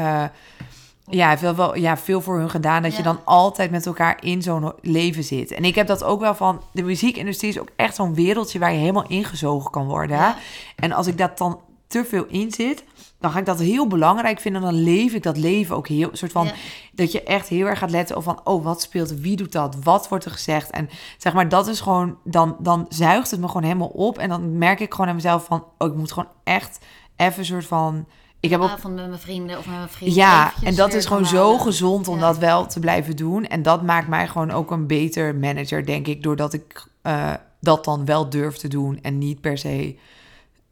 ja, 1.11 1.29
heeft 1.29 1.43
wel, 1.43 1.55
wel 1.55 1.77
ja, 1.77 1.97
veel 1.97 2.21
voor 2.21 2.38
hun 2.38 2.51
gedaan. 2.51 2.83
Dat 2.83 2.97
je 2.97 3.03
dan 3.03 3.21
altijd 3.25 3.71
met 3.71 3.87
elkaar 3.87 4.25
in 4.25 4.43
zo'n 4.43 4.73
leven 4.81 5.25
zit. 5.25 5.51
En 5.51 5.65
ik 5.65 5.75
heb 5.75 5.87
dat 5.87 6.05
ook 6.05 6.21
wel 6.21 6.35
van... 6.35 6.62
De 6.73 6.83
muziekindustrie 6.83 7.51
is 7.51 7.59
ook 7.59 7.71
echt 7.77 7.95
zo'n 7.95 8.15
wereldje... 8.15 8.59
waar 8.59 8.73
je 8.73 8.79
helemaal 8.79 9.07
ingezogen 9.07 9.71
kan 9.71 9.87
worden. 9.87 10.17
Ja. 10.17 10.37
En 10.77 10.93
als 10.93 11.07
ik 11.07 11.19
dat 11.19 11.38
dan 11.38 11.61
te 11.87 12.05
veel 12.05 12.25
in 12.29 12.51
zit... 12.51 12.85
dan 13.21 13.31
ga 13.31 13.38
ik 13.38 13.47
dat 13.47 13.59
heel 13.59 13.87
belangrijk 13.87 14.41
vinden. 14.41 14.62
En 14.62 14.69
dan 14.69 14.83
leef 14.83 15.12
ik 15.12 15.23
dat 15.23 15.37
leven 15.37 15.77
ook 15.77 15.88
heel... 15.88 16.09
soort 16.12 16.33
van 16.33 16.47
Ja. 16.47 16.53
dat 16.93 17.12
je 17.12 17.23
echt 17.23 17.49
heel 17.49 17.67
erg 17.67 17.79
gaat 17.79 17.91
letten 17.91 18.17
op 18.17 18.23
van... 18.23 18.41
oh, 18.45 18.65
wat 18.65 18.83
speelt? 18.83 19.21
Wie 19.21 19.37
doet 19.37 19.53
dat? 19.53 19.77
Wat 19.83 20.09
wordt 20.09 20.25
er 20.25 20.31
gezegd? 20.31 20.71
En 20.71 20.88
zeg 21.19 21.33
maar, 21.33 21.49
dat 21.49 21.67
is 21.67 21.81
gewoon... 21.81 22.17
dan, 22.25 22.57
dan 22.59 22.87
zuigt 22.88 23.31
het 23.31 23.41
me 23.41 23.47
gewoon 23.47 23.62
helemaal 23.62 23.88
op. 23.88 24.19
En 24.19 24.29
dan 24.29 24.59
merk 24.59 24.81
ik 24.81 24.93
gewoon 24.93 25.09
aan 25.09 25.15
mezelf 25.15 25.45
van... 25.45 25.65
oh, 25.79 25.88
ik 25.88 25.95
moet 25.95 26.12
gewoon 26.12 26.31
echt 26.45 26.79
even 27.17 27.38
een 27.38 27.45
soort 27.45 27.67
van... 27.67 28.07
Ik 28.43 28.51
heb 28.51 28.61
ook 28.61 28.69
avond 28.71 28.95
met 28.95 29.09
mijn 29.09 29.21
vrienden 29.21 29.59
of 29.59 29.67
met 29.67 29.77
mijn 29.77 29.89
vrienden. 29.89 30.17
ja, 30.17 30.53
en 30.63 30.75
dat 30.75 30.95
is 30.95 31.07
gewoon 31.07 31.27
zo 31.27 31.59
gezond 31.59 32.09
om 32.09 32.15
Ja. 32.15 32.21
dat 32.21 32.39
wel 32.39 32.67
te 32.67 32.81
blijven 32.81 33.17
doen. 33.17 33.47
En 33.47 33.63
dat 33.63 33.83
maakt 33.83 34.09
mij 34.09 34.29
gewoon 34.29 34.51
ook 34.51 34.71
een 34.71 34.87
beter 34.87 35.35
manager, 35.35 35.87
denk 35.87 36.07
ik. 36.07 36.23
Doordat 36.23 36.53
ik 36.53 36.87
eh, 37.03 37.33
dat 37.61 37.85
dan 37.85 38.05
wel 38.05 38.31
durf 38.31 38.57
te 38.57 38.69
doen. 38.69 38.99
En 39.03 39.19
niet 39.19 39.41
per 39.41 39.59
se 39.59 39.97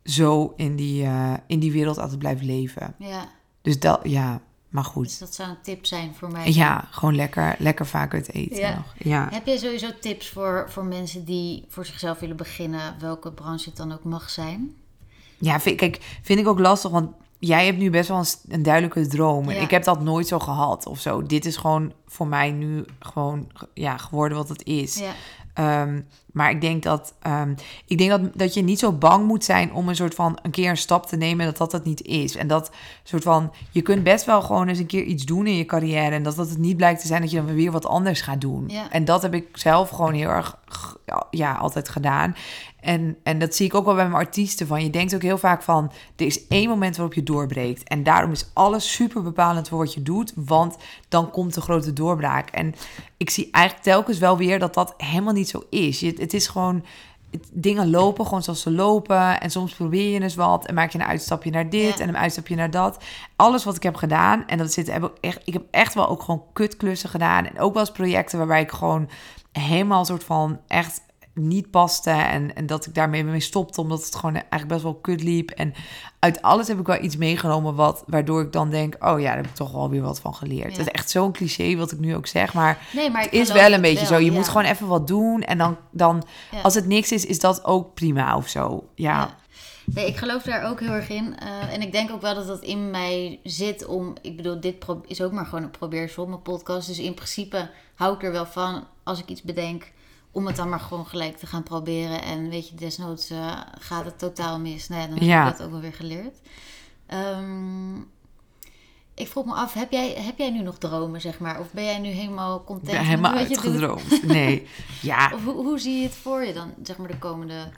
zo 0.05 0.53
in 0.57 0.77
die, 0.77 1.05
eh, 1.05 1.33
in 1.47 1.59
die 1.59 1.73
wereld 1.73 1.99
altijd 1.99 2.19
blijf 2.19 2.41
leven. 2.43 2.95
Ja, 2.99 3.29
Dus 3.63 3.81
dat, 3.81 4.01
ja, 4.03 4.41
maar 4.69 4.83
dus 4.83 4.93
goed. 4.93 5.19
dat 5.19 5.35
zou 5.35 5.49
een 5.51 5.57
tip 5.63 5.87
zijn 5.87 6.15
voor 6.15 6.31
mij. 6.31 6.53
Ja, 6.53 6.85
gewoon 6.91 7.15
lekker, 7.17 7.55
lekker 7.59 7.87
vaak 7.87 8.15
uit 8.15 8.33
eten 8.35 8.59
Ja. 8.59 8.75
nog. 8.75 8.95
Ja. 8.99 9.29
Heb 9.31 9.47
jij 9.47 9.57
sowieso 9.57 9.89
tips 10.01 10.29
voor, 10.29 10.67
voor 10.69 10.85
mensen 10.85 11.25
die 11.25 11.65
voor 11.69 11.87
zichzelf 11.87 12.19
willen 12.19 12.37
beginnen, 12.37 12.95
welke 13.01 13.33
branche 13.33 13.69
het 13.69 13.77
dan 13.77 13.93
ook 13.93 14.05
mag 14.05 14.31
zijn? 14.31 14.75
Ja, 15.39 15.61
vind, 15.61 15.77
kijk, 15.77 16.19
vind 16.23 16.39
ik 16.39 16.49
ook 16.49 16.59
lastig, 16.59 16.91
want 16.91 17.11
jij 17.41 17.67
hebt 17.67 17.79
nu 17.79 17.91
best 17.91 18.09
wel 18.09 18.25
een, 18.49 18.63
duidelijke 18.63 19.07
droom. 19.07 19.49
En 19.49 19.55
Ja. 19.55 19.61
ik 19.61 19.71
heb 19.71 19.85
dat 19.85 20.01
nooit 20.03 20.27
zo 20.27 20.39
gehad 20.39 20.87
of 20.87 21.01
zo. 21.01 21.23
Dit 21.23 21.45
is 21.45 21.57
gewoon 21.57 21.93
voor 22.07 22.27
mij 22.27 22.51
nu 22.51 22.85
gewoon 22.99 23.51
ja, 23.75 23.97
geworden 23.97 24.39
wat 24.39 24.49
het 24.49 24.65
is. 24.65 24.99
Ja, 24.99 25.13
Ehm, 25.55 26.01
maar 26.33 26.51
ik 26.51 26.61
denk 26.61 26.83
dat, 26.83 27.15
ehm, 27.23 27.55
ik 27.87 27.99
denk 27.99 28.11
dat, 28.11 28.21
dat 28.35 28.55
je 28.55 28.63
niet 28.63 28.79
zo 28.79 28.93
bang 28.93 29.27
moet 29.27 29.45
zijn 29.45 29.73
om 29.73 29.89
een 29.89 29.97
soort 29.97 30.15
van 30.15 30.39
een 30.43 30.51
keer 30.51 30.71
een 30.71 30.77
stap 30.77 31.07
te 31.07 31.17
nemen 31.17 31.47
dat 31.47 31.57
dat 31.57 31.73
het 31.73 31.85
niet 31.85 32.03
is. 32.03 32.37
En 32.37 32.47
dat 32.47 32.71
soort 33.03 33.23
van, 33.23 33.53
je 33.71 33.83
kunt 33.83 34.03
best 34.03 34.25
wel 34.25 34.43
gewoon 34.43 34.69
eens 34.69 34.79
een 34.79 34.87
keer 34.87 35.03
iets 35.03 35.25
doen 35.25 35.47
in 35.47 35.57
je 35.57 35.65
carrière. 35.65 36.15
En 36.15 36.23
dat 36.23 36.37
dat 36.37 36.49
het 36.49 36.59
niet 36.59 36.77
blijkt 36.77 37.01
te 37.01 37.07
zijn 37.07 37.21
dat 37.21 37.31
je 37.31 37.37
dan 37.37 37.55
weer 37.55 37.73
wat 37.73 37.87
anders 37.87 38.21
gaat 38.21 38.41
doen. 38.41 38.65
Ja. 38.69 38.91
En 38.91 39.05
dat 39.05 39.23
heb 39.23 39.35
ik 39.35 39.47
zelf 39.53 39.89
gewoon 39.89 40.15
heel 40.15 40.29
erg, 40.29 40.57
ja, 41.31 41.55
altijd 41.55 41.89
gedaan. 41.89 42.35
En, 42.81 43.17
en 43.23 43.39
dat 43.39 43.55
zie 43.55 43.67
ik 43.67 43.75
ook 43.75 43.85
wel 43.85 43.95
bij 43.95 44.09
mijn 44.09 44.25
artiesten. 44.25 44.67
Van, 44.67 44.83
je 44.83 44.91
denkt 44.91 45.15
ook 45.15 45.23
heel 45.23 45.39
vaak 45.39 45.63
van, 45.63 45.93
er 46.17 46.27
is 46.27 46.47
één 46.47 46.69
moment 46.69 46.97
waarop 46.97 47.15
je 47.15 47.23
doorbreekt. 47.23 47.89
En 47.89 48.03
daarom 48.03 48.31
is 48.33 48.51
alles 48.53 48.93
super 48.95 49.23
bepalend 49.23 49.69
voor 49.69 49.79
wat 49.79 49.95
je 49.95 50.03
doet. 50.03 50.33
Want 50.37 50.77
dan 51.09 51.31
komt 51.31 51.55
de 51.55 51.61
grote 51.61 51.93
doorbraak. 51.93 52.51
En 52.51 52.75
ik 53.17 53.31
zie 53.31 53.49
eigenlijk 53.51 53.85
telkens 53.85 54.19
wel 54.19 54.37
weer 54.37 54.59
dat 54.59 54.75
dat 54.75 54.95
helemaal 54.97 55.33
niet 55.35 55.49
zo 55.49 55.63
is. 55.71 56.01
Je, 56.01 56.15
het 56.19 56.35
is 56.35 56.47
gewoon, 56.47 56.85
het- 57.31 57.49
dingen 57.53 57.91
lopen 57.91 58.25
gewoon 58.25 58.43
zoals 58.43 58.61
ze 58.63 58.71
lopen. 58.71 59.41
En 59.41 59.51
soms 59.51 59.75
probeer 59.75 60.13
je 60.13 60.21
eens 60.23 60.35
wat 60.35 60.67
en 60.67 60.75
maak 60.75 60.91
je 60.93 60.99
een 60.99 61.05
uitstapje 61.05 61.51
naar 61.51 61.71
dit 61.71 61.99
Ja. 61.99 62.03
en 62.03 62.09
een 62.09 62.17
uitstapje 62.19 62.57
naar 62.57 62.71
dat. 62.71 63.05
Alles 63.37 63.65
wat 63.65 63.77
ik 63.77 63.83
heb 63.83 63.95
gedaan, 63.97 64.47
en 64.47 64.59
dat 64.59 64.73
zit, 64.73 64.93
heb 64.93 65.05
ik, 65.05 65.11
echt, 65.21 65.41
ik 65.45 65.53
heb 65.53 65.63
echt 65.71 65.95
wel 65.95 66.09
ook 66.09 66.23
gewoon 66.23 66.43
kutklussen 66.53 67.09
gedaan. 67.09 67.47
En 67.47 67.59
ook 67.61 67.73
wel 67.73 67.83
eens 67.83 67.93
projecten 67.93 68.39
waarbij 68.39 68.61
ik 68.61 68.71
gewoon 68.71 69.09
helemaal 69.53 70.05
soort 70.05 70.25
van 70.25 70.59
echt 70.67 71.01
niet 71.35 71.71
paste. 71.71 72.11
En, 72.11 72.55
en 72.55 72.67
dat 72.67 72.87
ik 72.87 72.95
daarmee 72.95 73.25
mee 73.25 73.41
stopte, 73.41 73.81
omdat 73.81 74.05
het 74.05 74.15
gewoon 74.15 74.35
eigenlijk 74.35 74.69
best 74.69 74.83
wel 74.83 74.95
kut 74.95 75.23
liep. 75.23 75.51
En 75.51 75.75
uit 76.19 76.43
alles 76.43 76.69
heb 76.69 76.79
ik 76.79 76.87
wel 76.87 77.03
iets 77.03 77.17
meegenomen 77.17 77.75
wat, 77.75 78.05
waardoor 78.07 78.43
ik 78.43 78.53
dan 78.53 78.71
denk... 78.71 78.97
oh 78.99 79.21
ja, 79.21 79.27
daar 79.27 79.37
heb 79.37 79.47
ik 79.47 79.55
toch 79.55 79.73
wel 79.73 79.91
weer 79.91 80.03
wat 80.03 80.21
van 80.21 80.35
geleerd. 80.35 80.73
Ja. 80.73 80.79
Het 80.79 80.87
is 80.87 80.93
echt 80.93 81.11
zo'n 81.11 81.33
cliché 81.33 81.77
wat 81.77 81.93
ik 81.93 81.99
nu 81.99 82.15
ook 82.17 82.27
zeg, 82.27 82.55
maar... 82.55 82.89
nee, 82.93 83.11
maar 83.11 83.23
Het 83.23 83.33
is 83.33 83.53
wel 83.53 83.73
een 83.73 83.81
beetje 83.81 84.07
zo. 84.07 84.19
Je 84.19 84.31
ja. 84.31 84.33
moet 84.33 84.49
gewoon 84.49 84.65
even 84.65 84.87
wat 84.87 85.07
doen. 85.07 85.43
En 85.43 85.59
dan, 85.59 85.77
dan 85.91 86.23
Ja. 86.51 86.61
als 86.61 86.75
het 86.75 86.87
niks 86.87 87.13
is, 87.13 87.27
is 87.27 87.39
dat 87.39 87.65
ook 87.65 87.95
prima 87.95 88.37
of 88.37 88.49
zo. 88.49 88.89
Ja. 88.95 89.39
Nee, 89.85 90.07
ik 90.07 90.17
geloof 90.17 90.43
daar 90.43 90.71
ook 90.71 90.81
heel 90.81 90.93
erg 90.93 91.09
in. 91.09 91.39
Eh, 91.39 91.73
en 91.73 91.83
ik 91.83 91.93
denk 91.93 92.11
ook 92.11 92.21
wel 92.21 92.35
dat 92.35 92.47
dat 92.47 92.63
in 92.63 92.91
mij 92.91 93.41
zit 93.43 93.87
om... 93.87 94.15
Ik 94.23 94.37
bedoel, 94.37 94.61
dit 94.61 94.77
is 95.07 95.23
ook 95.23 95.33
maar 95.33 95.45
gewoon 95.47 95.65
een 95.65 95.71
probeersel, 95.71 96.27
mijn 96.27 96.43
podcast. 96.43 96.87
Dus 96.87 96.99
in 96.99 97.15
principe 97.15 97.71
hou 97.95 98.15
ik 98.15 98.23
er 98.23 98.33
wel 98.33 98.47
van 98.47 98.87
als 99.03 99.19
ik 99.19 99.29
iets 99.29 99.43
bedenk... 99.43 99.91
om 100.33 100.47
het 100.47 100.57
dan 100.57 100.69
maar 100.69 100.81
gewoon 100.81 101.07
gelijk 101.07 101.37
te 101.39 101.47
gaan 101.47 101.63
proberen. 101.63 102.23
En 102.23 102.49
weet 102.51 102.69
je, 102.69 102.75
desnoods 102.75 103.31
eh, 103.31 103.61
gaat 103.79 104.05
het 104.05 104.19
totaal 104.19 104.59
mis. 104.59 104.89
Nee, 104.89 105.01
dan 105.09 105.15
heb 105.19 105.23
Ja. 105.23 105.47
ik 105.51 105.57
dat 105.57 105.67
ook 105.67 105.73
wel 105.73 105.81
weer 105.81 105.93
geleerd. 105.95 106.37
Ehm, 107.07 107.97
ik 109.15 109.29
vroeg 109.29 109.45
me 109.45 109.53
af, 109.53 109.73
heb 109.75 109.91
jij, 109.93 110.13
heb 110.13 110.39
jij 110.39 110.51
nu 110.51 110.63
nog 110.63 110.79
dromen, 110.79 111.21
zeg 111.21 111.39
maar? 111.39 111.61
Of 111.61 111.73
ben 111.73 111.85
jij 111.85 111.99
nu 111.99 112.09
helemaal 112.09 112.65
content 112.65 112.91
ben 112.91 112.97
met 112.99 113.07
helemaal 113.07 113.35
wat 113.35 113.49
je 113.49 113.79
doet? 113.81 114.23
Nee. 114.27 114.67
Ja, 115.03 115.31
Of 115.35 115.45
hoe, 115.45 115.55
hoe 115.55 115.79
zie 115.79 115.97
je 115.99 116.03
het 116.05 116.15
voor 116.15 116.45
je 116.45 116.53
dan, 116.53 116.73
zeg 116.83 116.97
maar, 116.97 117.09
de 117.09 117.19
komende 117.19 117.69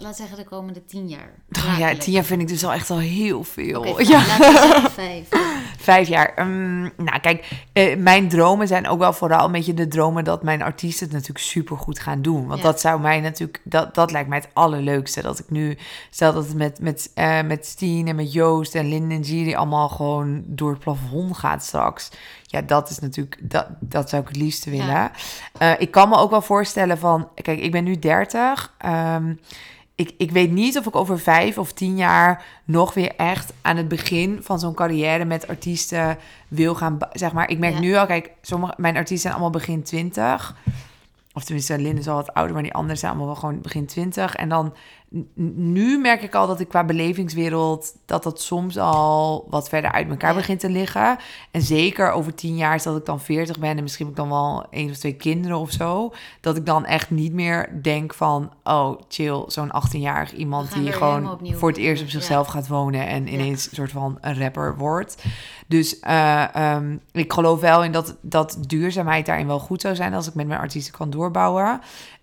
laat 0.00 0.16
zeggen 0.16 0.36
de 0.36 0.44
komende 0.44 0.84
tien 0.84 1.08
jaar. 1.08 1.30
Oh, 1.50 1.78
ja, 1.78 1.94
tien 1.96 2.12
jaar 2.12 2.24
vind 2.24 2.40
ik 2.40 2.48
dus 2.48 2.64
al 2.64 2.72
echt 2.72 2.90
al 2.90 2.98
heel 2.98 3.44
veel. 3.44 4.00
Ja. 4.00 4.26
laten 4.26 4.90
vijf. 4.90 5.28
Vijf 5.80 6.08
jaar. 6.08 6.34
Ehm, 6.34 6.80
nou, 6.80 7.20
kijk, 7.20 7.50
eh, 7.72 7.96
mijn 7.96 8.28
dromen 8.28 8.68
zijn 8.68 8.88
ook 8.88 8.98
wel 8.98 9.12
vooral 9.12 9.44
een 9.44 9.52
beetje 9.52 9.74
de 9.74 9.88
dromen 9.88 10.24
dat 10.24 10.42
mijn 10.42 10.62
artiesten 10.62 11.06
het 11.06 11.14
natuurlijk 11.14 11.44
super 11.44 11.76
goed 11.76 11.98
gaan 11.98 12.22
doen. 12.22 12.46
Want 12.46 12.60
Ja. 12.60 12.66
dat 12.66 12.80
zou 12.80 13.00
mij 13.00 13.20
natuurlijk, 13.20 13.60
dat, 13.64 13.94
dat 13.94 14.10
lijkt 14.10 14.28
mij 14.28 14.38
het 14.38 14.48
allerleukste. 14.52 15.22
Dat 15.22 15.38
ik 15.38 15.50
nu, 15.50 15.78
stel 16.10 16.32
dat 16.32 16.46
het 16.46 16.56
met, 16.56 16.80
met, 16.80 17.10
eh, 17.14 17.42
met 17.42 17.66
Steen 17.66 18.08
en 18.08 18.16
met 18.16 18.32
Joost 18.32 18.74
en 18.74 18.88
Lin 18.88 19.10
en 19.10 19.24
Giri 19.24 19.54
allemaal 19.54 19.88
gewoon 19.88 20.42
door 20.46 20.70
het 20.70 20.78
plafond 20.78 21.36
gaat 21.36 21.64
straks. 21.64 22.10
Ja, 22.42 22.62
dat 22.62 22.90
is 22.90 22.98
natuurlijk, 22.98 23.36
dat, 23.42 23.66
dat 23.80 24.08
zou 24.08 24.22
ik 24.22 24.28
het 24.28 24.36
liefste 24.36 24.70
willen. 24.70 24.86
Ja. 24.86 25.10
Eh, 25.58 25.72
ik 25.78 25.90
kan 25.90 26.08
me 26.08 26.16
ook 26.16 26.30
wel 26.30 26.42
voorstellen 26.42 26.98
van, 26.98 27.28
kijk, 27.34 27.60
ik 27.60 27.70
ben 27.70 27.84
nu 27.84 27.98
30. 27.98 28.74
Ehm, 28.78 29.34
ik, 30.00 30.14
ik 30.16 30.30
weet 30.30 30.50
niet 30.50 30.78
of 30.78 30.86
ik 30.86 30.96
over 30.96 31.18
vijf 31.18 31.58
of 31.58 31.72
tien 31.72 31.96
jaar 31.96 32.44
nog 32.64 32.94
weer 32.94 33.16
echt 33.16 33.52
aan 33.62 33.76
het 33.76 33.88
begin 33.88 34.38
van 34.42 34.58
zo'n 34.58 34.74
carrière 34.74 35.24
met 35.24 35.48
artiesten 35.48 36.18
wil 36.48 36.74
gaan. 36.74 36.98
Zeg 37.12 37.32
maar, 37.32 37.50
ik 37.50 37.58
merk 37.58 37.74
Ja. 37.74 37.80
nu 37.80 37.94
al, 37.94 38.06
kijk, 38.06 38.30
sommige 38.42 38.74
mijn 38.76 38.96
artiesten 38.96 39.18
zijn 39.18 39.32
allemaal 39.32 39.50
begin 39.50 39.82
twintig. 39.82 40.56
Of 41.32 41.44
tenminste, 41.44 41.78
Lin 41.78 41.98
is 41.98 42.08
al 42.08 42.14
wat 42.14 42.34
ouder, 42.34 42.54
maar 42.54 42.62
die 42.62 42.72
anderen 42.74 42.98
zijn 42.98 43.10
allemaal 43.10 43.30
wel 43.30 43.40
gewoon 43.40 43.60
begin 43.60 43.86
twintig. 43.86 44.34
En 44.34 44.48
dan 44.48 44.74
nu 45.34 45.98
merk 45.98 46.22
ik 46.22 46.34
al 46.34 46.46
dat 46.46 46.60
ik 46.60 46.68
qua 46.68 46.84
belevingswereld 46.84 47.94
dat 48.06 48.22
dat 48.22 48.40
soms 48.40 48.78
al 48.78 49.46
wat 49.48 49.68
verder 49.68 49.92
uit 49.92 50.08
elkaar 50.08 50.34
begint 50.34 50.60
te 50.60 50.70
liggen. 50.70 51.18
En 51.50 51.62
zeker 51.62 52.10
over 52.10 52.34
tien 52.34 52.56
jaar, 52.56 52.74
is 52.74 52.82
dat 52.82 52.96
ik 52.96 53.04
dan 53.04 53.20
veertig 53.20 53.58
ben 53.58 53.76
en 53.76 53.82
misschien 53.82 54.06
heb 54.06 54.14
ik 54.14 54.20
dan 54.20 54.30
wel 54.30 54.66
één 54.70 54.90
of 54.90 54.96
twee 54.96 55.14
kinderen 55.14 55.58
of 55.58 55.70
zo. 55.70 56.12
Dat 56.40 56.56
ik 56.56 56.66
dan 56.66 56.84
echt 56.86 57.10
niet 57.10 57.32
meer 57.32 57.78
denk 57.82 58.14
van, 58.14 58.52
oh 58.64 59.00
chill, 59.08 59.44
zo'n 59.46 59.70
18-jarig 59.74 60.32
iemand 60.32 60.72
die 60.72 60.92
gewoon 60.92 61.38
voor 61.44 61.68
het 61.68 61.78
eerst 61.78 62.02
op 62.02 62.08
zichzelf 62.08 62.46
gaat 62.46 62.68
wonen 62.68 63.06
en 63.06 63.26
Ja. 63.26 63.32
ineens 63.32 63.66
een 63.70 63.76
soort 63.76 63.90
van 63.92 64.18
een 64.20 64.38
rapper 64.38 64.76
wordt. 64.76 65.22
Dus 65.66 66.00
eh, 66.00 66.54
ehm, 66.54 66.96
ik 67.12 67.32
geloof 67.32 67.60
wel 67.60 67.84
in 67.84 67.92
dat, 67.92 68.16
dat 68.20 68.58
duurzaamheid 68.66 69.26
daarin 69.26 69.46
wel 69.46 69.58
goed 69.58 69.80
zou 69.80 69.94
zijn 69.94 70.14
als 70.14 70.28
ik 70.28 70.34
met 70.34 70.46
mijn 70.46 70.60
artiesten 70.60 70.94
kan 70.94 71.10
doorbouwen. 71.10 71.80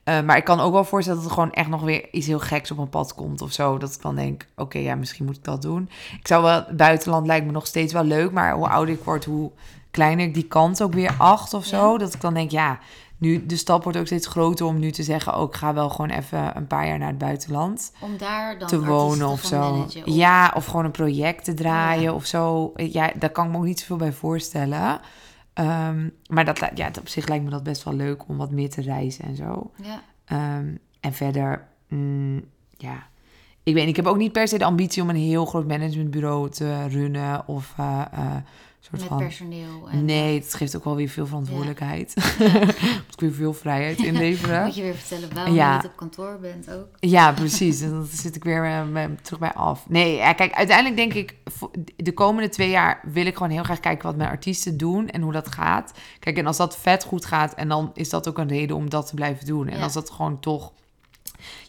Eh, 0.08 0.22
maar 0.22 0.38
ik 0.38 0.44
kan 0.44 0.60
ook 0.60 0.74
wel 0.74 0.84
voorstellen 0.84 1.20
dat 1.22 1.30
er 1.30 1.34
gewoon 1.36 1.52
echt 1.52 1.70
nog 1.70 1.82
weer 1.82 2.08
iets 2.14 2.28
heel 2.28 2.40
geks 2.40 2.72
op 2.72 2.78
mijn 2.78 2.90
pad 2.90 3.14
komt 3.14 3.42
of 3.42 3.52
zo. 3.52 3.78
Dat 3.78 3.94
ik 3.94 4.02
dan 4.02 4.16
denk, 4.16 4.46
oké, 4.56 4.78
ja, 4.78 4.96
misschien 4.96 5.26
moet 5.26 5.36
ik 5.36 5.44
dat 5.44 5.62
doen. 5.62 5.90
Ik 6.20 6.28
zou 6.28 6.44
wel, 6.44 6.66
buitenland 6.72 7.28
lijkt 7.28 7.46
me 7.46 7.52
nog 7.52 7.68
steeds 7.68 7.94
wel 7.94 8.04
leuk, 8.04 8.32
maar 8.32 8.54
hoe 8.54 8.68
ouder 8.70 8.94
ik 8.96 9.04
word, 9.04 9.26
hoe 9.26 9.52
kleiner 9.92 10.26
ik 10.26 10.34
die 10.34 10.44
kant 10.48 10.84
ook 10.84 10.94
weer 10.94 11.16
acht 11.18 11.54
of 11.54 11.66
zo. 11.66 11.92
Ja. 11.92 11.98
Dat 11.98 12.14
ik 12.14 12.22
dan 12.22 12.34
denk, 12.34 12.52
ja, 12.52 12.80
nu 13.18 13.46
de 13.46 13.56
stap 13.56 13.84
wordt 13.84 13.98
ook 13.98 14.06
steeds 14.06 14.28
groter 14.28 14.66
om 14.66 14.80
nu 14.80 14.92
te 14.92 15.04
zeggen, 15.04 15.34
ook 15.34 15.54
ik 15.54 15.60
ga 15.60 15.74
wel 15.74 15.90
gewoon 15.90 16.10
even 16.10 16.58
een 16.58 16.68
paar 16.68 16.88
jaar 16.88 16.98
naar 17.00 17.08
het 17.08 17.18
buitenland 17.18 17.92
Om 18.00 18.18
daar 18.18 18.60
dan 18.60 18.68
te 18.68 18.86
wonen 18.86 19.28
of 19.28 19.42
zo. 19.42 19.60
managen, 19.60 20.06
of- 20.06 20.14
Ja, 20.14 20.52
of 20.56 20.66
gewoon 20.66 20.86
een 20.86 20.92
project 20.92 21.44
te 21.44 21.54
draaien 21.54 22.02
Ja. 22.04 22.14
of 22.14 22.26
zo. 22.26 22.74
Ja, 22.76 23.12
daar 23.20 23.30
kan 23.30 23.46
ik 23.46 23.52
me 23.52 23.58
ook 23.58 23.64
niet 23.64 23.80
zoveel 23.80 23.96
bij 23.98 24.12
voorstellen. 24.14 25.00
Ehm, 25.58 26.10
maar 26.28 26.46
dat, 26.46 26.72
ja, 26.76 26.92
op 27.00 27.08
zich 27.08 27.28
lijkt 27.28 27.44
me 27.44 27.50
dat 27.50 27.64
best 27.64 27.84
wel 27.84 27.94
leuk 27.94 28.28
om 28.28 28.38
wat 28.38 28.52
meer 28.52 28.70
te 28.70 28.82
reizen 28.82 29.26
en 29.26 29.36
zo. 29.36 29.72
Ja. 29.84 30.02
Ehm, 30.26 30.76
en 31.00 31.14
verder, 31.14 31.68
mm, 31.88 32.44
ja. 32.78 33.08
Ik 33.64 33.74
weet, 33.74 33.88
ik 33.88 33.96
heb 33.96 34.06
ook 34.06 34.18
niet 34.18 34.32
per 34.32 34.48
se 34.48 34.58
de 34.58 34.66
ambitie 34.66 35.02
om 35.02 35.10
een 35.10 35.16
heel 35.16 35.46
groot 35.46 35.68
managementbureau 35.68 36.50
te 36.50 36.88
runnen 36.88 37.48
of 37.48 37.74
eh, 37.78 38.02
eh, 38.12 38.36
soort 38.90 39.02
Met 39.02 39.10
van. 39.10 39.18
personeel. 39.18 39.88
En, 39.92 40.06
Nee, 40.06 40.40
het 40.40 40.54
geeft 40.54 40.76
ook 40.76 40.84
wel 40.84 40.96
weer 40.96 41.10
veel 41.10 41.26
verantwoordelijkheid. 41.28 42.14
Moet 42.40 43.14
ik 43.14 43.20
weer 43.20 43.34
veel 43.34 43.54
vrijheid 43.54 43.98
inleveren. 44.04 44.66
Moet 44.66 44.76
je 44.76 44.82
weer 44.82 44.96
vertellen 44.96 45.34
waarom 45.34 45.54
Ja. 45.56 45.70
je 45.72 45.76
niet 45.78 45.86
op 45.92 45.96
kantoor 45.96 46.38
bent 46.42 46.72
ook. 46.72 46.88
Ja, 47.00 47.32
precies. 47.32 47.82
En 47.82 47.90
dan 47.90 48.06
zit 48.12 48.36
ik 48.36 48.44
weer 48.44 48.66
eh, 48.66 48.92
bij- 48.92 49.16
terug 49.22 49.40
bij 49.40 49.54
af. 49.54 49.90
Nee, 49.90 50.16
ja, 50.16 50.34
kijk, 50.34 50.54
uiteindelijk 50.54 50.96
denk 50.98 51.14
ik... 51.14 51.36
de 51.96 52.14
komende 52.14 52.50
twee 52.50 52.70
jaar 52.70 53.00
wil 53.04 53.26
ik 53.26 53.34
gewoon 53.36 53.52
heel 53.52 53.64
graag 53.64 53.80
kijken... 53.80 54.08
wat 54.08 54.16
mijn 54.18 54.30
artiesten 54.30 54.78
doen 54.78 55.10
en 55.10 55.22
hoe 55.22 55.32
dat 55.32 55.48
gaat. 55.48 55.92
Kijk, 56.20 56.38
en 56.38 56.48
als 56.48 56.58
dat 56.58 56.78
vet 56.78 57.04
goed 57.04 57.26
gaat... 57.26 57.54
en 57.54 57.68
dan 57.68 57.92
is 57.94 58.10
dat 58.10 58.28
ook 58.28 58.38
een 58.38 58.48
reden 58.48 58.76
om 58.76 58.90
dat 58.90 59.08
te 59.08 59.14
blijven 59.16 59.46
doen. 59.46 59.68
En 59.68 59.78
Ja. 59.78 59.84
als 59.84 59.94
dat 59.94 60.10
gewoon 60.10 60.40
toch... 60.40 60.74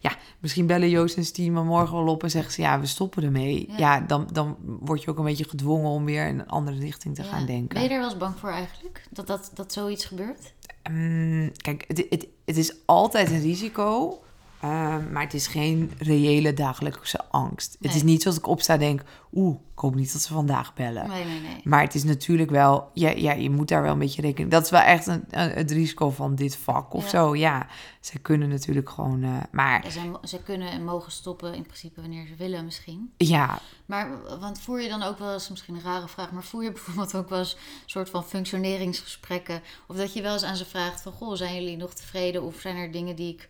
Ja, 0.00 0.16
misschien 0.38 0.66
bellen 0.66 0.88
Joost 0.88 1.16
en 1.16 1.24
Stien 1.24 1.52
me 1.52 1.62
morgen 1.62 1.96
wel 1.96 2.06
op... 2.06 2.22
en 2.22 2.30
zeggen 2.30 2.52
ze, 2.52 2.60
ja, 2.60 2.80
we 2.80 2.86
stoppen 2.86 3.22
ermee. 3.22 3.66
Ja. 3.68 3.76
Ja, 3.78 4.00
dan, 4.00 4.28
dan 4.32 4.56
word 4.60 5.02
je 5.02 5.10
ook 5.10 5.18
een 5.18 5.24
beetje 5.24 5.48
gedwongen... 5.48 5.90
om 5.90 6.04
weer 6.04 6.26
in 6.26 6.38
een 6.38 6.48
andere 6.48 6.78
richting 6.78 7.14
te 7.14 7.22
Ja. 7.22 7.28
gaan 7.28 7.46
denken. 7.46 7.68
Ben 7.68 7.82
je 7.82 7.88
daar 7.88 7.98
wel 7.98 8.08
eens 8.08 8.18
bang 8.18 8.38
voor 8.38 8.50
eigenlijk? 8.50 9.02
Dat, 9.10 9.26
dat, 9.26 9.50
dat 9.54 9.72
zoiets 9.72 10.04
gebeurt? 10.04 10.52
Mm, 10.90 11.52
kijk, 11.56 11.84
het, 11.88 12.06
het, 12.10 12.26
het 12.44 12.56
is 12.56 12.72
altijd 12.84 13.30
een 13.30 13.40
risico, 13.40 14.22
eh, 14.60 14.96
maar 15.12 15.22
het 15.22 15.34
is 15.34 15.46
geen 15.46 15.92
reële 15.98 16.54
dagelijkse 16.54 17.20
angst. 17.30 17.76
Het 17.80 17.94
is 17.94 18.02
niet 18.02 18.22
zoals 18.22 18.36
ik 18.36 18.46
opsta 18.46 18.72
en 18.72 18.78
denk, 18.78 19.02
oeh, 19.32 19.56
ik 19.72 19.78
hoop 19.78 19.94
niet 19.94 20.12
dat 20.12 20.22
ze 20.22 20.32
vandaag 20.32 20.74
bellen. 20.74 21.08
Nee, 21.08 21.24
nee, 21.24 21.40
nee. 21.40 21.60
Maar 21.64 21.82
het 21.82 21.94
is 21.94 22.04
natuurlijk 22.04 22.50
wel, 22.50 22.90
ja, 22.94 23.10
ja, 23.10 23.32
je 23.32 23.50
moet 23.50 23.68
daar 23.68 23.82
wel 23.82 23.92
een 23.92 23.98
beetje 23.98 24.22
rekening. 24.22 24.50
Dat 24.50 24.64
is 24.64 24.70
wel 24.70 24.80
echt 24.80 25.06
een, 25.06 25.24
een- 25.30 25.50
het 25.50 25.70
risico 25.70 26.10
van 26.10 26.34
dit 26.34 26.56
vak 26.56 26.94
of 26.94 27.02
Ja. 27.04 27.08
zo. 27.08 27.36
Ja, 27.36 27.66
ze 28.00 28.18
kunnen 28.18 28.48
natuurlijk 28.48 28.90
gewoon, 28.90 29.22
eh, 29.22 29.30
maar 29.50 29.84
Ja, 29.84 29.90
ze, 29.90 30.18
ze 30.24 30.42
kunnen 30.42 30.70
en 30.70 30.84
mogen 30.84 31.12
stoppen 31.12 31.54
in 31.54 31.62
principe 31.62 32.00
wanneer 32.00 32.26
ze 32.26 32.34
willen 32.36 32.64
misschien. 32.64 33.12
ja, 33.16 33.58
Maar, 33.86 34.08
want 34.40 34.60
voer 34.60 34.80
je 34.82 34.88
dan 34.88 35.02
ook 35.02 35.18
wel 35.18 35.32
eens, 35.32 35.48
misschien 35.48 35.74
een 35.74 35.82
rare 35.82 36.08
vraag, 36.08 36.32
maar 36.32 36.44
voer 36.44 36.62
je 36.62 36.72
bijvoorbeeld 36.72 37.14
ook 37.16 37.28
wel 37.28 37.38
eens 37.38 37.52
een 37.52 37.82
soort 37.86 38.10
van 38.10 38.24
functioneringsgesprekken? 38.24 39.60
Of 39.86 39.96
dat 39.96 40.12
je 40.12 40.22
wel 40.22 40.32
eens 40.32 40.42
aan 40.44 40.56
ze 40.56 40.64
vraagt 40.64 41.00
van, 41.02 41.12
goh, 41.12 41.34
zijn 41.36 41.54
jullie 41.54 41.76
nog 41.76 41.94
tevreden? 41.94 42.42
Of 42.42 42.60
zijn 42.60 42.76
er 42.76 42.92
dingen 42.92 43.16
die 43.16 43.32
ik... 43.32 43.48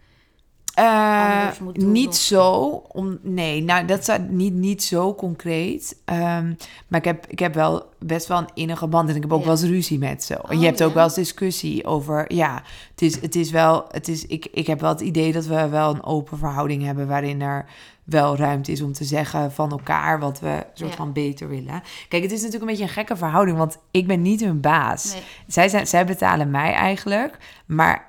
Eh, 0.79 1.49
niet 1.73 2.17
zo. 2.17 2.53
Om, 2.93 3.19
nee, 3.23 3.63
nou, 3.63 3.85
dat 3.85 3.99
is 4.09 4.17
niet, 4.29 4.53
niet 4.55 4.83
zo 4.85 5.15
concreet. 5.15 5.97
Ehm, 6.05 6.47
maar 6.89 6.99
ik 7.01 7.05
heb, 7.05 7.27
ik 7.27 7.39
heb 7.39 7.55
wel 7.55 7.89
best 7.99 8.27
wel 8.27 8.39
een 8.39 8.49
innige 8.55 8.87
band. 8.87 9.09
En 9.09 9.17
ik 9.17 9.23
heb 9.23 9.33
ook 9.33 9.39
Ja. 9.41 9.45
wel 9.47 9.55
eens 9.55 9.65
ruzie 9.65 9.99
met 9.99 10.25
ze. 10.25 10.35
en 10.35 10.51
Oh, 10.55 10.61
je 10.61 10.67
hebt 10.67 10.83
ook 10.83 10.95
wel 10.95 11.05
eens 11.05 11.15
discussie 11.15 11.85
over... 11.87 12.33
Ja, 12.35 12.63
het 12.91 13.03
is, 13.03 13.21
het 13.21 13.35
is 13.37 13.51
wel... 13.51 13.85
Het 13.91 14.09
is, 14.09 14.27
ik, 14.27 14.47
ik 14.53 14.67
heb 14.67 14.81
wel 14.81 14.91
het 14.91 15.01
idee 15.01 15.33
dat 15.33 15.47
we 15.47 15.69
wel 15.69 15.95
een 15.95 16.05
open 16.05 16.39
verhouding 16.39 16.83
hebben... 16.85 17.07
waarin 17.09 17.41
er 17.43 17.65
wel 18.05 18.37
ruimte 18.37 18.73
is 18.73 18.83
om 18.83 18.93
te 18.93 19.05
zeggen 19.05 19.53
van 19.53 19.71
elkaar... 19.71 20.19
wat 20.21 20.41
we 20.41 20.67
soort 20.75 20.91
Ja. 20.91 20.97
van 20.97 21.13
beter 21.13 21.49
willen. 21.49 21.83
Kijk, 22.09 22.23
het 22.23 22.33
is 22.33 22.39
natuurlijk 22.43 22.63
een 22.63 22.69
beetje 22.69 22.83
een 22.85 22.89
gekke 22.99 23.17
verhouding... 23.17 23.57
want 23.59 23.79
ik 23.91 24.07
ben 24.07 24.23
niet 24.23 24.41
hun 24.45 24.61
baas. 24.61 25.13
Nee. 25.13 25.23
Zij, 25.47 25.69
zijn, 25.69 25.87
zij 25.87 26.07
betalen 26.07 26.51
mij 26.51 26.73
eigenlijk, 26.73 27.39
maar 27.67 28.07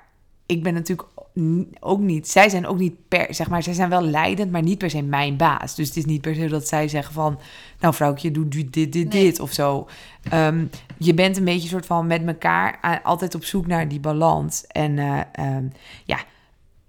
ik 0.50 0.62
ben 0.62 0.74
natuurlijk 0.74 1.08
ook 1.80 2.00
niet. 2.00 2.28
Zij 2.28 2.48
zijn 2.48 2.66
ook 2.66 2.78
niet 2.78 2.94
per, 3.08 3.34
zeg 3.34 3.48
maar, 3.48 3.62
zij 3.62 3.72
zijn 3.72 3.88
wel 3.88 4.02
leidend, 4.02 4.50
maar 4.50 4.62
niet 4.62 4.78
per 4.78 4.90
se 4.90 5.02
mijn 5.02 5.36
baas. 5.36 5.74
Dus 5.74 5.88
het 5.88 5.96
is 5.96 6.04
niet 6.04 6.20
per 6.20 6.34
se 6.34 6.46
dat 6.48 6.68
zij 6.68 6.88
zeggen 6.88 7.14
van, 7.14 7.38
nou 7.80 7.94
vrouwtje, 7.94 8.30
doe 8.30 8.48
dit, 8.48 8.72
dit, 8.72 8.92
dit, 8.92 9.12
Nee. 9.12 9.22
dit 9.22 9.40
of 9.40 9.52
zo. 9.52 9.86
Ehm, 10.30 10.64
je 10.98 11.14
bent 11.14 11.36
een 11.36 11.44
beetje 11.44 11.68
soort 11.68 11.86
van 11.86 12.06
met 12.06 12.26
elkaar 12.26 13.00
altijd 13.02 13.34
op 13.34 13.44
zoek 13.44 13.66
naar 13.66 13.88
die 13.88 14.00
balans. 14.00 14.66
En 14.66 14.98
eh, 14.98 15.20
ehm, 15.32 15.64
ja. 16.04 16.18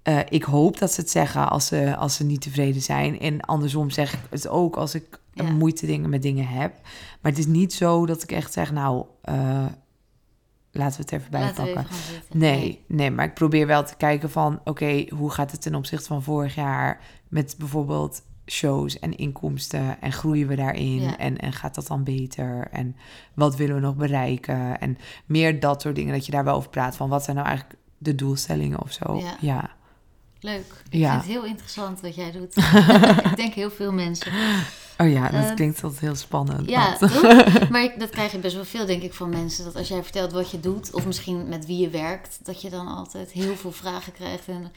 eh, 0.02 0.18
ik 0.28 0.42
hoop 0.42 0.78
dat 0.78 0.92
ze 0.92 1.00
het 1.00 1.10
zeggen 1.10 1.48
als 1.50 1.66
ze, 1.66 1.96
als 1.96 2.14
ze 2.14 2.24
niet 2.24 2.40
tevreden 2.40 2.82
zijn. 2.82 3.20
En 3.20 3.40
andersom 3.40 3.90
zeg 3.90 4.12
ik 4.12 4.20
het 4.30 4.48
ook 4.48 4.76
als 4.76 4.94
ik 4.94 5.20
Ja. 5.34 5.44
moeite 5.50 5.86
dingen 5.86 6.10
met 6.10 6.22
dingen 6.22 6.46
heb. 6.46 6.72
Maar 7.20 7.32
het 7.32 7.38
is 7.40 7.46
niet 7.46 7.72
zo 7.72 8.06
dat 8.06 8.22
ik 8.22 8.32
echt 8.32 8.52
zeg, 8.52 8.72
nou, 8.72 9.04
eh, 9.22 9.64
laten 10.72 10.96
we 10.96 11.02
het 11.02 11.12
even 11.12 11.30
bijpakken. 11.30 11.86
zitten. 11.94 12.38
Nee, 12.38 12.84
nee, 12.88 13.10
maar 13.10 13.24
ik 13.24 13.34
probeer 13.34 13.66
wel 13.66 13.84
te 13.84 13.96
kijken 13.96 14.30
van... 14.30 14.60
oké, 14.64 15.04
hoe 15.14 15.30
gaat 15.30 15.50
het 15.50 15.62
ten 15.62 15.74
opzichte 15.74 16.06
van 16.06 16.22
vorig 16.22 16.54
jaar... 16.54 17.00
met 17.28 17.54
bijvoorbeeld 17.58 18.22
shows 18.46 18.98
en 18.98 19.16
inkomsten... 19.16 20.00
en 20.00 20.12
groeien 20.12 20.48
we 20.48 20.56
daarin 20.56 21.00
Ja. 21.00 21.18
en, 21.18 21.38
en 21.38 21.52
gaat 21.52 21.74
dat 21.74 21.86
dan 21.86 22.04
beter? 22.04 22.68
En 22.70 22.96
wat 23.34 23.56
willen 23.56 23.74
we 23.74 23.80
nog 23.80 23.96
bereiken? 23.96 24.80
En 24.80 24.98
meer 25.26 25.60
dat 25.60 25.82
soort 25.82 25.94
dingen, 25.94 26.12
dat 26.12 26.26
je 26.26 26.32
daar 26.32 26.44
wel 26.44 26.54
over 26.56 26.70
praat... 26.70 26.96
van 26.96 27.08
wat 27.08 27.24
zijn 27.24 27.36
nou 27.36 27.48
eigenlijk 27.48 27.78
de 27.98 28.14
doelstellingen 28.14 28.82
of 28.82 28.92
zo? 28.92 29.16
Ja. 29.16 29.36
ja. 29.40 29.70
Leuk. 30.42 30.64
Ik 30.90 30.98
Ja. 31.00 31.10
vind 31.10 31.22
het 31.22 31.32
heel 31.32 31.44
interessant 31.44 32.00
wat 32.00 32.14
jij 32.14 32.30
doet. 32.32 32.56
ik 33.30 33.36
denk 33.36 33.54
heel 33.54 33.70
veel 33.70 33.92
mensen. 33.92 34.32
Oh 34.98 35.10
ja, 35.10 35.28
dat 35.28 35.44
Eh, 35.44 35.54
klinkt 35.54 35.82
altijd 35.82 36.00
heel 36.00 36.14
spannend. 36.14 36.68
Ja, 36.68 36.96
maar 37.70 37.82
ik- 37.82 37.98
dat 38.00 38.10
krijg 38.10 38.32
je 38.32 38.38
best 38.38 38.54
wel 38.54 38.64
veel, 38.64 38.86
denk 38.86 39.02
ik, 39.02 39.14
van 39.14 39.28
mensen. 39.28 39.64
Dat 39.64 39.76
als 39.76 39.88
jij 39.88 40.02
vertelt 40.02 40.32
wat 40.32 40.50
je 40.50 40.60
doet, 40.60 40.92
of 40.94 41.06
misschien 41.06 41.48
met 41.48 41.66
wie 41.66 41.78
je 41.78 41.88
werkt, 41.90 42.38
dat 42.42 42.60
je 42.62 42.70
dan 42.70 42.86
altijd 42.88 43.30
heel 43.30 43.56
veel 43.56 43.72
vragen 43.72 44.12
krijgt. 44.12 44.48
En 44.48 44.72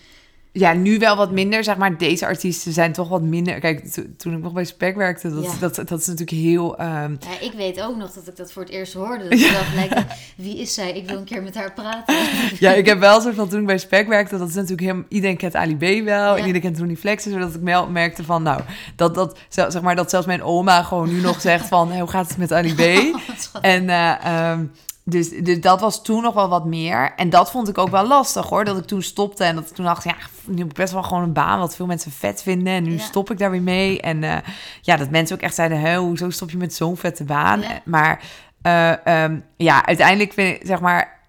Ja, 0.58 0.74
nu 0.74 0.98
wel 1.00 1.16
wat 1.16 1.32
minder, 1.32 1.64
zeg 1.64 1.78
maar. 1.78 1.98
Deze 1.98 2.26
artiesten 2.26 2.72
zijn 2.74 2.92
toch 2.94 3.10
wat 3.10 3.22
minder... 3.22 3.60
Kijk, 3.60 3.86
to- 3.88 4.04
toen 4.18 4.34
ik 4.34 4.40
nog 4.44 4.54
bij 4.54 4.64
Spec 4.66 4.96
werkte, 4.96 5.34
dat, 5.34 5.44
Ja. 5.44 5.52
dat, 5.60 5.76
dat 5.76 6.00
is 6.00 6.06
natuurlijk 6.08 6.38
heel... 6.38 6.78
ehm, 6.78 7.12
ja, 7.20 7.40
ik 7.42 7.52
weet 7.58 7.82
ook 7.82 7.96
nog 7.98 8.12
dat 8.12 8.28
ik 8.28 8.36
dat 8.36 8.52
voor 8.52 8.62
het 8.62 8.72
eerst 8.72 8.94
hoorde. 8.94 9.24
Dat 9.24 9.40
ik 9.40 9.52
dacht, 9.52 9.74
lijkt, 9.76 9.96
wie 10.38 10.58
is 10.60 10.74
zij? 10.74 10.92
Ik 10.92 11.08
wil 11.10 11.18
een 11.18 11.24
keer 11.24 11.44
met 11.44 11.56
haar 11.56 11.74
praten. 11.74 12.16
Ja, 12.60 12.74
ik 12.74 12.86
heb 12.86 13.00
wel 13.00 13.22
soort 13.22 13.36
van 13.36 13.50
toen 13.50 13.60
ik 13.60 13.66
bij 13.66 13.78
Spec 13.78 14.08
werkte, 14.08 14.38
dat 14.38 14.48
is 14.50 14.54
natuurlijk 14.56 14.82
helemaal 14.82 15.06
iedereen 15.10 15.38
kent 15.38 15.56
Ali 15.56 15.76
B 15.78 15.82
wel 15.82 16.02
Ja. 16.06 16.32
en 16.32 16.38
iedereen 16.40 16.62
kent 16.62 16.78
Ronnie 16.78 16.98
Flex, 16.98 17.24
zodat 17.24 17.56
ik 17.56 17.62
wel 17.62 17.88
merkte 17.90 18.24
van 18.24 18.44
nou 18.44 18.62
dat 18.96 19.16
dat 19.16 19.38
zeg 19.50 19.82
maar 19.82 19.96
dat 19.96 20.10
zelfs 20.10 20.26
mijn 20.28 20.44
oma 20.44 20.84
gewoon 20.84 21.14
nu 21.14 21.22
nog 21.22 21.42
zegt 21.42 21.68
van 21.68 21.90
hey, 21.92 22.00
hoe 22.00 22.10
gaat 22.10 22.28
het 22.28 22.38
met 22.38 22.54
Ali 22.54 22.74
B? 22.76 22.80
Schattig. 23.38 23.62
en 23.62 23.90
eh, 23.90 24.26
ehm, 24.52 24.66
dus, 25.08 25.30
dus 25.30 25.62
dat 25.62 25.82
was 25.82 26.04
toen 26.04 26.22
nog 26.22 26.34
wel 26.34 26.50
wat 26.50 26.66
meer. 26.66 27.14
En 27.16 27.30
dat 27.30 27.52
vond 27.52 27.68
ik 27.70 27.78
ook 27.78 27.90
wel 27.90 28.08
lastig 28.08 28.50
hoor. 28.50 28.66
Dat 28.66 28.78
ik 28.78 28.86
toen 28.86 29.02
stopte 29.02 29.44
en 29.44 29.56
dat 29.56 29.70
ik 29.70 29.76
toen 29.76 29.86
dacht, 29.86 30.04
ja, 30.04 30.16
nu 30.46 30.58
heb 30.58 30.68
ik 30.68 30.74
best 30.74 30.94
wel 30.94 31.04
gewoon 31.04 31.24
een 31.24 31.34
baan 31.34 31.60
wat 31.60 31.76
veel 31.76 31.86
mensen 31.86 32.12
vet 32.12 32.42
vinden. 32.42 32.74
En 32.74 32.84
nu 32.84 32.92
Ja. 32.94 33.00
stop 33.00 33.32
ik 33.32 33.38
daar 33.38 33.52
weer 33.52 33.62
mee. 33.62 34.02
En 34.02 34.24
eh, 34.24 34.38
ja, 34.82 34.96
dat 34.98 35.10
mensen 35.10 35.36
ook 35.36 35.42
echt 35.42 35.56
zeiden, 35.56 35.80
hè, 35.80 35.98
hoezo 35.98 36.30
stop 36.30 36.50
je 36.52 36.58
met 36.58 36.74
zo'n 36.74 36.98
vette 36.98 37.24
baan? 37.24 37.62
Ja. 37.62 37.82
Maar 37.86 38.22
eh, 38.62 39.06
ehm, 39.24 39.40
ja, 39.58 39.86
uiteindelijk 39.86 40.34
vind 40.34 40.56
ik, 40.56 40.68
zeg 40.68 40.80
maar, 40.80 41.20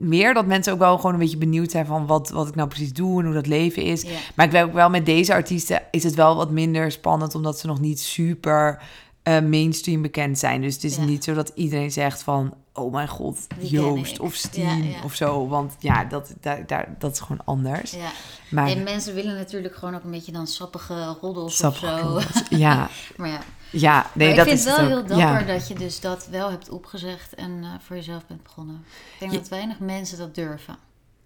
meer 0.00 0.34
dat 0.34 0.46
mensen 0.46 0.72
ook 0.72 0.78
wel 0.78 0.96
gewoon 0.96 1.12
een 1.12 1.18
beetje 1.18 1.36
benieuwd 1.38 1.70
zijn 1.70 1.86
van 1.86 2.06
wat, 2.06 2.30
wat 2.30 2.48
ik 2.48 2.54
nou 2.54 2.68
precies 2.68 2.92
doe 2.92 3.18
en 3.20 3.24
hoe 3.24 3.34
dat 3.34 3.46
leven 3.46 3.82
is. 3.82 4.02
Ja. 4.02 4.08
Maar 4.34 4.46
ik 4.46 4.52
weet 4.52 4.62
ook 4.62 4.72
wel 4.72 4.90
met 4.90 5.06
deze 5.06 5.32
artiesten 5.32 5.82
is 5.90 6.02
het 6.02 6.14
wel 6.14 6.36
wat 6.36 6.50
minder 6.50 6.92
spannend, 6.92 7.34
omdat 7.34 7.58
ze 7.58 7.66
nog 7.66 7.80
niet 7.80 8.00
super 8.00 8.82
eh, 9.26 9.40
mainstream 9.40 10.02
bekend 10.02 10.38
zijn. 10.38 10.60
Dus 10.60 10.74
het 10.74 10.84
is 10.84 10.96
Ja. 10.96 11.04
niet 11.04 11.24
zo 11.24 11.34
dat 11.34 11.52
iedereen 11.54 11.90
zegt 11.92 12.22
van, 12.22 12.54
oh 12.72 12.92
mijn 12.92 13.08
god, 13.08 13.38
Die 13.58 13.70
Joost 13.70 14.20
of 14.20 14.54
Ja, 14.54 14.74
ja. 14.74 15.02
of 15.04 15.14
zo. 15.14 15.48
Want 15.48 15.74
ja, 15.78 16.04
dat, 16.04 16.34
daar, 16.40 16.66
daar, 16.66 16.94
dat 16.98 17.12
is 17.12 17.20
gewoon 17.20 17.44
anders. 17.44 17.90
Ja. 17.90 18.10
Maar 18.50 18.68
En 18.68 18.82
mensen 18.82 19.14
willen 19.14 19.34
natuurlijk 19.34 19.74
gewoon 19.74 19.94
ook 19.94 20.04
een 20.04 20.10
beetje 20.10 20.32
dan 20.32 20.46
sappige 20.46 21.16
roddels 21.20 21.62
of 21.62 21.76
zo. 21.76 22.20
Ja, 22.50 22.88
maar 23.16 23.28
ja, 23.28 23.40
ja, 23.70 24.06
nee, 24.14 24.26
maar 24.28 24.36
dat 24.36 24.46
ik 24.46 24.52
vind 24.52 24.66
is 24.66 24.72
het 24.72 24.76
wel 24.76 24.86
heel 24.86 25.06
dapper 25.06 25.46
dat 25.46 25.68
je 25.68 25.74
dus 25.74 26.00
dat 26.00 26.26
wel 26.30 26.50
hebt 26.50 26.68
opgezegd 26.68 27.34
en 27.34 27.58
eh, 27.62 27.68
voor 27.80 27.96
jezelf 27.96 28.26
bent 28.26 28.42
begonnen. 28.42 28.84
Ik 29.12 29.18
denk 29.20 29.32
dat 29.32 29.48
weinig 29.48 29.78
mensen 29.78 30.18
dat 30.18 30.34
durven. 30.34 30.76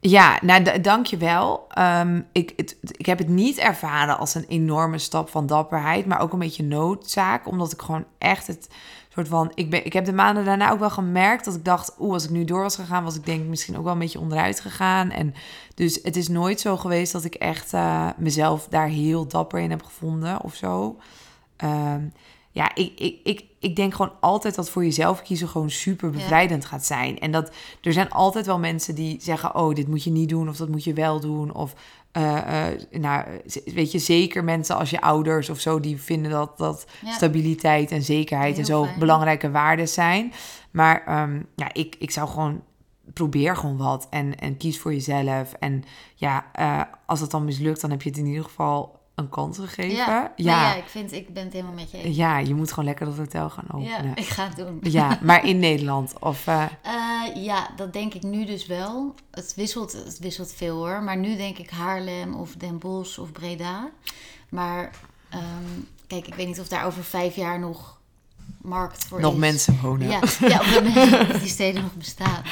Ja, 0.01 0.39
nou, 0.43 0.63
d- 0.65 0.85
dank 0.85 1.07
je 1.07 1.17
wel. 1.17 1.65
Ehm, 1.69 2.21
ik, 2.33 2.51
ik 2.97 3.07
heb 3.07 3.19
het 3.19 3.29
niet 3.29 3.59
ervaren 3.59 4.19
als 4.19 4.35
een 4.35 4.45
enorme 4.49 4.99
stap 4.99 5.29
van 5.29 5.47
dapperheid, 5.47 6.07
maar 6.07 6.21
ook 6.21 6.33
een 6.33 6.39
beetje 6.39 6.63
noodzaak, 6.63 7.47
omdat 7.47 7.73
ik 7.73 7.83
gewoon 7.83 8.05
echt 8.19 8.47
het 8.47 8.69
soort 9.09 9.29
van... 9.29 9.53
Ik, 9.55 9.71
ben, 9.71 9.85
ik 9.85 9.93
heb 9.93 10.05
de 10.05 10.13
maanden 10.13 10.45
daarna 10.45 10.71
ook 10.71 10.79
wel 10.79 10.91
gemerkt 10.91 11.45
dat 11.45 11.55
ik 11.55 11.65
dacht, 11.65 11.95
oeh, 11.99 12.13
als 12.13 12.25
ik 12.25 12.31
nu 12.31 12.45
door 12.45 12.63
was 12.63 12.75
gegaan, 12.75 13.05
was 13.05 13.17
ik 13.17 13.27
denk 13.27 13.47
misschien 13.47 13.77
ook 13.77 13.85
wel 13.85 13.93
een 13.93 13.99
beetje 13.99 14.21
onderuit 14.21 14.61
gegaan. 14.61 15.11
En 15.11 15.35
dus 15.75 15.99
het 16.03 16.17
is 16.17 16.29
nooit 16.29 16.61
zo 16.61 16.77
geweest 16.77 17.13
dat 17.13 17.25
ik 17.25 17.35
echt 17.35 17.73
eh, 17.73 18.09
mezelf 18.17 18.67
daar 18.69 18.89
heel 18.89 19.27
dapper 19.27 19.61
in 19.61 19.71
heb 19.71 19.83
gevonden 19.83 20.43
of 20.43 20.55
zo. 20.55 20.97
Ehm, 21.57 22.03
ja, 22.51 22.75
ik, 22.75 22.93
ik, 22.99 23.17
ik, 23.25 23.45
ik 23.59 23.77
denk 23.77 23.95
gewoon 23.95 24.13
altijd 24.21 24.55
dat 24.55 24.71
voor 24.71 24.85
jezelf 24.85 25.23
kiezen 25.23 25.49
gewoon 25.49 25.71
super 25.71 26.11
bevrijdend 26.11 26.65
gaat 26.65 26.87
zijn. 26.87 27.19
En 27.19 27.33
dat 27.33 27.51
er 27.83 27.93
zijn 27.93 28.11
altijd 28.11 28.47
wel 28.47 28.59
mensen 28.59 28.95
die 28.95 29.17
zeggen: 29.21 29.55
Oh, 29.55 29.75
dit 29.75 29.89
moet 29.89 30.05
je 30.05 30.11
niet 30.11 30.29
doen, 30.29 30.49
of 30.49 30.57
dat 30.57 30.69
moet 30.69 30.85
je 30.85 30.93
wel 30.93 31.21
doen. 31.21 31.55
Of 31.55 31.75
eh, 32.13 32.69
eh, 32.69 32.81
nou, 32.91 33.25
weet 33.65 33.93
je, 33.93 33.99
zeker 33.99 34.45
mensen 34.45 34.77
als 34.77 34.91
je 34.91 35.01
ouders 35.01 35.51
of 35.51 35.61
zo, 35.61 35.81
die 35.81 36.01
vinden 36.01 36.31
dat, 36.31 36.59
dat 36.59 36.87
Ja. 37.05 37.13
stabiliteit 37.13 37.91
en 37.91 38.03
zekerheid 38.03 38.59
en 38.59 38.65
zo 38.65 38.85
fijn. 38.85 38.99
belangrijke 38.99 39.51
waarden 39.51 39.89
zijn. 39.89 40.33
Maar 40.71 41.05
ehm, 41.07 41.43
ja, 41.57 41.73
ik, 41.73 41.97
ik 41.99 42.11
zou 42.11 42.29
gewoon 42.29 42.63
probeer 43.13 43.57
gewoon 43.57 43.77
wat 43.77 44.07
en, 44.11 44.39
en 44.39 44.57
kies 44.57 44.79
voor 44.81 44.93
jezelf. 44.93 45.53
En 45.53 45.85
ja, 46.15 46.47
eh, 46.53 46.81
als 47.07 47.21
het 47.21 47.31
dan 47.31 47.45
mislukt, 47.45 47.81
dan 47.81 47.91
heb 47.91 48.03
je 48.03 48.09
het 48.09 48.19
in 48.19 48.27
ieder 48.27 48.45
geval 48.45 49.00
een 49.21 49.29
kans 49.29 49.59
gegeven. 49.59 49.97
Ja, 49.97 50.33
ja. 50.37 50.61
Ja, 50.71 50.75
ik, 50.75 50.85
vind, 50.87 51.12
ik 51.12 51.35
ben 51.35 51.45
het 51.45 51.53
helemaal 51.53 51.75
met 51.75 51.91
je 51.91 51.99
eens. 51.99 52.16
Ja, 52.16 52.39
je 52.39 52.55
moet 52.55 52.68
gewoon 52.71 52.85
lekker 52.85 53.07
dat 53.07 53.16
hotel 53.16 53.51
gaan 53.51 53.64
Ja, 53.83 53.95
openen. 53.97 54.16
ik 54.16 54.27
ga 54.27 54.45
het 54.47 54.57
doen. 54.57 54.79
Ja, 54.83 55.18
maar 55.23 55.47
in 55.47 55.59
Nederland. 55.59 56.14
Of, 56.21 56.47
eh, 56.47 56.64
Eh, 56.83 57.45
ja, 57.45 57.68
dat 57.77 57.93
denk 57.93 58.14
ik 58.14 58.23
nu 58.23 58.45
dus 58.45 58.66
wel. 58.66 59.14
Het 59.31 59.55
wisselt, 59.57 59.93
het 59.93 60.18
wisselt 60.18 60.53
veel 60.53 60.77
hoor. 60.77 61.03
Maar 61.03 61.16
nu 61.16 61.37
denk 61.37 61.59
ik 61.59 61.71
Haarlem 61.71 62.35
of 62.35 62.53
Den 62.55 62.79
Bosch 62.79 63.18
of 63.18 63.33
Breda. 63.33 63.91
Maar 64.49 64.91
ehm, 65.31 65.81
kijk, 66.07 66.27
ik 66.27 66.35
weet 66.35 66.47
niet 66.47 66.61
of 66.61 66.68
daar 66.68 66.87
over 66.87 67.05
vijf 67.05 67.37
jaar 67.37 67.59
nog 67.59 68.00
markt 68.63 69.05
voor 69.05 69.21
nog 69.21 69.33
is. 69.33 69.39
mensen 69.39 69.79
wonen. 69.83 70.09
Ja, 70.09 70.21
ja 70.41 70.81
dat 71.27 71.41
die 71.41 71.49
steden 71.49 71.83
nog 71.83 71.95
bestaan. 71.95 72.43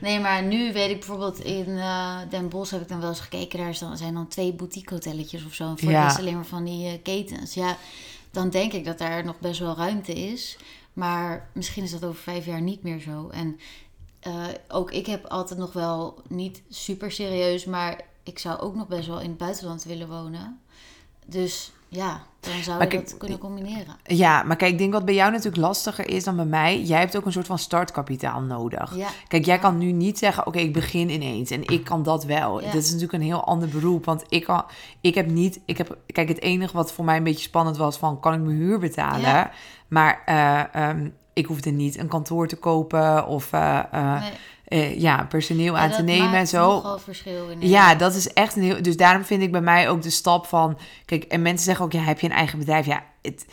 Nee, 0.00 0.20
maar 0.20 0.42
nu 0.42 0.72
weet 0.72 0.90
ik 0.90 0.98
bijvoorbeeld 0.98 1.40
in 1.40 1.78
eh, 1.78 2.16
Den 2.30 2.48
Bosch 2.48 2.72
heb 2.72 2.80
ik 2.80 2.88
dan 2.88 3.00
wel 3.00 3.08
eens 3.08 3.20
gekeken. 3.20 3.58
Daar 3.58 3.68
is 3.68 3.82
zijn 3.94 4.14
dan 4.14 4.28
twee 4.28 4.52
boutique 4.52 4.94
hotelletjes 4.94 5.44
of 5.44 5.54
zo. 5.54 5.64
En 5.64 5.78
voor 5.78 5.90
Ja. 5.90 6.04
rest 6.04 6.18
alleen 6.18 6.34
maar 6.34 6.46
van 6.46 6.64
die 6.64 6.86
eh, 6.86 7.02
ketens. 7.02 7.54
Ja, 7.54 7.76
dan 8.30 8.50
denk 8.50 8.72
ik 8.72 8.84
dat 8.84 8.98
daar 8.98 9.24
nog 9.24 9.38
best 9.38 9.60
wel 9.60 9.76
ruimte 9.76 10.12
is. 10.12 10.56
Maar 10.92 11.48
misschien 11.52 11.82
is 11.84 11.90
dat 11.90 12.04
over 12.04 12.22
vijf 12.22 12.46
jaar 12.46 12.60
niet 12.60 12.82
meer 12.82 13.00
zo. 13.00 13.28
En 13.28 13.58
eh, 14.20 14.44
ook 14.68 14.90
ik 14.92 15.06
heb 15.06 15.26
altijd 15.26 15.58
nog 15.58 15.72
wel 15.72 16.22
niet 16.28 16.62
super 16.68 17.12
serieus, 17.12 17.64
maar 17.64 18.00
ik 18.22 18.38
zou 18.38 18.60
ook 18.60 18.74
nog 18.74 18.88
best 18.88 19.06
wel 19.06 19.20
in 19.20 19.28
het 19.28 19.38
buitenland 19.38 19.84
willen 19.84 20.08
wonen. 20.08 20.60
Dus 21.26 21.72
ja, 21.88 22.22
dan 22.40 22.62
zou 22.62 22.78
Maar 22.78 22.86
je 22.86 22.92
kijk, 22.92 23.08
dat 23.08 23.18
kunnen 23.18 23.38
combineren. 23.38 23.96
Ja, 24.04 24.42
maar 24.42 24.56
kijk, 24.56 24.72
ik 24.72 24.78
denk 24.78 24.92
wat 24.92 25.04
bij 25.04 25.14
jou 25.14 25.30
natuurlijk 25.30 25.56
lastiger 25.56 26.08
is 26.08 26.24
dan 26.24 26.36
bij 26.36 26.44
mij. 26.44 26.82
Jij 26.82 26.98
hebt 26.98 27.16
ook 27.16 27.26
een 27.26 27.32
soort 27.32 27.46
van 27.46 27.58
startkapitaal 27.58 28.40
nodig. 28.40 28.96
Ja, 28.96 29.08
Kijk, 29.28 29.44
jij 29.44 29.58
kan 29.58 29.78
nu 29.78 29.92
niet 29.92 30.18
zeggen, 30.18 30.46
oké, 30.46 30.58
ik 30.58 30.72
begin 30.72 31.08
ineens 31.08 31.50
en 31.50 31.66
ik 31.66 31.84
kan 31.84 32.02
dat 32.02 32.24
wel. 32.24 32.60
Ja. 32.60 32.70
Dit 32.70 32.82
is 32.82 32.86
natuurlijk 32.86 33.12
een 33.12 33.28
heel 33.28 33.44
ander 33.44 33.68
beroep, 33.68 34.04
want 34.04 34.24
ik, 34.28 34.44
kan, 34.44 34.64
ik 35.00 35.14
heb 35.14 35.30
niet, 35.30 35.60
ik 35.64 35.78
heb, 35.78 35.98
kijk, 36.06 36.28
het 36.28 36.40
enige 36.40 36.76
wat 36.76 36.92
voor 36.92 37.04
mij 37.04 37.16
een 37.16 37.24
beetje 37.24 37.48
spannend 37.48 37.76
was 37.76 37.96
van, 37.96 38.20
kan 38.20 38.34
ik 38.34 38.40
mijn 38.40 38.56
huur 38.56 38.78
betalen? 38.78 39.20
Ja. 39.20 39.50
Maar 39.88 40.22
eh, 40.24 40.88
ehm, 40.88 41.08
ik 41.32 41.46
hoefde 41.46 41.70
niet 41.70 41.98
een 41.98 42.08
kantoor 42.08 42.48
te 42.48 42.56
kopen 42.56 43.26
of 43.26 43.52
eh, 43.52 43.78
eh, 43.92 44.20
nee. 44.20 44.30
Eh, 44.66 45.00
ja, 45.00 45.24
personeel 45.28 45.76
aan 45.76 45.90
te 45.90 46.02
nemen 46.02 46.34
en 46.34 46.46
zo. 46.46 46.74
nogal 46.74 46.98
verschil 46.98 47.48
in. 47.48 47.68
Ja, 47.68 47.94
dat 47.94 48.14
is 48.14 48.32
echt 48.32 48.56
een 48.56 48.62
heel. 48.62 48.82
Dus 48.82 48.96
daarom 48.96 49.24
vind 49.24 49.42
ik 49.42 49.52
bij 49.52 49.60
mij 49.60 49.88
ook 49.88 50.02
de 50.02 50.10
stap 50.10 50.46
van. 50.46 50.78
Kijk, 51.04 51.24
en 51.24 51.42
mensen 51.42 51.64
zeggen 51.64 51.84
ook: 51.84 51.92
ja, 51.92 52.00
heb 52.02 52.20
je 52.20 52.26
een 52.26 52.32
eigen 52.32 52.58
bedrijf? 52.58 52.86
Ja, 52.86 53.02
het, 53.22 53.46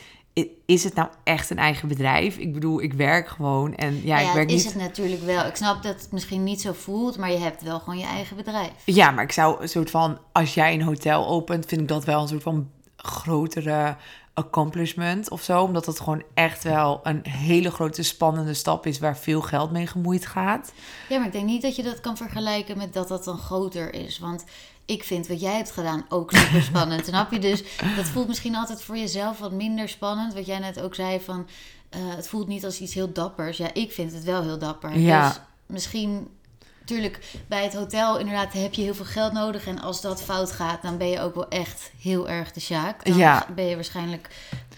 is 0.66 0.84
het 0.84 0.94
nou 0.96 1.08
echt 1.24 1.50
een 1.50 1.58
eigen 1.58 1.88
bedrijf? 1.88 2.38
Ik 2.38 2.54
bedoel, 2.54 2.82
ik 2.82 2.94
werk 2.94 3.28
gewoon 3.28 3.76
en 3.76 4.02
ja, 4.04 4.20
Ja, 4.20 4.28
ik 4.28 4.34
werk 4.34 4.50
is 4.50 4.64
niet. 4.64 4.74
het 4.74 4.82
natuurlijk 4.82 5.24
wel. 5.24 5.46
Ik 5.46 5.56
snap 5.56 5.84
dat 5.84 6.02
het 6.02 6.12
misschien 6.12 6.44
niet 6.44 6.62
zo 6.62 6.74
voelt, 6.74 7.18
maar 7.18 7.32
je 7.32 7.38
hebt 7.38 7.62
wel 7.62 7.80
gewoon 7.80 8.00
je 8.00 8.06
eigen 8.06 8.36
bedrijf. 8.36 8.72
Ja, 8.86 9.12
maar 9.12 9.24
ik 9.24 9.32
zou 9.32 9.62
een 9.62 9.70
soort 9.70 9.90
van. 9.90 10.18
Als 10.32 10.54
jij 10.54 10.74
een 10.74 10.82
hotel 10.82 11.28
opent, 11.28 11.66
vind 11.66 11.82
ik 11.82 11.88
dat 11.88 12.06
wel 12.06 12.22
een 12.22 12.28
soort 12.28 12.44
van 12.44 12.70
grotere 12.96 13.96
accomplishment 14.34 15.30
of 15.30 15.44
zo. 15.44 15.62
Omdat 15.62 15.86
het 15.86 16.00
gewoon 16.00 16.24
echt 16.34 16.64
wel 16.64 17.00
een 17.04 17.22
hele 17.28 17.72
grote 17.72 18.04
spannende 18.04 18.54
stap 18.54 18.86
is 18.86 19.00
waar 19.00 19.18
veel 19.18 19.42
geld 19.42 19.72
mee 19.72 19.88
gemoeid 19.88 20.26
gaat. 20.26 20.74
Ja, 21.10 21.18
maar 21.18 21.28
ik 21.28 21.34
denk 21.34 21.46
niet 21.46 21.62
dat 21.62 21.76
je 21.76 21.84
dat 21.84 22.02
kan 22.02 22.18
vergelijken 22.18 22.78
met 22.78 22.94
dat 22.94 23.08
dat 23.08 23.24
dan 23.24 23.38
groter 23.38 23.94
is. 23.94 24.20
Want 24.20 24.44
ik 24.86 25.04
vind 25.04 25.28
wat 25.28 25.42
jij 25.42 25.56
hebt 25.56 25.72
gedaan 25.72 26.06
ook 26.10 26.32
super 26.32 26.62
spannend. 26.62 27.06
Snap 27.08 27.32
je? 27.32 27.40
Dus 27.40 27.64
dat 27.96 28.06
voelt 28.06 28.28
misschien 28.28 28.56
altijd 28.56 28.82
voor 28.84 28.98
jezelf 28.98 29.40
wat 29.40 29.52
minder 29.52 29.90
spannend. 29.90 30.34
Wat 30.34 30.46
jij 30.46 30.60
net 30.60 30.82
ook 30.82 30.96
zei 30.96 31.20
van, 31.20 31.48
eh, 31.90 32.00
het 32.04 32.28
voelt 32.28 32.48
niet 32.48 32.66
als 32.66 32.80
iets 32.80 32.94
heel 32.94 33.12
dappers. 33.14 33.58
Ja, 33.58 33.74
ik 33.74 33.92
vind 33.92 34.14
het 34.14 34.24
wel 34.24 34.42
heel 34.42 34.58
dapper. 34.58 34.98
Ja. 34.98 35.28
Dus 35.28 35.40
misschien, 35.66 36.28
natuurlijk, 36.86 37.20
bij 37.48 37.64
het 37.64 37.74
hotel 37.74 38.20
inderdaad 38.20 38.54
heb 38.54 38.74
je 38.74 38.82
heel 38.82 38.96
veel 38.96 39.06
geld 39.06 39.34
nodig. 39.34 39.68
En 39.68 39.80
als 39.82 40.02
dat 40.02 40.24
fout 40.24 40.52
gaat, 40.52 40.82
dan 40.82 40.98
ben 40.98 41.08
je 41.10 41.20
ook 41.20 41.36
wel 41.36 41.48
echt 41.48 41.92
heel 42.02 42.30
erg 42.30 42.52
de 42.52 42.60
sjaak. 42.60 43.06
Dan 43.06 43.18
Ja. 43.18 43.48
ben 43.56 43.66
je 43.66 43.76
waarschijnlijk 43.76 44.30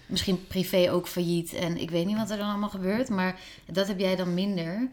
misschien 0.05 0.47
privé 0.47 0.91
ook 0.91 1.07
failliet. 1.07 1.53
En 1.53 1.77
ik 1.77 1.89
weet 1.91 2.05
niet 2.05 2.17
wat 2.17 2.29
er 2.29 2.37
dan 2.37 2.49
allemaal 2.49 2.69
gebeurt. 2.69 3.09
Maar 3.09 3.39
dat 3.65 3.87
heb 3.87 3.99
jij 3.99 4.15
dan 4.15 4.33
minder. 4.33 4.87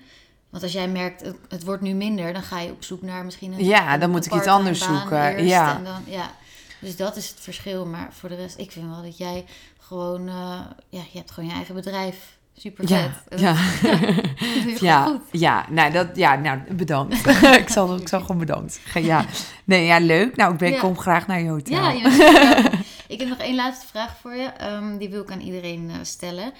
Want 0.50 0.62
als 0.62 0.72
jij 0.72 0.88
merkt, 0.88 1.22
het, 1.48 1.64
wordt 1.64 1.82
nu 1.82 1.92
minder, 1.92 2.32
dan 2.32 2.42
ga 2.42 2.60
je 2.60 2.70
op 2.70 2.84
zoek 2.84 3.02
naar 3.02 3.24
misschien 3.24 3.52
een 3.52 3.64
Ja, 3.64 3.92
dan 3.92 4.02
een 4.02 4.10
moet 4.10 4.26
ik 4.26 4.34
iets 4.34 4.46
anders 4.46 4.78
zoeken. 4.78 5.36
eerst 5.36 5.50
Ja. 5.50 5.76
En 5.76 5.84
dan, 5.84 6.02
ja. 6.06 6.30
Dus 6.78 6.96
dat 6.96 7.16
is 7.16 7.28
het 7.28 7.40
verschil. 7.40 7.86
Maar 7.86 8.08
voor 8.12 8.28
de 8.28 8.34
rest, 8.34 8.58
ik 8.58 8.70
vind 8.70 8.88
wel 8.90 9.02
dat 9.02 9.18
jij 9.18 9.44
gewoon, 9.78 10.28
eh, 10.28 10.60
ja, 10.88 11.00
je 11.10 11.18
hebt 11.18 11.30
gewoon 11.30 11.48
je 11.48 11.54
eigen 11.54 11.74
bedrijf. 11.74 12.38
Super 12.56 12.88
vet. 12.88 13.10
Ja, 13.28 13.36
ja. 13.36 13.56
Ja, 14.80 15.04
goed. 15.04 15.20
ja, 15.40 15.66
nou, 15.70 15.92
dat, 15.92 16.16
ja, 16.16 16.36
nou 16.36 16.74
bedankt. 16.74 17.26
ik, 17.62 17.68
zal, 17.68 17.96
ik 17.96 18.08
zal 18.08 18.20
gewoon 18.20 18.38
bedankt. 18.38 18.80
Ja, 18.94 19.24
nee, 19.64 19.84
ja, 19.86 19.98
leuk. 20.00 20.36
Nou, 20.36 20.52
ik 20.52 20.58
ben, 20.58 20.72
Ja. 20.72 20.80
kom 20.80 20.98
graag 20.98 21.26
naar 21.26 21.40
je 21.40 21.48
hotel. 21.48 21.74
Ja, 21.74 21.90
je 21.90 22.80
ik 23.06 23.18
heb 23.18 23.28
nog 23.28 23.38
één 23.38 23.54
laatste 23.54 23.86
vraag 23.86 24.16
voor 24.20 24.34
je. 24.34 24.44
Ehm, 24.44 24.96
die 24.96 25.08
wil 25.08 25.22
ik 25.22 25.30
aan 25.30 25.40
iedereen 25.40 25.90
eh, 25.90 25.96
stellen. 26.02 26.52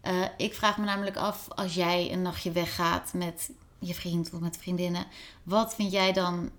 Eh, 0.00 0.12
ik 0.36 0.54
vraag 0.54 0.78
me 0.78 0.84
namelijk 0.84 1.16
af, 1.16 1.46
als 1.48 1.74
jij 1.74 2.12
een 2.12 2.22
nachtje 2.22 2.50
weggaat 2.52 3.10
met 3.14 3.50
je 3.78 3.94
vriend 3.94 4.30
of 4.32 4.40
met 4.40 4.58
vriendinnen, 4.60 5.04
wat 5.42 5.74
vind 5.74 5.92
jij 5.92 6.12
dan 6.12 6.50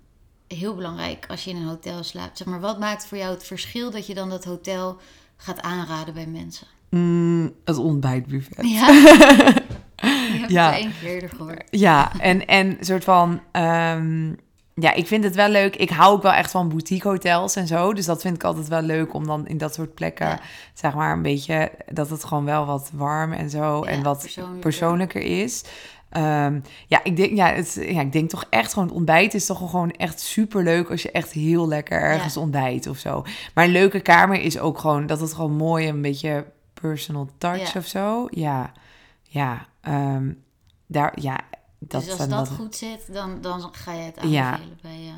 heel 0.48 0.74
belangrijk 0.74 1.26
als 1.28 1.44
je 1.44 1.50
in 1.50 1.56
een 1.56 1.68
hotel 1.68 2.02
slaapt? 2.02 2.38
Zeg 2.38 2.46
maar, 2.46 2.60
wat 2.60 2.78
maakt 2.78 3.06
voor 3.06 3.18
jou 3.18 3.34
het 3.34 3.44
verschil 3.44 3.90
dat 3.90 4.06
je 4.06 4.14
dan 4.14 4.28
dat 4.30 4.44
hotel 4.44 4.98
gaat 5.36 5.60
aanraden 5.60 6.14
bij 6.14 6.26
mensen? 6.26 6.66
Mm, 6.90 7.52
het 7.64 7.76
ontbijtbuffet. 7.76 8.56
Ja, 8.70 8.86
je 8.92 10.38
hebt 10.38 10.50
Ja. 10.50 10.70
het 10.72 10.80
één 10.80 10.92
keer 11.00 11.10
eerder 11.10 11.28
gehoord. 11.36 11.62
Ja, 11.70 12.12
en, 12.18 12.46
en 12.46 12.76
soort 12.80 13.04
van... 13.04 13.40
ehm, 13.52 14.32
ja, 14.74 14.92
ik 14.94 15.06
vind 15.06 15.24
het 15.24 15.34
wel 15.34 15.48
leuk. 15.48 15.76
Ik 15.76 15.90
hou 15.90 16.12
ook 16.16 16.22
wel 16.22 16.32
echt 16.32 16.50
van 16.50 16.68
boutique 16.68 17.08
hotels 17.08 17.56
en 17.56 17.66
zo. 17.66 17.92
Dus 17.92 18.06
dat 18.06 18.20
vind 18.20 18.34
ik 18.34 18.44
altijd 18.44 18.68
wel 18.68 18.82
leuk 18.82 19.14
om 19.14 19.26
dan 19.26 19.46
in 19.46 19.58
dat 19.58 19.74
soort 19.74 19.94
plekken... 19.94 20.26
Ja. 20.26 20.40
zeg 20.74 20.94
maar 20.94 21.12
een 21.12 21.22
beetje... 21.22 21.70
dat 21.92 22.10
het 22.10 22.24
gewoon 22.24 22.44
wel 22.44 22.66
wat 22.66 22.90
warm 22.94 23.32
en 23.32 23.50
zo... 23.50 23.82
en 23.82 24.02
wat 24.02 24.20
persoonlijker. 24.20 24.60
persoonlijker 24.60 25.22
is. 25.22 25.64
Ehm, 26.10 26.60
ja, 26.86 27.00
ik 27.04 27.16
denk, 27.16 27.36
ja, 27.36 27.46
het, 27.52 27.78
ja, 27.88 28.00
ik 28.00 28.12
denk 28.12 28.30
toch 28.30 28.44
echt 28.50 28.72
gewoon... 28.72 28.88
het 28.88 28.96
ontbijt 28.96 29.34
is 29.34 29.46
toch 29.46 29.70
gewoon 29.70 29.90
echt 29.90 30.20
super 30.20 30.62
leuk... 30.62 30.90
als 30.90 31.02
je 31.02 31.10
echt 31.10 31.32
heel 31.32 31.68
lekker 31.68 32.00
ergens 32.00 32.36
ontbijt 32.36 32.86
of 32.86 32.98
zo. 32.98 33.24
Maar 33.54 33.64
een 33.64 33.70
leuke 33.70 34.00
kamer 34.00 34.40
is 34.40 34.58
ook 34.58 34.78
gewoon... 34.78 35.06
dat 35.06 35.20
het 35.20 35.34
gewoon 35.34 35.56
mooi 35.56 35.88
een 35.88 36.02
beetje 36.02 36.44
personal 36.80 37.28
touch 37.38 37.72
Ja. 37.72 37.80
of 37.80 37.86
zo. 37.86 38.26
Ja, 38.30 38.72
ja, 39.22 39.66
ehm, 39.80 40.32
daar, 40.86 41.20
ja, 41.20 41.40
dat 41.78 42.04
dus 42.04 42.18
als 42.18 42.28
dat 42.28 42.48
goed 42.48 42.76
zit, 42.76 43.12
dan, 43.12 43.40
dan 43.40 43.68
ga 43.72 43.92
je 43.92 44.02
het 44.02 44.18
aanbevelen 44.18 44.78
bij, 44.82 45.06
eh, 45.06 45.14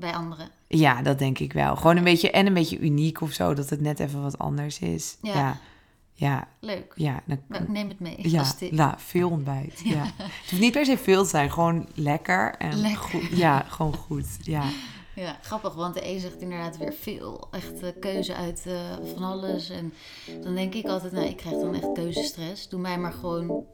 bij 0.00 0.14
anderen. 0.14 0.48
Ja, 0.68 1.02
dat 1.02 1.18
denk 1.18 1.38
ik 1.38 1.52
wel. 1.52 1.76
Gewoon 1.76 1.96
een 1.96 2.04
beetje 2.04 2.30
en 2.30 2.46
een 2.46 2.54
beetje 2.54 2.78
uniek 2.78 3.20
of 3.20 3.32
zo, 3.32 3.54
dat 3.54 3.70
het 3.70 3.80
net 3.80 4.00
even 4.00 4.22
wat 4.22 4.38
anders 4.38 4.78
is. 4.78 5.16
Ja. 5.22 5.58
Ja, 6.18 6.48
Leuk. 6.60 6.92
ja. 6.94 7.20
dan- 7.26 7.38
ik 7.48 7.68
neem 7.68 7.88
het 7.88 8.00
mee 8.00 8.30
ja, 8.30 8.38
als 8.38 8.54
nou, 8.70 8.94
veel 8.96 9.30
ontbijt. 9.30 9.80
Ja. 9.94 10.02
Het 10.16 10.50
hoeft 10.50 10.62
niet 10.62 10.72
per 10.72 10.84
se 10.84 10.98
veel 10.98 11.22
te 11.22 11.28
zijn, 11.28 11.52
gewoon 11.52 11.88
lekker 11.94 12.54
en 12.54 12.80
Lekker. 12.80 12.98
goed. 13.00 13.28
Ja, 13.36 13.64
gewoon 13.68 13.94
goed. 13.94 14.26
Ja, 14.42 14.62
Ja, 15.16 15.38
grappig, 15.42 15.74
want 15.74 15.94
de 15.94 16.06
een 16.08 16.20
zegt 16.20 16.40
inderdaad 16.40 16.76
weer 16.76 16.92
veel. 16.92 17.48
Echt 17.50 17.82
eh, 17.82 17.88
keuze 18.00 18.34
uit 18.34 18.62
eh, 18.66 18.92
van 19.14 19.22
alles. 19.22 19.70
En 19.70 19.92
dan 20.42 20.54
denk 20.54 20.74
ik 20.74 20.86
altijd, 20.86 21.12
nou, 21.12 21.26
ik 21.26 21.36
krijg 21.36 21.54
dan 21.60 21.74
echt 21.74 21.92
keuzestress. 21.92 22.68
Doe 22.68 22.80
mij 22.80 22.98
maar 22.98 23.12
gewoon 23.12 23.64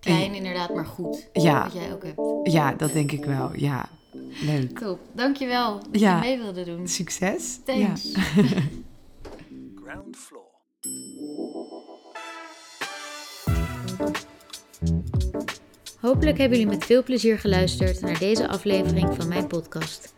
klein, 0.00 0.34
inderdaad, 0.34 0.74
maar 0.74 0.86
goed. 0.86 1.28
Ja. 1.32 1.62
Wat 1.62 1.72
jij 1.72 1.92
ook 1.92 2.02
hebt. 2.04 2.52
ja, 2.52 2.72
dat 2.74 2.92
denk 2.92 3.12
ik 3.12 3.24
wel. 3.24 3.50
Ja, 3.56 3.88
leuk. 4.42 4.78
Top. 4.78 4.98
Dankjewel 5.12 5.74
dat 5.90 6.00
Ja. 6.00 6.14
je 6.14 6.20
mee 6.20 6.38
wilde 6.38 6.64
doen. 6.64 6.88
Succes. 6.88 7.60
Thanks. 7.64 8.12
Ja. 8.12 8.22
Ground 9.84 10.16
floor. 10.16 10.50
Hopelijk 16.02 16.38
hebben 16.38 16.58
jullie 16.58 16.74
met 16.74 16.84
veel 16.84 17.02
plezier 17.02 17.38
geluisterd 17.38 18.00
naar 18.00 18.18
deze 18.18 18.48
aflevering 18.48 19.14
van 19.14 19.28
mijn 19.28 19.46
podcast. 19.46 20.14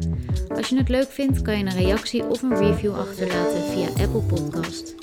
Als 0.49 0.69
je 0.69 0.77
het 0.77 0.89
leuk 0.89 1.11
vindt, 1.11 1.43
kan 1.43 1.59
je 1.59 1.65
een 1.65 1.85
reactie 1.85 2.25
of 2.25 2.43
een 2.43 2.57
review 2.57 2.95
achterlaten 2.95 3.63
via 3.63 4.05
Apple 4.05 4.21
Podcast. 4.21 4.95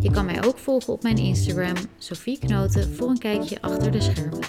Je 0.00 0.10
kan 0.10 0.24
mij 0.24 0.44
ook 0.44 0.58
volgen 0.58 0.92
op 0.92 1.02
mijn 1.02 1.16
Instagram, 1.16 1.74
Sophie 1.98 2.38
Knoten, 2.38 2.94
voor 2.94 3.08
een 3.08 3.18
kijkje 3.18 3.60
achter 3.60 3.92
de 3.92 4.00
schermen. 4.00 4.40